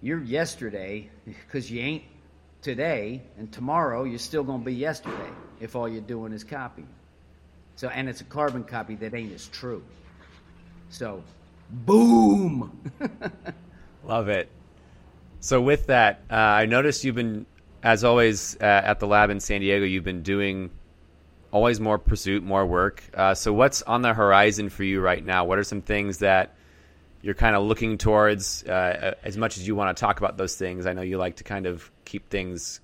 you're 0.03 0.22
yesterday 0.22 1.10
because 1.26 1.72
you 1.72 1.82
ain't 1.82 2.03
today, 2.62 3.24
and 3.39 3.51
tomorrow 3.51 4.03
you're 4.03 4.20
still 4.20 4.43
going 4.43 4.60
to 4.60 4.66
be 4.66 4.76
yesterday 4.76 5.32
if 5.60 5.76
all 5.76 5.89
you're 5.89 6.01
doing 6.01 6.34
is 6.34 6.43
copying. 6.43 6.88
So, 7.76 7.88
and 7.88 8.08
it's 8.08 8.22
a 8.22 8.26
carbon 8.26 8.64
copy 8.64 8.93
that 8.97 9.16
ain't 9.16 9.34
as 9.34 9.47
true. 9.47 9.82
So, 10.89 11.24
boom. 11.72 12.91
Love 14.03 14.30
it. 14.30 14.49
So, 15.39 15.60
with 15.62 15.88
that, 15.88 16.22
uh, 16.30 16.36
I 16.36 16.68
noticed 16.68 17.03
you've 17.03 17.16
been, 17.16 17.47
as 17.86 18.04
always, 18.04 18.58
uh, 18.60 18.64
at 18.64 19.00
the 19.00 19.06
lab 19.06 19.30
in 19.30 19.40
San 19.40 19.62
Diego. 19.62 19.86
You've 19.86 20.04
been 20.04 20.24
doing 20.24 20.72
always 21.52 21.80
more 21.80 22.00
pursuit, 22.00 22.44
more 22.44 22.66
work. 22.66 23.04
Uh, 23.14 23.36
so, 23.36 23.54
what's 23.54 23.84
on 23.84 24.02
the 24.02 24.14
horizon 24.14 24.70
for 24.70 24.84
you 24.84 25.00
right 25.00 25.24
now? 25.24 25.46
What 25.46 25.60
are 25.60 25.64
some 25.64 25.82
things 25.82 26.18
that 26.18 26.56
you're 27.22 27.36
kind 27.36 27.56
of 27.56 27.64
looking 27.64 28.00
towards? 28.00 28.64
Uh, 28.64 29.14
as 29.24 29.38
much 29.38 29.58
as 29.58 29.68
you 29.68 29.76
want 29.76 29.96
to 29.96 30.02
talk 30.02 30.18
about 30.18 30.36
those 30.36 30.56
things, 30.56 30.88
I 30.88 30.94
know 30.94 31.04
you 31.04 31.20
like 31.20 31.36
to 31.38 31.44
kind 31.44 31.68
of 31.68 31.92
keep 32.06 32.28
things 32.30 32.82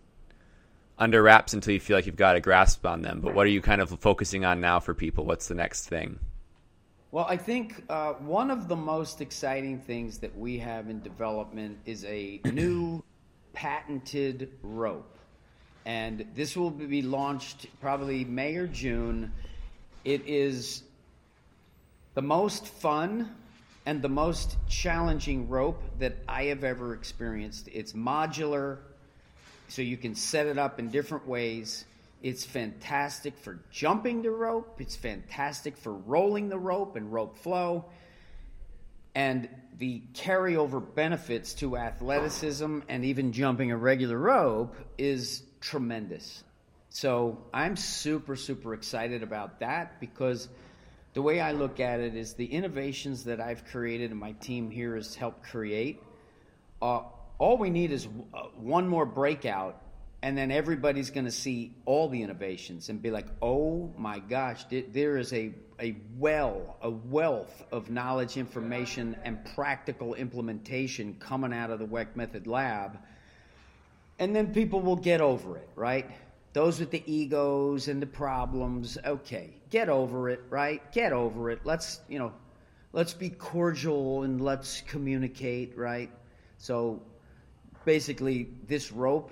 under 0.99 1.23
wraps 1.23 1.55
until 1.55 1.73
you 1.73 1.79
feel 1.79 1.97
like 1.97 2.05
you've 2.05 2.15
got 2.15 2.35
a 2.35 2.39
grasp 2.39 2.85
on 2.85 3.01
them. 3.01 3.21
But 3.21 3.33
what 3.33 3.47
are 3.47 3.49
you 3.49 3.61
kind 3.61 3.81
of 3.81 3.89
focusing 3.99 4.45
on 4.45 4.61
now 4.61 4.79
for 4.79 4.93
people? 4.93 5.25
What's 5.25 5.47
the 5.47 5.55
next 5.55 5.87
thing? 5.87 6.19
Well, 7.09 7.25
I 7.27 7.37
think 7.37 7.83
uh, 7.89 8.13
one 8.13 8.51
of 8.51 8.67
the 8.67 8.75
most 8.75 9.19
exciting 9.19 9.79
things 9.79 10.19
that 10.19 10.37
we 10.37 10.59
have 10.59 10.89
in 10.91 11.01
development 11.01 11.79
is 11.87 12.05
a 12.05 12.39
new 12.45 13.03
patented 13.53 14.49
rope. 14.63 15.17
And 15.85 16.25
this 16.35 16.55
will 16.55 16.69
be 16.69 17.01
launched 17.01 17.67
probably 17.79 18.23
May 18.23 18.55
or 18.55 18.67
June. 18.67 19.31
It 20.05 20.27
is 20.27 20.83
the 22.13 22.21
most 22.21 22.67
fun 22.67 23.35
and 23.85 24.01
the 24.01 24.09
most 24.09 24.57
challenging 24.67 25.49
rope 25.49 25.81
that 25.99 26.17
I 26.27 26.45
have 26.45 26.63
ever 26.63 26.93
experienced. 26.93 27.67
It's 27.71 27.93
modular, 27.93 28.77
so 29.69 29.81
you 29.81 29.97
can 29.97 30.13
set 30.13 30.45
it 30.45 30.57
up 30.57 30.79
in 30.79 30.89
different 30.89 31.27
ways. 31.27 31.85
It's 32.21 32.45
fantastic 32.45 33.35
for 33.37 33.59
jumping 33.71 34.21
the 34.21 34.29
rope, 34.29 34.79
it's 34.79 34.95
fantastic 34.95 35.75
for 35.77 35.93
rolling 35.93 36.49
the 36.49 36.59
rope 36.59 36.95
and 36.95 37.11
rope 37.11 37.37
flow. 37.39 37.85
And 39.13 39.49
the 39.77 40.01
carryover 40.13 40.83
benefits 40.95 41.55
to 41.55 41.77
athleticism 41.77 42.79
and 42.87 43.05
even 43.05 43.33
jumping 43.33 43.71
a 43.71 43.77
regular 43.77 44.17
rope 44.17 44.75
is 44.97 45.43
tremendous. 45.59 46.43
So 46.89 47.45
I'm 47.53 47.75
super, 47.75 48.35
super 48.35 48.73
excited 48.73 49.23
about 49.23 49.59
that 49.61 49.99
because 49.99 50.49
the 51.13 51.21
way 51.21 51.39
I 51.39 51.51
look 51.51 51.79
at 51.79 51.99
it 51.99 52.15
is 52.15 52.33
the 52.33 52.45
innovations 52.45 53.25
that 53.25 53.41
I've 53.41 53.65
created 53.65 54.11
and 54.11 54.19
my 54.19 54.33
team 54.33 54.69
here 54.69 54.95
has 54.95 55.15
helped 55.15 55.43
create. 55.43 56.01
Uh, 56.81 57.01
all 57.37 57.57
we 57.57 57.69
need 57.69 57.91
is 57.91 58.07
uh, 58.33 58.43
one 58.55 58.87
more 58.87 59.05
breakout 59.05 59.81
and 60.23 60.37
then 60.37 60.51
everybody's 60.51 61.09
going 61.09 61.25
to 61.25 61.31
see 61.31 61.73
all 61.85 62.07
the 62.07 62.21
innovations 62.21 62.89
and 62.89 63.01
be 63.01 63.09
like, 63.09 63.27
"Oh 63.41 63.91
my 63.97 64.19
gosh, 64.19 64.65
there 64.69 65.17
is 65.17 65.33
a 65.33 65.53
a 65.79 65.95
well, 66.17 66.77
a 66.81 66.89
wealth 66.89 67.63
of 67.71 67.89
knowledge, 67.89 68.37
information, 68.37 69.15
and 69.23 69.43
practical 69.55 70.13
implementation 70.13 71.15
coming 71.19 71.53
out 71.53 71.71
of 71.71 71.79
the 71.79 71.87
Weck 71.87 72.15
Method 72.15 72.45
Lab." 72.45 72.99
And 74.19 74.35
then 74.35 74.53
people 74.53 74.81
will 74.81 74.95
get 74.95 75.21
over 75.21 75.57
it, 75.57 75.69
right? 75.75 76.07
Those 76.53 76.79
with 76.79 76.91
the 76.91 77.01
egos 77.11 77.87
and 77.87 77.99
the 78.01 78.05
problems, 78.05 78.97
okay, 79.03 79.49
get 79.71 79.89
over 79.89 80.29
it, 80.29 80.43
right? 80.49 80.91
Get 80.91 81.13
over 81.13 81.49
it. 81.49 81.61
Let's, 81.63 82.01
you 82.07 82.19
know, 82.19 82.33
let's 82.93 83.13
be 83.13 83.29
cordial 83.29 84.21
and 84.21 84.39
let's 84.39 84.81
communicate, 84.81 85.75
right? 85.75 86.11
So 86.59 87.01
basically, 87.85 88.49
this 88.67 88.91
rope 88.91 89.31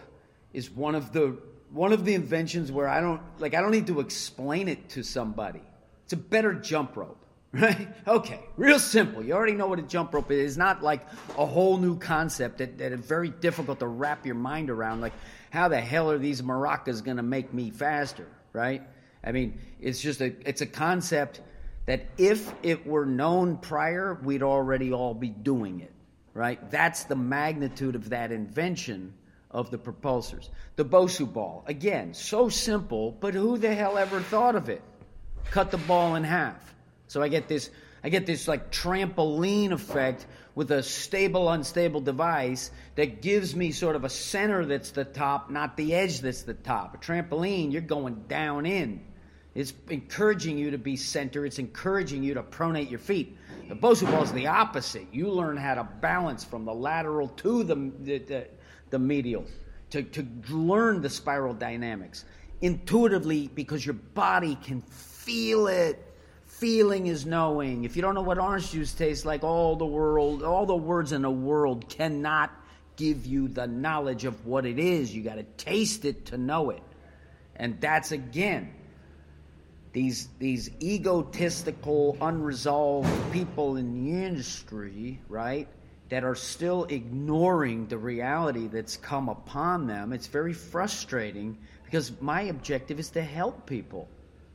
is 0.53 0.69
one 0.69 0.95
of 0.95 1.11
the 1.13 1.37
one 1.71 1.93
of 1.93 2.03
the 2.03 2.15
inventions 2.15 2.71
where 2.71 2.87
I 2.87 2.99
don't 2.99 3.21
like 3.39 3.53
I 3.53 3.61
don't 3.61 3.71
need 3.71 3.87
to 3.87 3.99
explain 3.99 4.67
it 4.67 4.89
to 4.89 5.03
somebody. 5.03 5.61
It's 6.03 6.13
a 6.13 6.17
better 6.17 6.53
jump 6.53 6.95
rope, 6.95 7.23
right? 7.51 7.87
Okay, 8.07 8.39
real 8.57 8.79
simple. 8.79 9.23
You 9.23 9.33
already 9.33 9.53
know 9.53 9.67
what 9.67 9.79
a 9.79 9.83
jump 9.83 10.13
rope 10.13 10.31
is. 10.31 10.51
It's 10.51 10.57
not 10.57 10.81
like 10.81 11.05
a 11.37 11.45
whole 11.45 11.77
new 11.77 11.97
concept 11.97 12.57
that, 12.57 12.77
that 12.79 12.91
is 12.91 12.99
very 12.99 13.29
difficult 13.29 13.79
to 13.79 13.87
wrap 13.87 14.25
your 14.25 14.35
mind 14.35 14.69
around. 14.69 15.01
Like, 15.01 15.13
how 15.51 15.67
the 15.67 15.79
hell 15.79 16.09
are 16.09 16.17
these 16.17 16.41
maracas 16.41 17.03
to 17.03 17.23
make 17.23 17.53
me 17.53 17.69
faster, 17.69 18.27
right? 18.53 18.81
I 19.23 19.31
mean, 19.31 19.59
it's 19.79 20.01
just 20.01 20.21
a 20.21 20.33
it's 20.47 20.61
a 20.61 20.65
concept 20.65 21.41
that 21.85 22.05
if 22.17 22.53
it 22.63 22.85
were 22.85 23.05
known 23.05 23.57
prior, 23.57 24.19
we'd 24.23 24.43
already 24.43 24.93
all 24.93 25.13
be 25.13 25.29
doing 25.29 25.81
it, 25.81 25.91
right? 26.33 26.69
That's 26.71 27.03
the 27.03 27.15
magnitude 27.15 27.95
of 27.95 28.09
that 28.09 28.31
invention 28.31 29.13
of 29.51 29.71
the 29.71 29.77
propulsors. 29.77 30.49
The 30.75 30.85
Bosu 30.85 31.31
ball, 31.31 31.63
again, 31.67 32.13
so 32.13 32.49
simple, 32.49 33.11
but 33.11 33.33
who 33.33 33.57
the 33.57 33.73
hell 33.73 33.97
ever 33.97 34.21
thought 34.21 34.55
of 34.55 34.69
it? 34.69 34.81
Cut 35.51 35.71
the 35.71 35.77
ball 35.77 36.15
in 36.15 36.23
half. 36.23 36.75
So 37.07 37.21
I 37.21 37.27
get 37.27 37.47
this 37.47 37.69
I 38.03 38.09
get 38.09 38.25
this 38.25 38.47
like 38.47 38.71
trampoline 38.71 39.71
effect 39.71 40.25
with 40.55 40.71
a 40.71 40.83
stable 40.83 41.49
unstable 41.49 42.01
device 42.01 42.71
that 42.95 43.21
gives 43.21 43.55
me 43.55 43.71
sort 43.71 43.95
of 43.95 44.03
a 44.03 44.09
center 44.09 44.65
that's 44.65 44.91
the 44.91 45.05
top, 45.05 45.49
not 45.49 45.75
the 45.75 45.93
edge 45.93 46.21
that's 46.21 46.43
the 46.43 46.53
top. 46.53 46.95
A 46.95 46.97
trampoline, 46.97 47.71
you're 47.71 47.81
going 47.81 48.23
down 48.27 48.65
in. 48.65 49.01
It's 49.55 49.73
encouraging 49.89 50.57
you 50.57 50.71
to 50.71 50.77
be 50.77 50.95
center. 50.95 51.45
It's 51.45 51.59
encouraging 51.59 52.23
you 52.23 52.35
to 52.35 52.43
pronate 52.43 52.89
your 52.89 52.99
feet. 52.99 53.37
The 53.67 53.75
Bosu 53.75 54.09
ball 54.09 54.23
is 54.23 54.31
the 54.31 54.47
opposite. 54.47 55.07
You 55.11 55.29
learn 55.29 55.57
how 55.57 55.75
to 55.75 55.83
balance 55.83 56.43
from 56.43 56.65
the 56.65 56.73
lateral 56.73 57.27
to 57.27 57.63
the, 57.63 57.75
the, 57.75 58.17
the 58.19 58.47
the 58.89 58.99
medial, 58.99 59.45
to, 59.91 60.03
to 60.03 60.25
learn 60.49 61.01
the 61.01 61.09
spiral 61.09 61.53
dynamics 61.53 62.25
intuitively 62.61 63.47
because 63.47 63.85
your 63.85 63.93
body 63.93 64.55
can 64.63 64.81
feel 64.81 65.67
it. 65.67 66.05
Feeling 66.45 67.07
is 67.07 67.25
knowing. 67.25 67.85
If 67.85 67.95
you 67.95 68.01
don't 68.01 68.15
know 68.15 68.21
what 68.21 68.37
orange 68.37 68.71
juice 68.71 68.93
tastes 68.93 69.23
like, 69.23 69.43
all 69.43 69.77
the 69.77 69.85
world, 69.85 70.43
all 70.43 70.65
the 70.65 70.75
words 70.75 71.13
in 71.13 71.21
the 71.21 71.31
world 71.31 71.87
cannot 71.87 72.51
give 72.97 73.25
you 73.25 73.47
the 73.47 73.65
knowledge 73.65 74.25
of 74.25 74.45
what 74.45 74.65
it 74.65 74.77
is. 74.77 75.15
You 75.15 75.23
got 75.23 75.35
to 75.35 75.43
taste 75.43 76.03
it 76.03 76.25
to 76.27 76.37
know 76.37 76.71
it. 76.71 76.83
And 77.55 77.79
that's 77.79 78.11
again 78.11 78.73
these 79.93 80.27
these 80.37 80.69
egotistical, 80.81 82.17
unresolved 82.21 83.09
people 83.31 83.77
in 83.77 84.05
the 84.05 84.23
industry, 84.23 85.19
right? 85.27 85.67
That 86.10 86.24
are 86.24 86.36
still 86.36 86.86
ignoring 86.86 87.88
the 87.88 87.97
reality 87.97 88.68
that's 88.68 88.97
come 88.97 89.30
upon 89.30 89.88
them. 89.88 90.12
It's 90.12 90.28
very 90.28 90.53
frustrating 90.53 91.57
because 91.86 92.12
my 92.20 92.43
objective 92.43 92.99
is 92.99 93.10
to 93.12 93.22
help 93.22 93.66
people. 93.66 94.07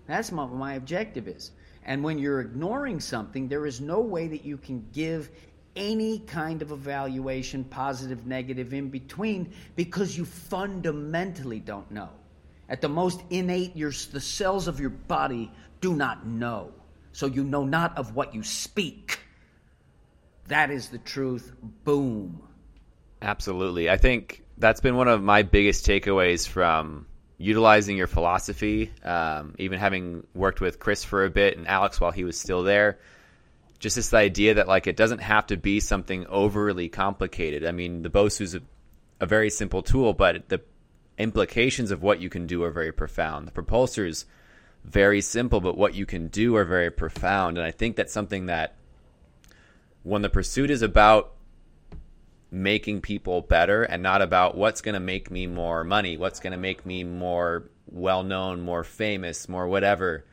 That's 0.06 0.32
what 0.32 0.52
my 0.52 0.74
objective 0.74 1.28
is. 1.28 1.52
And 1.84 2.02
when 2.02 2.18
you're 2.18 2.40
ignoring 2.40 3.00
something, 3.00 3.48
there 3.48 3.66
is 3.66 3.80
no 3.80 4.00
way 4.00 4.26
that 4.28 4.44
you 4.44 4.56
can 4.56 4.86
give 4.92 5.30
any 5.76 6.20
kind 6.20 6.62
of 6.62 6.72
evaluation, 6.72 7.64
positive, 7.64 8.26
negative, 8.26 8.72
in 8.72 8.90
between, 8.90 9.52
because 9.76 10.16
you 10.16 10.24
fundamentally 10.24 11.60
don't 11.60 11.90
know. 11.90 12.10
At 12.68 12.80
the 12.80 12.88
most 12.88 13.20
innate, 13.30 13.76
your, 13.76 13.92
the 14.12 14.20
cells 14.20 14.68
of 14.68 14.80
your 14.80 14.90
body 14.90 15.50
do 15.80 15.94
not 15.94 16.26
know. 16.26 16.72
So 17.12 17.26
you 17.26 17.44
know 17.44 17.64
not 17.64 17.96
of 17.98 18.14
what 18.14 18.34
you 18.34 18.42
speak. 18.42 19.20
That 20.48 20.70
is 20.70 20.88
the 20.88 20.98
truth. 20.98 21.52
Boom. 21.84 22.42
Absolutely. 23.22 23.88
I 23.88 23.96
think 23.96 24.44
that's 24.58 24.80
been 24.80 24.96
one 24.96 25.08
of 25.08 25.22
my 25.22 25.42
biggest 25.42 25.86
takeaways 25.86 26.46
from 26.46 27.06
utilizing 27.38 27.96
your 27.96 28.06
philosophy, 28.06 28.92
um, 29.02 29.54
even 29.58 29.78
having 29.78 30.26
worked 30.34 30.60
with 30.60 30.78
Chris 30.78 31.04
for 31.04 31.24
a 31.24 31.30
bit 31.30 31.56
and 31.56 31.66
Alex 31.66 32.00
while 32.00 32.12
he 32.12 32.24
was 32.24 32.38
still 32.38 32.62
there. 32.62 32.98
Just 33.78 33.96
this 33.96 34.14
idea 34.14 34.54
that 34.54 34.68
like 34.68 34.86
it 34.86 34.96
doesn't 34.96 35.18
have 35.18 35.46
to 35.48 35.56
be 35.56 35.80
something 35.80 36.26
overly 36.26 36.88
complicated. 36.88 37.66
I 37.66 37.72
mean, 37.72 38.02
the 38.02 38.10
Bosu's 38.10 38.54
a, 38.54 38.60
a 39.20 39.26
very 39.26 39.50
simple 39.50 39.82
tool, 39.82 40.12
but 40.12 40.48
the 40.48 40.60
implications 41.18 41.90
of 41.90 42.02
what 42.02 42.20
you 42.20 42.28
can 42.28 42.46
do 42.46 42.62
are 42.64 42.70
very 42.70 42.92
profound. 42.92 43.48
The 43.48 43.52
propulsors 43.52 44.24
very 44.84 45.20
simple, 45.20 45.60
but 45.60 45.76
what 45.76 45.94
you 45.94 46.06
can 46.06 46.28
do 46.28 46.56
are 46.56 46.64
very 46.64 46.90
profound. 46.90 47.58
And 47.58 47.66
I 47.66 47.70
think 47.70 47.96
that's 47.96 48.12
something 48.12 48.46
that 48.46 48.76
when 50.04 50.22
the 50.22 50.28
pursuit 50.28 50.70
is 50.70 50.82
about 50.82 51.32
making 52.50 53.00
people 53.00 53.40
better 53.40 53.82
and 53.82 54.02
not 54.02 54.22
about 54.22 54.56
what's 54.56 54.80
going 54.80 54.92
to 54.92 55.00
make 55.00 55.30
me 55.30 55.46
more 55.46 55.82
money, 55.82 56.16
what's 56.16 56.38
going 56.38 56.52
to 56.52 56.58
make 56.58 56.86
me 56.86 57.02
more 57.02 57.68
well 57.86 58.22
known, 58.22 58.60
more 58.60 58.84
famous, 58.84 59.48
more 59.48 59.66
whatever. 59.66 60.24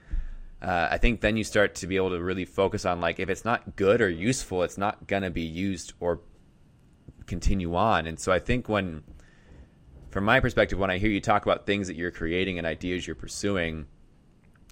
Uh, 0.62 0.90
I 0.92 0.98
think 1.00 1.22
then 1.22 1.38
you 1.38 1.44
start 1.44 1.74
to 1.76 1.88
be 1.88 1.96
able 1.96 2.12
to 2.12 2.22
really 2.22 2.46
focus 2.46 2.86
on 2.86 3.02
like 3.02 3.20
if 3.20 3.30
it's 3.30 3.44
not 3.44 3.76
good 3.76 4.02
or 4.02 4.10
useful, 4.10 4.62
it's 4.62 4.78
not 4.78 5.08
going 5.08 5.24
to 5.24 5.32
be 5.32 5.42
used 5.42 5.94
or 6.00 6.20
continue 7.26 7.74
on. 7.74 8.06
And 8.06 8.20
so 8.20 8.32
I 8.32 8.40
think 8.40 8.70
when, 8.70 9.04
from 10.10 10.26
my 10.26 10.40
perspective, 10.42 10.78
when 10.78 10.92
I 10.92 10.98
hear 10.98 11.10
you 11.10 11.22
talk 11.22 11.44
about 11.46 11.66
things 11.66 11.88
that 11.88 11.96
you're 11.96 12.12
creating 12.12 12.58
and 12.58 12.68
ideas 12.68 13.08
you're 13.08 13.16
pursuing, 13.16 13.88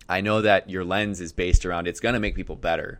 I 0.10 0.22
know 0.22 0.42
that 0.42 0.70
your 0.70 0.84
lens 0.84 1.22
is 1.22 1.32
based 1.32 1.66
around 1.66 1.88
it's 1.88 2.02
going 2.02 2.14
to 2.14 2.20
make 2.20 2.36
people 2.36 2.58
better. 2.58 3.00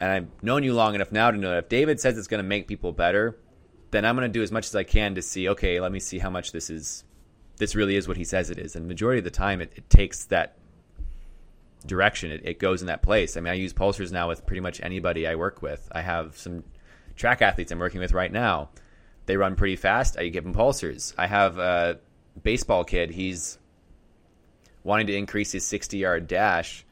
And 0.00 0.10
I've 0.10 0.42
known 0.42 0.62
you 0.62 0.74
long 0.74 0.94
enough 0.94 1.12
now 1.12 1.30
to 1.30 1.36
know 1.36 1.50
that 1.50 1.64
if 1.64 1.68
David 1.68 2.00
says 2.00 2.16
it's 2.16 2.28
going 2.28 2.42
to 2.42 2.48
make 2.48 2.68
people 2.68 2.92
better, 2.92 3.38
then 3.90 4.04
I'm 4.04 4.16
going 4.16 4.30
to 4.30 4.32
do 4.32 4.42
as 4.42 4.52
much 4.52 4.66
as 4.66 4.76
I 4.76 4.84
can 4.84 5.14
to 5.14 5.22
see, 5.22 5.48
okay, 5.48 5.80
let 5.80 5.90
me 5.90 5.98
see 6.00 6.18
how 6.18 6.30
much 6.30 6.52
this 6.52 6.70
is, 6.70 7.04
this 7.56 7.74
really 7.74 7.96
is 7.96 8.06
what 8.06 8.16
he 8.16 8.24
says 8.24 8.50
it 8.50 8.58
is. 8.58 8.76
And 8.76 8.86
majority 8.86 9.18
of 9.18 9.24
the 9.24 9.30
time, 9.30 9.60
it, 9.60 9.72
it 9.74 9.90
takes 9.90 10.26
that 10.26 10.56
direction. 11.86 12.30
It, 12.30 12.42
it 12.44 12.58
goes 12.58 12.80
in 12.80 12.86
that 12.86 13.02
place. 13.02 13.36
I 13.36 13.40
mean, 13.40 13.52
I 13.52 13.56
use 13.56 13.72
pulsers 13.72 14.12
now 14.12 14.28
with 14.28 14.46
pretty 14.46 14.60
much 14.60 14.80
anybody 14.80 15.26
I 15.26 15.34
work 15.34 15.62
with. 15.62 15.88
I 15.92 16.02
have 16.02 16.36
some 16.36 16.64
track 17.16 17.42
athletes 17.42 17.72
I'm 17.72 17.78
working 17.78 18.00
with 18.00 18.12
right 18.12 18.32
now. 18.32 18.70
They 19.26 19.36
run 19.36 19.56
pretty 19.56 19.76
fast. 19.76 20.18
I 20.18 20.28
give 20.28 20.44
them 20.44 20.54
pulsers. 20.54 21.12
I 21.18 21.26
have 21.26 21.58
a 21.58 21.98
baseball 22.42 22.84
kid. 22.84 23.10
He's 23.10 23.58
wanting 24.84 25.06
to 25.08 25.16
increase 25.16 25.52
his 25.52 25.66
60 25.66 25.98
yard 25.98 26.26
dash. 26.26 26.84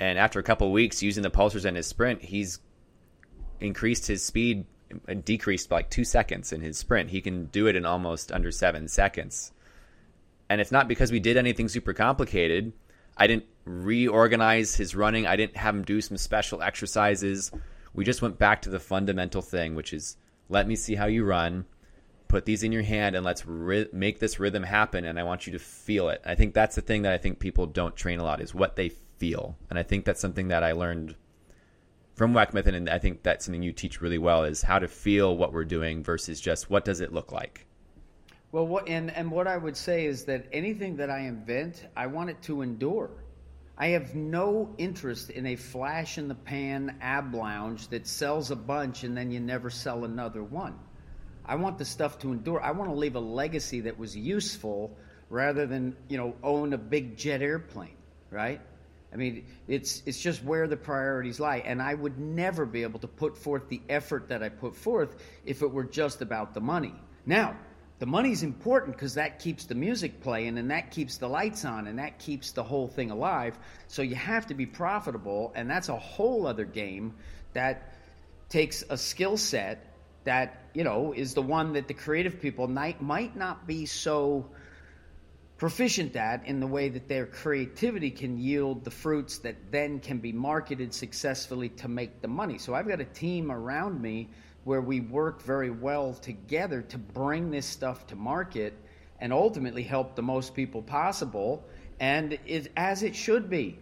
And 0.00 0.18
after 0.18 0.40
a 0.40 0.42
couple 0.42 0.72
weeks 0.72 1.02
using 1.02 1.22
the 1.22 1.30
pulsers 1.30 1.66
in 1.66 1.74
his 1.74 1.86
sprint, 1.86 2.22
he's 2.22 2.58
increased 3.60 4.06
his 4.06 4.24
speed 4.24 4.64
and 5.06 5.24
decreased 5.24 5.68
by 5.68 5.76
like 5.76 5.90
two 5.90 6.04
seconds 6.04 6.52
in 6.52 6.62
his 6.62 6.78
sprint. 6.78 7.10
He 7.10 7.20
can 7.20 7.44
do 7.46 7.66
it 7.66 7.76
in 7.76 7.84
almost 7.84 8.32
under 8.32 8.50
seven 8.50 8.88
seconds. 8.88 9.52
And 10.48 10.60
it's 10.60 10.72
not 10.72 10.88
because 10.88 11.12
we 11.12 11.20
did 11.20 11.36
anything 11.36 11.68
super 11.68 11.92
complicated. 11.92 12.72
I 13.16 13.26
didn't 13.26 13.44
reorganize 13.66 14.74
his 14.74 14.96
running. 14.96 15.26
I 15.26 15.36
didn't 15.36 15.58
have 15.58 15.76
him 15.76 15.84
do 15.84 16.00
some 16.00 16.16
special 16.16 16.62
exercises. 16.62 17.52
We 17.92 18.04
just 18.04 18.22
went 18.22 18.38
back 18.38 18.62
to 18.62 18.70
the 18.70 18.80
fundamental 18.80 19.42
thing, 19.42 19.74
which 19.74 19.92
is 19.92 20.16
let 20.48 20.66
me 20.66 20.76
see 20.76 20.94
how 20.94 21.06
you 21.06 21.24
run. 21.24 21.66
Put 22.26 22.46
these 22.46 22.62
in 22.62 22.72
your 22.72 22.82
hand 22.82 23.16
and 23.16 23.24
let's 23.24 23.44
ri- 23.46 23.88
make 23.92 24.18
this 24.18 24.40
rhythm 24.40 24.62
happen. 24.62 25.04
And 25.04 25.20
I 25.20 25.24
want 25.24 25.46
you 25.46 25.52
to 25.52 25.58
feel 25.58 26.08
it. 26.08 26.22
I 26.24 26.36
think 26.36 26.54
that's 26.54 26.76
the 26.76 26.80
thing 26.80 27.02
that 27.02 27.12
I 27.12 27.18
think 27.18 27.38
people 27.38 27.66
don't 27.66 27.94
train 27.94 28.18
a 28.18 28.24
lot 28.24 28.40
is 28.40 28.54
what 28.54 28.76
they 28.76 28.92
feel. 29.20 29.56
And 29.68 29.78
I 29.78 29.84
think 29.84 30.04
that's 30.04 30.20
something 30.20 30.48
that 30.48 30.64
I 30.64 30.72
learned 30.72 31.14
from 32.14 32.34
Weck 32.34 32.52
Method, 32.52 32.74
and 32.74 32.90
I 32.90 32.98
think 32.98 33.22
that's 33.22 33.44
something 33.44 33.62
you 33.62 33.72
teach 33.72 34.00
really 34.00 34.18
well 34.18 34.44
is 34.44 34.62
how 34.62 34.78
to 34.78 34.88
feel 34.88 35.36
what 35.36 35.52
we're 35.52 35.64
doing 35.64 36.02
versus 36.02 36.40
just 36.40 36.68
what 36.68 36.84
does 36.84 37.00
it 37.00 37.12
look 37.12 37.32
like. 37.32 37.66
Well, 38.52 38.66
what, 38.66 38.88
and 38.88 39.10
and 39.12 39.30
what 39.30 39.46
I 39.46 39.56
would 39.56 39.76
say 39.76 40.06
is 40.06 40.24
that 40.24 40.46
anything 40.52 40.96
that 40.96 41.08
I 41.08 41.20
invent, 41.20 41.86
I 41.96 42.08
want 42.08 42.30
it 42.30 42.42
to 42.42 42.62
endure. 42.62 43.10
I 43.78 43.88
have 43.88 44.14
no 44.14 44.74
interest 44.76 45.30
in 45.30 45.46
a 45.46 45.56
flash 45.56 46.18
in 46.18 46.28
the 46.28 46.34
pan 46.34 46.98
ab 47.00 47.34
lounge 47.34 47.88
that 47.88 48.06
sells 48.06 48.50
a 48.50 48.56
bunch 48.56 49.04
and 49.04 49.16
then 49.16 49.30
you 49.30 49.40
never 49.40 49.70
sell 49.70 50.04
another 50.04 50.42
one. 50.42 50.78
I 51.46 51.54
want 51.54 51.78
the 51.78 51.86
stuff 51.86 52.18
to 52.18 52.32
endure. 52.32 52.60
I 52.60 52.72
want 52.72 52.90
to 52.90 52.96
leave 52.96 53.16
a 53.16 53.20
legacy 53.20 53.80
that 53.80 53.98
was 53.98 54.14
useful 54.14 54.94
rather 55.30 55.66
than, 55.66 55.96
you 56.08 56.18
know, 56.18 56.34
own 56.42 56.74
a 56.74 56.78
big 56.78 57.16
jet 57.16 57.40
airplane, 57.40 57.96
right? 58.30 58.60
I 59.12 59.16
mean, 59.16 59.46
it's 59.66 60.02
it's 60.06 60.20
just 60.20 60.44
where 60.44 60.68
the 60.68 60.76
priorities 60.76 61.40
lie 61.40 61.58
and 61.58 61.82
I 61.82 61.94
would 61.94 62.18
never 62.18 62.64
be 62.64 62.82
able 62.82 63.00
to 63.00 63.08
put 63.08 63.36
forth 63.36 63.68
the 63.68 63.80
effort 63.88 64.28
that 64.28 64.42
I 64.42 64.48
put 64.48 64.76
forth 64.76 65.16
if 65.44 65.62
it 65.62 65.70
were 65.70 65.84
just 65.84 66.22
about 66.22 66.54
the 66.54 66.60
money. 66.60 66.94
Now, 67.26 67.56
the 67.98 68.06
money's 68.06 68.42
important 68.42 68.96
because 68.96 69.14
that 69.14 69.40
keeps 69.40 69.66
the 69.66 69.74
music 69.74 70.22
playing 70.22 70.56
and 70.58 70.70
that 70.70 70.90
keeps 70.90 71.18
the 71.18 71.28
lights 71.28 71.66
on 71.66 71.86
and 71.86 71.98
that 71.98 72.18
keeps 72.18 72.52
the 72.52 72.62
whole 72.62 72.88
thing 72.88 73.10
alive. 73.10 73.58
So 73.88 74.00
you 74.00 74.14
have 74.14 74.46
to 74.46 74.54
be 74.54 74.64
profitable, 74.64 75.52
and 75.54 75.68
that's 75.68 75.90
a 75.90 75.98
whole 75.98 76.46
other 76.46 76.64
game 76.64 77.14
that 77.52 77.92
takes 78.48 78.82
a 78.88 78.96
skill 78.96 79.36
set 79.36 79.86
that 80.24 80.62
you 80.72 80.84
know 80.84 81.12
is 81.12 81.34
the 81.34 81.42
one 81.42 81.74
that 81.74 81.88
the 81.88 81.94
creative 81.94 82.40
people 82.40 82.68
might 82.68 83.02
might 83.02 83.36
not 83.36 83.66
be 83.66 83.86
so 83.86 84.46
proficient 85.60 86.16
at 86.16 86.46
in 86.46 86.58
the 86.58 86.66
way 86.66 86.88
that 86.88 87.06
their 87.06 87.26
creativity 87.26 88.10
can 88.10 88.38
yield 88.38 88.82
the 88.82 88.90
fruits 88.90 89.36
that 89.36 89.54
then 89.70 90.00
can 90.00 90.16
be 90.16 90.32
marketed 90.32 90.92
successfully 90.92 91.68
to 91.68 91.86
make 91.86 92.22
the 92.22 92.28
money. 92.28 92.56
So 92.56 92.74
I've 92.74 92.88
got 92.88 92.98
a 92.98 93.04
team 93.04 93.52
around 93.52 94.00
me 94.00 94.30
where 94.64 94.80
we 94.80 95.00
work 95.00 95.42
very 95.42 95.68
well 95.68 96.14
together 96.14 96.80
to 96.80 96.96
bring 96.96 97.50
this 97.50 97.66
stuff 97.66 98.06
to 98.06 98.16
market 98.16 98.72
and 99.20 99.34
ultimately 99.34 99.82
help 99.82 100.16
the 100.16 100.22
most 100.22 100.54
people 100.54 100.80
possible. 100.80 101.62
And 102.00 102.38
it, 102.46 102.72
as 102.78 103.02
it 103.02 103.14
should 103.14 103.50
be. 103.50 103.78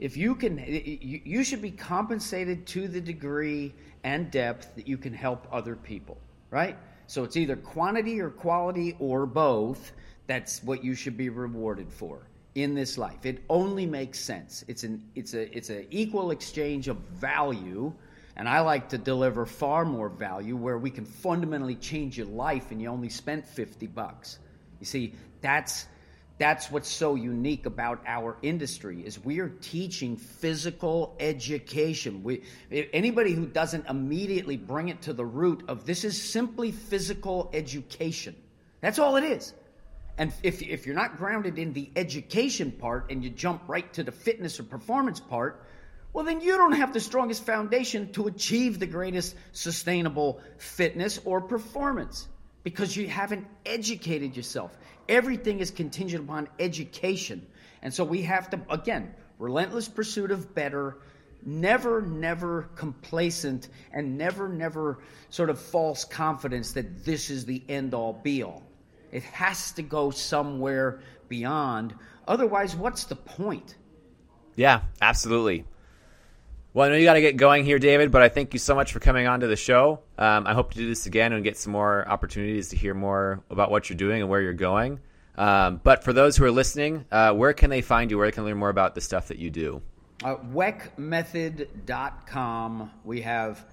If 0.00 0.16
you 0.16 0.34
can 0.34 0.56
you 0.66 1.44
should 1.44 1.60
be 1.60 1.72
compensated 1.72 2.66
to 2.68 2.88
the 2.88 3.00
degree 3.00 3.74
and 4.02 4.30
depth 4.30 4.74
that 4.76 4.88
you 4.88 4.96
can 4.96 5.12
help 5.12 5.46
other 5.52 5.76
people 5.76 6.16
right? 6.50 6.76
So 7.06 7.24
it's 7.24 7.36
either 7.36 7.56
quantity 7.56 8.20
or 8.20 8.30
quality 8.30 8.96
or 8.98 9.26
both 9.26 9.92
that's 10.28 10.62
what 10.62 10.84
you 10.84 10.94
should 10.94 11.16
be 11.16 11.28
rewarded 11.28 11.92
for 11.92 12.28
in 12.54 12.74
this 12.74 12.96
life 12.96 13.26
it 13.26 13.42
only 13.48 13.86
makes 13.86 14.20
sense 14.20 14.64
it's 14.68 14.84
an 14.84 15.02
it's 15.16 15.34
a 15.34 15.56
it's 15.56 15.70
an 15.70 15.84
equal 15.90 16.30
exchange 16.30 16.86
of 16.86 16.96
value 17.20 17.92
and 18.38 18.48
I 18.48 18.60
like 18.60 18.88
to 18.90 18.98
deliver 18.98 19.44
far 19.44 19.84
more 19.84 20.08
value 20.08 20.56
where 20.56 20.78
we 20.78 20.90
can 20.90 21.04
fundamentally 21.04 21.74
change 21.74 22.16
your 22.16 22.28
life 22.28 22.70
and 22.70 22.80
you 22.80 22.88
only 22.88 23.08
spent 23.08 23.44
50 23.44 23.88
bucks. 23.88 24.38
You 24.78 24.86
see, 24.86 25.14
that's 25.40 25.86
that's 26.38 26.70
what's 26.70 26.88
so 26.88 27.16
unique 27.16 27.66
about 27.66 28.00
our 28.06 28.36
industry 28.42 29.04
is 29.04 29.24
we 29.24 29.40
are 29.40 29.48
teaching 29.60 30.16
physical 30.16 31.16
education. 31.18 32.22
We, 32.22 32.44
anybody 32.70 33.32
who 33.32 33.44
doesn't 33.44 33.88
immediately 33.88 34.56
bring 34.56 34.88
it 34.88 35.02
to 35.02 35.12
the 35.12 35.24
root 35.24 35.64
of 35.66 35.84
this 35.84 36.04
is 36.04 36.22
simply 36.22 36.70
physical 36.70 37.50
education. 37.52 38.36
That's 38.80 39.00
all 39.00 39.16
it 39.16 39.24
is. 39.24 39.52
And 40.18 40.32
if, 40.42 40.60
if 40.62 40.84
you're 40.84 40.96
not 40.96 41.16
grounded 41.16 41.58
in 41.58 41.72
the 41.72 41.90
education 41.94 42.72
part 42.72 43.10
and 43.10 43.22
you 43.22 43.30
jump 43.30 43.62
right 43.68 43.90
to 43.94 44.02
the 44.02 44.10
fitness 44.10 44.58
or 44.58 44.64
performance 44.64 45.20
part, 45.20 45.64
well, 46.12 46.24
then 46.24 46.40
you 46.40 46.56
don't 46.56 46.72
have 46.72 46.92
the 46.92 47.00
strongest 47.00 47.44
foundation 47.44 48.12
to 48.12 48.26
achieve 48.26 48.80
the 48.80 48.86
greatest 48.86 49.36
sustainable 49.52 50.40
fitness 50.56 51.20
or 51.24 51.40
performance 51.40 52.26
because 52.64 52.96
you 52.96 53.06
haven't 53.06 53.46
educated 53.64 54.36
yourself. 54.36 54.76
Everything 55.08 55.60
is 55.60 55.70
contingent 55.70 56.24
upon 56.24 56.48
education. 56.58 57.46
And 57.82 57.94
so 57.94 58.02
we 58.04 58.22
have 58.22 58.50
to, 58.50 58.60
again, 58.68 59.14
relentless 59.38 59.88
pursuit 59.88 60.32
of 60.32 60.54
better, 60.54 60.96
never, 61.46 62.02
never 62.02 62.62
complacent, 62.74 63.68
and 63.92 64.18
never, 64.18 64.48
never 64.48 64.98
sort 65.30 65.50
of 65.50 65.60
false 65.60 66.04
confidence 66.04 66.72
that 66.72 67.04
this 67.04 67.30
is 67.30 67.44
the 67.44 67.62
end 67.68 67.94
all 67.94 68.12
be 68.12 68.42
all. 68.42 68.67
It 69.12 69.22
has 69.24 69.72
to 69.72 69.82
go 69.82 70.10
somewhere 70.10 71.00
beyond. 71.28 71.94
Otherwise, 72.26 72.76
what's 72.76 73.04
the 73.04 73.16
point? 73.16 73.76
Yeah, 74.56 74.82
absolutely. 75.00 75.64
Well, 76.74 76.86
I 76.86 76.90
know 76.90 76.96
you 76.96 77.04
got 77.04 77.14
to 77.14 77.20
get 77.20 77.36
going 77.36 77.64
here, 77.64 77.78
David, 77.78 78.12
but 78.12 78.22
I 78.22 78.28
thank 78.28 78.52
you 78.52 78.58
so 78.58 78.74
much 78.74 78.92
for 78.92 79.00
coming 79.00 79.26
on 79.26 79.40
to 79.40 79.46
the 79.46 79.56
show. 79.56 80.00
Um, 80.18 80.46
I 80.46 80.52
hope 80.52 80.72
to 80.72 80.78
do 80.78 80.86
this 80.86 81.06
again 81.06 81.32
and 81.32 81.42
get 81.42 81.56
some 81.56 81.72
more 81.72 82.06
opportunities 82.06 82.68
to 82.68 82.76
hear 82.76 82.94
more 82.94 83.42
about 83.50 83.70
what 83.70 83.88
you're 83.88 83.96
doing 83.96 84.20
and 84.20 84.30
where 84.30 84.42
you're 84.42 84.52
going. 84.52 85.00
Um, 85.36 85.80
but 85.82 86.04
for 86.04 86.12
those 86.12 86.36
who 86.36 86.44
are 86.44 86.50
listening, 86.50 87.06
uh, 87.10 87.32
where 87.32 87.52
can 87.52 87.70
they 87.70 87.80
find 87.80 88.10
you? 88.10 88.18
Where 88.18 88.30
can 88.30 88.44
they 88.44 88.50
learn 88.50 88.58
more 88.58 88.68
about 88.68 88.94
the 88.94 89.00
stuff 89.00 89.28
that 89.28 89.38
you 89.38 89.50
do? 89.50 89.80
Uh, 90.22 90.36
WeckMethod.com. 90.36 92.90
We 93.04 93.22
have 93.22 93.64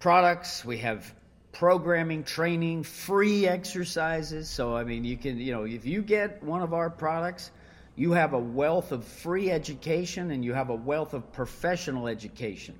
products, 0.00 0.64
we 0.64 0.78
have 0.78 1.14
programming, 1.52 2.24
training, 2.24 2.82
free 2.82 3.46
exercises. 3.46 4.48
So, 4.48 4.76
I 4.76 4.84
mean, 4.84 5.04
you 5.04 5.16
can, 5.16 5.38
you 5.38 5.52
know, 5.52 5.64
if 5.64 5.84
you 5.84 6.02
get 6.02 6.42
one 6.42 6.62
of 6.62 6.72
our 6.72 6.90
products, 6.90 7.50
you 7.96 8.12
have 8.12 8.32
a 8.32 8.38
wealth 8.38 8.92
of 8.92 9.04
free 9.04 9.50
education 9.50 10.30
and 10.30 10.44
you 10.44 10.54
have 10.54 10.70
a 10.70 10.74
wealth 10.74 11.12
of 11.12 11.32
professional 11.32 12.08
education. 12.08 12.78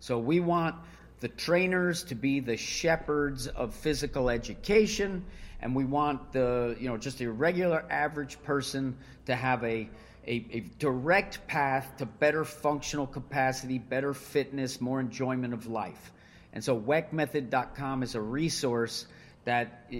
So 0.00 0.18
we 0.18 0.40
want 0.40 0.76
the 1.20 1.28
trainers 1.28 2.04
to 2.04 2.14
be 2.14 2.40
the 2.40 2.56
shepherds 2.56 3.46
of 3.46 3.74
physical 3.74 4.30
education 4.30 5.24
and 5.62 5.74
we 5.74 5.84
want 5.84 6.32
the 6.32 6.76
you 6.80 6.88
know 6.88 6.96
just 6.96 7.20
a 7.20 7.30
regular 7.30 7.84
average 7.90 8.42
person 8.42 8.96
to 9.26 9.34
have 9.34 9.62
a 9.64 9.88
a, 10.26 10.44
a, 10.52 10.60
direct 10.78 11.46
path 11.46 11.96
to 11.96 12.04
better 12.04 12.44
functional 12.44 13.06
capacity, 13.06 13.78
better 13.78 14.12
fitness, 14.12 14.78
more 14.78 15.00
enjoyment 15.00 15.54
of 15.54 15.66
life. 15.66 16.12
And 16.52 16.64
so 16.64 16.78
WeckMethod.com 16.78 18.02
is 18.02 18.14
a 18.14 18.20
resource 18.20 19.06
that 19.44 19.90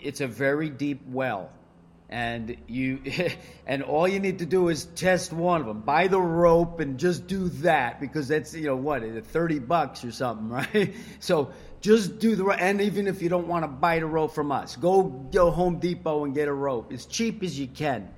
it's 0.00 0.20
a 0.20 0.26
very 0.26 0.70
deep 0.70 1.02
well. 1.08 1.50
And 2.10 2.56
you 2.66 3.00
and 3.66 3.82
all 3.82 4.08
you 4.08 4.18
need 4.18 4.38
to 4.38 4.46
do 4.46 4.68
is 4.68 4.86
test 4.86 5.32
one 5.32 5.60
of 5.60 5.66
them. 5.66 5.82
Buy 5.82 6.08
the 6.08 6.20
rope 6.20 6.80
and 6.80 6.98
just 6.98 7.26
do 7.26 7.48
that 7.60 8.00
because 8.00 8.28
that's 8.28 8.54
you 8.54 8.66
know 8.66 8.76
what 8.76 9.02
30 9.02 9.58
bucks 9.58 10.04
or 10.04 10.12
something 10.12 10.48
right? 10.74 10.94
So 11.20 11.52
just 11.82 12.18
do 12.18 12.34
the 12.34 12.46
and 12.46 12.80
even 12.80 13.06
if 13.06 13.20
you 13.20 13.28
don't 13.28 13.46
want 13.46 13.64
to 13.64 13.68
buy 13.68 13.98
the 13.98 14.06
rope 14.06 14.34
from 14.34 14.50
us 14.50 14.74
go 14.74 15.02
go 15.02 15.50
home 15.50 15.78
depot 15.78 16.24
and 16.24 16.34
get 16.34 16.48
a 16.48 16.52
rope. 16.52 16.92
As 16.92 17.04
cheap 17.04 17.42
as 17.42 17.58
you 17.58 17.66
can 17.66 18.08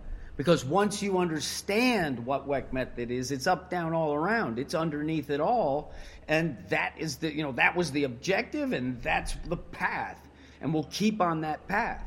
Because 0.41 0.65
once 0.65 1.03
you 1.03 1.19
understand 1.19 2.25
what 2.25 2.49
Weck 2.49 2.73
method 2.73 3.11
is, 3.11 3.31
it's 3.31 3.47
up, 3.47 3.69
down, 3.69 3.93
all 3.93 4.15
around. 4.15 4.59
It's 4.59 4.75
underneath 4.75 5.29
it 5.29 5.39
all. 5.39 5.93
And 6.29 6.57
that 6.71 6.95
is 6.97 7.17
the, 7.17 7.31
you 7.31 7.43
know, 7.43 7.53
that 7.53 7.77
was 7.77 7.93
the 7.93 8.05
objective 8.05 8.73
and 8.73 9.03
that's 9.03 9.35
the 9.49 9.59
path. 9.59 10.19
And 10.63 10.73
we'll 10.73 10.89
keep 10.91 11.21
on 11.21 11.43
that 11.43 11.69
path. 11.69 12.03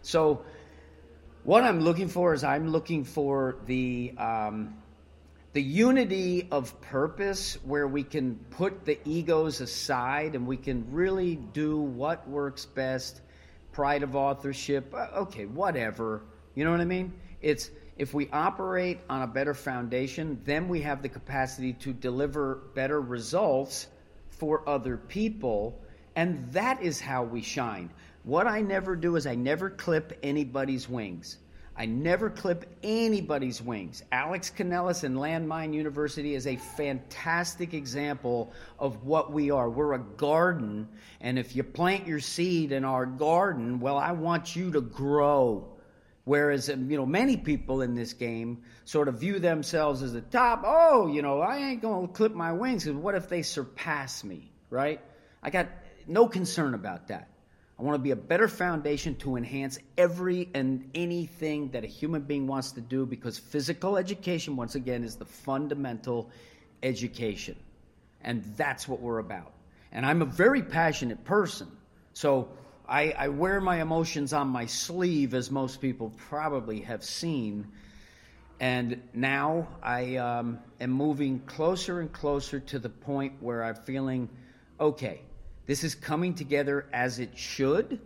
So 0.00 0.46
what 1.42 1.62
I'm 1.62 1.80
looking 1.80 2.08
for 2.08 2.32
is 2.32 2.42
I'm 2.42 2.68
looking 2.70 3.04
for 3.04 3.56
the, 3.66 4.14
um, 4.16 4.78
the 5.52 5.60
unity 5.60 6.48
of 6.50 6.80
purpose 6.80 7.58
where 7.64 7.86
we 7.86 8.02
can 8.02 8.36
put 8.48 8.86
the 8.86 8.98
egos 9.04 9.60
aside 9.60 10.34
and 10.34 10.46
we 10.46 10.56
can 10.56 10.90
really 10.90 11.36
do 11.36 11.76
what 11.76 12.26
works 12.26 12.64
best 12.64 13.20
pride 13.72 14.02
of 14.02 14.16
authorship 14.16 14.94
uh, 14.94 15.08
okay 15.16 15.44
whatever 15.44 16.22
you 16.54 16.64
know 16.64 16.70
what 16.70 16.80
i 16.80 16.84
mean 16.84 17.12
it's 17.44 17.70
if 17.96 18.12
we 18.12 18.28
operate 18.32 18.98
on 19.08 19.22
a 19.22 19.26
better 19.26 19.54
foundation 19.54 20.40
then 20.44 20.66
we 20.66 20.80
have 20.80 21.02
the 21.02 21.08
capacity 21.08 21.74
to 21.74 21.92
deliver 21.92 22.56
better 22.74 23.00
results 23.00 23.86
for 24.30 24.68
other 24.68 24.96
people 24.96 25.80
and 26.16 26.50
that 26.52 26.82
is 26.82 27.00
how 27.00 27.22
we 27.22 27.42
shine 27.42 27.90
what 28.24 28.46
i 28.46 28.60
never 28.60 28.96
do 28.96 29.14
is 29.16 29.26
i 29.26 29.34
never 29.34 29.70
clip 29.70 30.18
anybody's 30.22 30.88
wings 30.88 31.36
I 31.76 31.86
never 31.86 32.30
clip 32.30 32.66
anybody's 32.84 33.60
wings. 33.60 34.04
Alex 34.12 34.52
Kanellis 34.56 35.02
and 35.02 35.16
Landmine 35.16 35.74
University 35.74 36.36
is 36.36 36.46
a 36.46 36.54
fantastic 36.54 37.74
example 37.74 38.52
of 38.78 39.04
what 39.04 39.32
we 39.32 39.50
are. 39.50 39.68
We're 39.68 39.94
a 39.94 39.98
garden, 39.98 40.88
and 41.20 41.36
if 41.36 41.56
you 41.56 41.64
plant 41.64 42.06
your 42.06 42.20
seed 42.20 42.70
in 42.70 42.84
our 42.84 43.06
garden, 43.06 43.80
well, 43.80 43.98
I 43.98 44.12
want 44.12 44.54
you 44.54 44.70
to 44.70 44.80
grow. 44.80 45.73
Whereas, 46.24 46.70
um, 46.70 46.90
you 46.90 46.96
know, 46.96 47.04
many 47.04 47.36
people 47.36 47.82
in 47.82 47.94
this 47.94 48.14
game 48.14 48.62
sort 48.84 49.08
of 49.08 49.20
view 49.20 49.38
themselves 49.38 50.02
as 50.02 50.12
the 50.14 50.22
top. 50.22 50.62
Oh, 50.64 51.06
you 51.06 51.20
know, 51.20 51.40
I 51.40 51.58
ain't 51.58 51.82
going 51.82 52.08
to 52.08 52.12
clip 52.12 52.34
my 52.34 52.52
wings 52.52 52.84
because 52.84 52.98
what 52.98 53.14
if 53.14 53.28
they 53.28 53.42
surpass 53.42 54.24
me, 54.24 54.50
right? 54.70 55.00
I 55.42 55.50
got 55.50 55.68
no 56.06 56.26
concern 56.26 56.74
about 56.74 57.08
that. 57.08 57.28
I 57.78 57.82
want 57.82 57.96
to 57.96 58.02
be 58.02 58.12
a 58.12 58.16
better 58.16 58.46
foundation 58.46 59.16
to 59.16 59.36
enhance 59.36 59.78
every 59.98 60.48
and 60.54 60.88
anything 60.94 61.70
that 61.72 61.82
a 61.82 61.88
human 61.88 62.22
being 62.22 62.46
wants 62.46 62.72
to 62.72 62.80
do 62.80 63.04
because 63.04 63.36
physical 63.36 63.96
education, 63.96 64.56
once 64.56 64.76
again, 64.76 65.02
is 65.02 65.16
the 65.16 65.24
fundamental 65.24 66.30
education. 66.82 67.56
And 68.22 68.44
that's 68.56 68.86
what 68.86 69.00
we're 69.00 69.18
about. 69.18 69.52
And 69.90 70.06
I'm 70.06 70.22
a 70.22 70.26
very 70.26 70.62
passionate 70.62 71.24
person. 71.24 71.66
So 72.14 72.48
I, 72.88 73.12
I 73.12 73.28
wear 73.28 73.60
my 73.60 73.80
emotions 73.80 74.32
on 74.32 74.48
my 74.48 74.66
sleeve, 74.66 75.34
as 75.34 75.50
most 75.50 75.80
people 75.80 76.12
probably 76.28 76.80
have 76.80 77.04
seen. 77.04 77.66
And 78.60 79.02
now 79.12 79.68
I 79.82 80.16
um, 80.16 80.58
am 80.80 80.90
moving 80.90 81.40
closer 81.40 82.00
and 82.00 82.12
closer 82.12 82.60
to 82.60 82.78
the 82.78 82.88
point 82.88 83.34
where 83.40 83.64
I'm 83.64 83.74
feeling 83.74 84.28
okay 84.80 85.22
this 85.66 85.82
is 85.82 85.94
coming 85.94 86.34
together 86.34 86.86
as 86.92 87.18
it 87.18 87.38
should, 87.38 87.98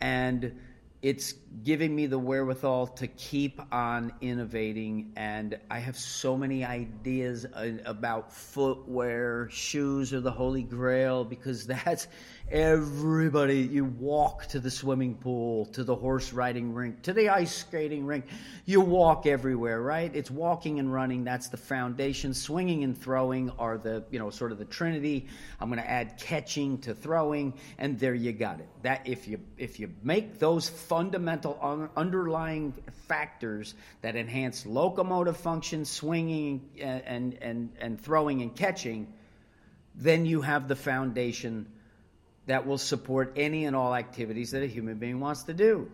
and 0.00 0.60
it's 1.00 1.32
giving 1.64 1.94
me 1.94 2.04
the 2.04 2.18
wherewithal 2.18 2.88
to 2.88 3.06
keep 3.06 3.60
on 3.72 4.12
innovating. 4.20 5.12
And 5.16 5.58
I 5.70 5.78
have 5.78 5.96
so 5.96 6.36
many 6.36 6.66
ideas 6.66 7.46
uh, 7.46 7.78
about 7.86 8.30
footwear, 8.30 9.48
shoes 9.50 10.12
are 10.12 10.20
the 10.20 10.30
holy 10.30 10.62
grail 10.62 11.24
because 11.24 11.66
that's 11.84 12.08
Everybody, 12.50 13.58
you 13.58 13.84
walk 13.84 14.46
to 14.46 14.58
the 14.58 14.70
swimming 14.70 15.16
pool, 15.16 15.66
to 15.66 15.84
the 15.84 15.94
horse 15.94 16.32
riding 16.32 16.72
rink, 16.72 17.02
to 17.02 17.12
the 17.12 17.28
ice 17.28 17.54
skating 17.54 18.06
rink. 18.06 18.24
You 18.64 18.80
walk 18.80 19.26
everywhere, 19.26 19.82
right? 19.82 20.10
It's 20.14 20.30
walking 20.30 20.78
and 20.78 20.90
running. 20.90 21.24
That's 21.24 21.48
the 21.48 21.58
foundation. 21.58 22.32
Swinging 22.32 22.84
and 22.84 22.96
throwing 22.96 23.50
are 23.58 23.76
the, 23.76 24.02
you 24.10 24.18
know, 24.18 24.30
sort 24.30 24.50
of 24.50 24.56
the 24.56 24.64
trinity. 24.64 25.26
I'm 25.60 25.68
going 25.68 25.78
to 25.78 25.90
add 25.90 26.16
catching 26.16 26.78
to 26.78 26.94
throwing, 26.94 27.52
and 27.76 27.98
there 27.98 28.14
you 28.14 28.32
got 28.32 28.60
it. 28.60 28.68
That 28.80 29.06
if 29.06 29.28
you 29.28 29.40
if 29.58 29.78
you 29.78 29.92
make 30.02 30.38
those 30.38 30.70
fundamental 30.70 31.58
un- 31.60 31.90
underlying 31.98 32.72
factors 33.08 33.74
that 34.00 34.16
enhance 34.16 34.64
locomotive 34.64 35.36
function, 35.36 35.84
swinging 35.84 36.66
and 36.80 37.02
and 37.04 37.38
and, 37.42 37.70
and 37.78 38.00
throwing 38.00 38.40
and 38.40 38.56
catching, 38.56 39.12
then 39.94 40.24
you 40.24 40.40
have 40.40 40.66
the 40.66 40.76
foundation 40.76 41.66
that 42.48 42.66
will 42.66 42.78
support 42.78 43.34
any 43.36 43.66
and 43.66 43.76
all 43.76 43.94
activities 43.94 44.52
that 44.52 44.62
a 44.62 44.66
human 44.66 44.96
being 44.96 45.20
wants 45.20 45.44
to 45.44 45.54
do. 45.54 45.86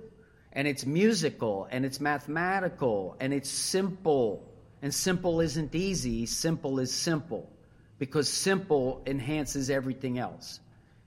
And 0.53 0.69
it's 0.69 0.87
musical 0.87 1.67
and 1.69 1.85
it's 1.85 2.01
mathematical 2.01 3.17
and 3.19 3.35
it's 3.35 3.51
simple. 3.51 4.49
And 4.81 4.95
simple 4.95 5.41
isn't 5.41 5.75
easy, 5.75 6.27
simple 6.27 6.79
is 6.79 6.93
simple 6.93 7.51
because 7.99 8.29
simple 8.29 9.03
enhances 9.05 9.69
everything 9.69 10.21
else. 10.21 10.61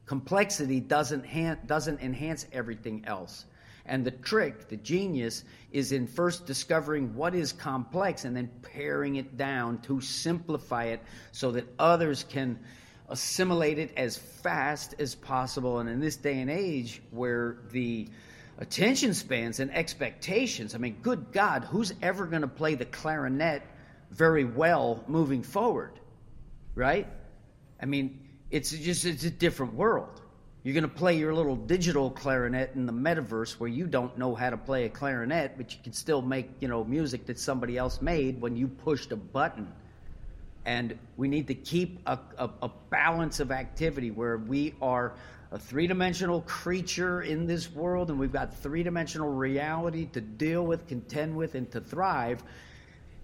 Complexity 0.06 0.82
doesn't, 0.82 1.26
ha- 1.26 1.58
doesn't 1.66 2.02
enhance 2.02 2.46
everything 2.52 3.06
else. 3.06 3.46
And 3.86 4.04
the 4.04 4.12
trick, 4.12 4.68
the 4.68 4.76
genius, 4.76 5.46
is 5.72 5.94
in 5.94 6.08
first 6.08 6.46
discovering 6.46 7.16
what 7.16 7.34
is 7.34 7.54
complex 7.54 8.26
and 8.26 8.36
then 8.36 8.52
paring 8.74 9.16
it 9.16 9.38
down 9.38 9.80
to 9.84 10.02
simplify 10.02 10.86
it 10.86 11.02
so 11.32 11.52
that 11.52 11.74
others 11.80 12.26
can 12.26 12.60
assimilate 13.10 13.80
it 13.80 13.94
as 13.98 14.18
fast 14.18 14.96
as 15.00 15.16
possible. 15.16 15.80
And 15.80 15.90
in 15.90 16.00
this 16.00 16.18
day 16.18 16.40
and 16.40 16.50
age 16.50 17.02
where 17.12 17.58
the 17.72 18.08
attention 18.58 19.14
spans 19.14 19.60
and 19.60 19.72
expectations, 19.74 20.76
I 20.76 20.78
mean, 20.78 20.98
good 21.02 21.32
God, 21.32 21.64
who's 21.64 21.94
ever 22.02 22.26
going 22.26 22.42
to 22.42 22.48
play 22.48 22.76
the 22.76 22.86
clarinet 22.86 23.62
very 24.12 24.44
well 24.44 25.04
moving 25.08 25.44
forward? 25.44 26.00
Right? 26.76 27.08
I 27.82 27.86
mean, 27.86 28.20
it's 28.52 28.72
just 28.72 29.06
it's 29.06 29.24
a 29.24 29.32
different 29.32 29.74
world. 29.74 30.22
You're 30.64 30.74
going 30.74 30.84
to 30.84 30.90
play 30.90 31.18
your 31.18 31.34
little 31.34 31.56
digital 31.56 32.12
clarinet 32.12 32.72
in 32.76 32.86
the 32.86 32.92
metaverse 32.92 33.54
where 33.54 33.70
you 33.70 33.88
don't 33.88 34.18
know 34.18 34.36
how 34.36 34.50
to 34.50 34.58
play 34.58 34.84
a 34.84 34.90
clarinet, 34.90 35.54
but 35.56 35.74
you 35.74 35.80
can 35.82 35.94
still 35.94 36.22
make, 36.22 36.50
you 36.60 36.68
know, 36.68 36.84
music 36.84 37.26
that 37.28 37.40
somebody 37.40 37.78
else 37.78 38.02
made 38.02 38.42
when 38.42 38.58
you 38.58 38.68
pushed 38.68 39.14
a 39.14 39.16
button 39.16 39.72
and 40.68 41.00
we 41.16 41.30
need 41.30 41.48
to 41.48 41.56
keep 41.56 42.02
a, 42.06 42.20
a, 42.38 42.50
a 42.64 42.70
balance 42.90 43.40
of 43.40 43.52
activity 43.52 44.12
where 44.12 44.38
we 44.38 44.76
are 44.82 45.14
a 45.54 45.58
three 45.58 45.88
dimensional 45.88 46.42
creature 46.42 47.22
in 47.22 47.48
this 47.48 47.72
world 47.72 48.10
and 48.10 48.20
we've 48.20 48.34
got 48.34 48.54
three 48.54 48.84
dimensional 48.84 49.30
reality 49.30 50.08
to 50.08 50.20
deal 50.20 50.66
with, 50.66 50.86
contend 50.86 51.34
with, 51.34 51.56
and 51.56 51.72
to 51.72 51.80
thrive. 51.80 52.44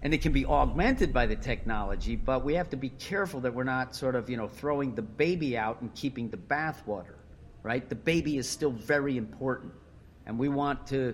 And 0.01 0.13
it 0.13 0.21
can 0.21 0.31
be 0.31 0.45
augmented 0.45 1.11
by 1.11 1.25
the 1.25 1.35
technology, 1.35 2.15
but 2.15 2.45
we 2.45 2.53
have 2.53 2.69
to 2.69 2.77
be 2.77 2.89
careful 2.89 3.41
that 3.41 3.53
we're 3.53 3.65
not 3.65 3.93
sort 3.93 4.15
of, 4.15 4.29
you 4.29 4.37
know, 4.37 4.47
throwing 4.47 4.95
the 4.95 5.01
baby 5.01 5.57
out 5.57 5.81
and 5.81 5.93
keeping 5.93 6.29
the 6.29 6.37
bathwater, 6.37 7.15
right? 7.61 7.87
The 7.89 7.95
baby 7.95 8.37
is 8.37 8.49
still 8.49 8.71
very 8.71 9.17
important. 9.17 9.73
And 10.25 10.39
we 10.39 10.47
want 10.47 10.87
to 10.87 11.13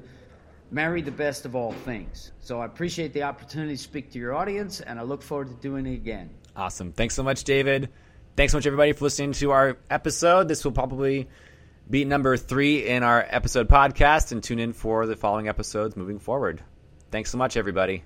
marry 0.71 1.01
the 1.01 1.11
best 1.11 1.45
of 1.45 1.55
all 1.55 1.71
things. 1.71 2.31
So 2.39 2.59
I 2.59 2.65
appreciate 2.65 3.13
the 3.13 3.23
opportunity 3.23 3.75
to 3.75 3.81
speak 3.81 4.11
to 4.11 4.19
your 4.19 4.35
audience, 4.35 4.81
and 4.81 4.99
I 4.99 5.03
look 5.03 5.21
forward 5.21 5.49
to 5.49 5.55
doing 5.55 5.85
it 5.85 5.93
again. 5.93 6.29
Awesome. 6.55 6.91
Thanks 6.91 7.15
so 7.15 7.23
much, 7.23 7.43
David. 7.43 7.89
Thanks 8.35 8.51
so 8.51 8.57
much, 8.57 8.65
everybody, 8.65 8.93
for 8.93 9.05
listening 9.05 9.33
to 9.33 9.51
our 9.51 9.77
episode. 9.89 10.47
This 10.47 10.63
will 10.63 10.71
probably 10.71 11.27
be 11.89 12.05
number 12.05 12.37
three 12.37 12.87
in 12.87 13.03
our 13.03 13.25
episode 13.27 13.67
podcast, 13.67 14.31
and 14.31 14.43
tune 14.43 14.59
in 14.59 14.73
for 14.73 15.05
the 15.05 15.15
following 15.15 15.47
episodes 15.47 15.95
moving 15.95 16.19
forward. 16.19 16.63
Thanks 17.11 17.31
so 17.31 17.37
much, 17.37 17.57
everybody. 17.57 18.03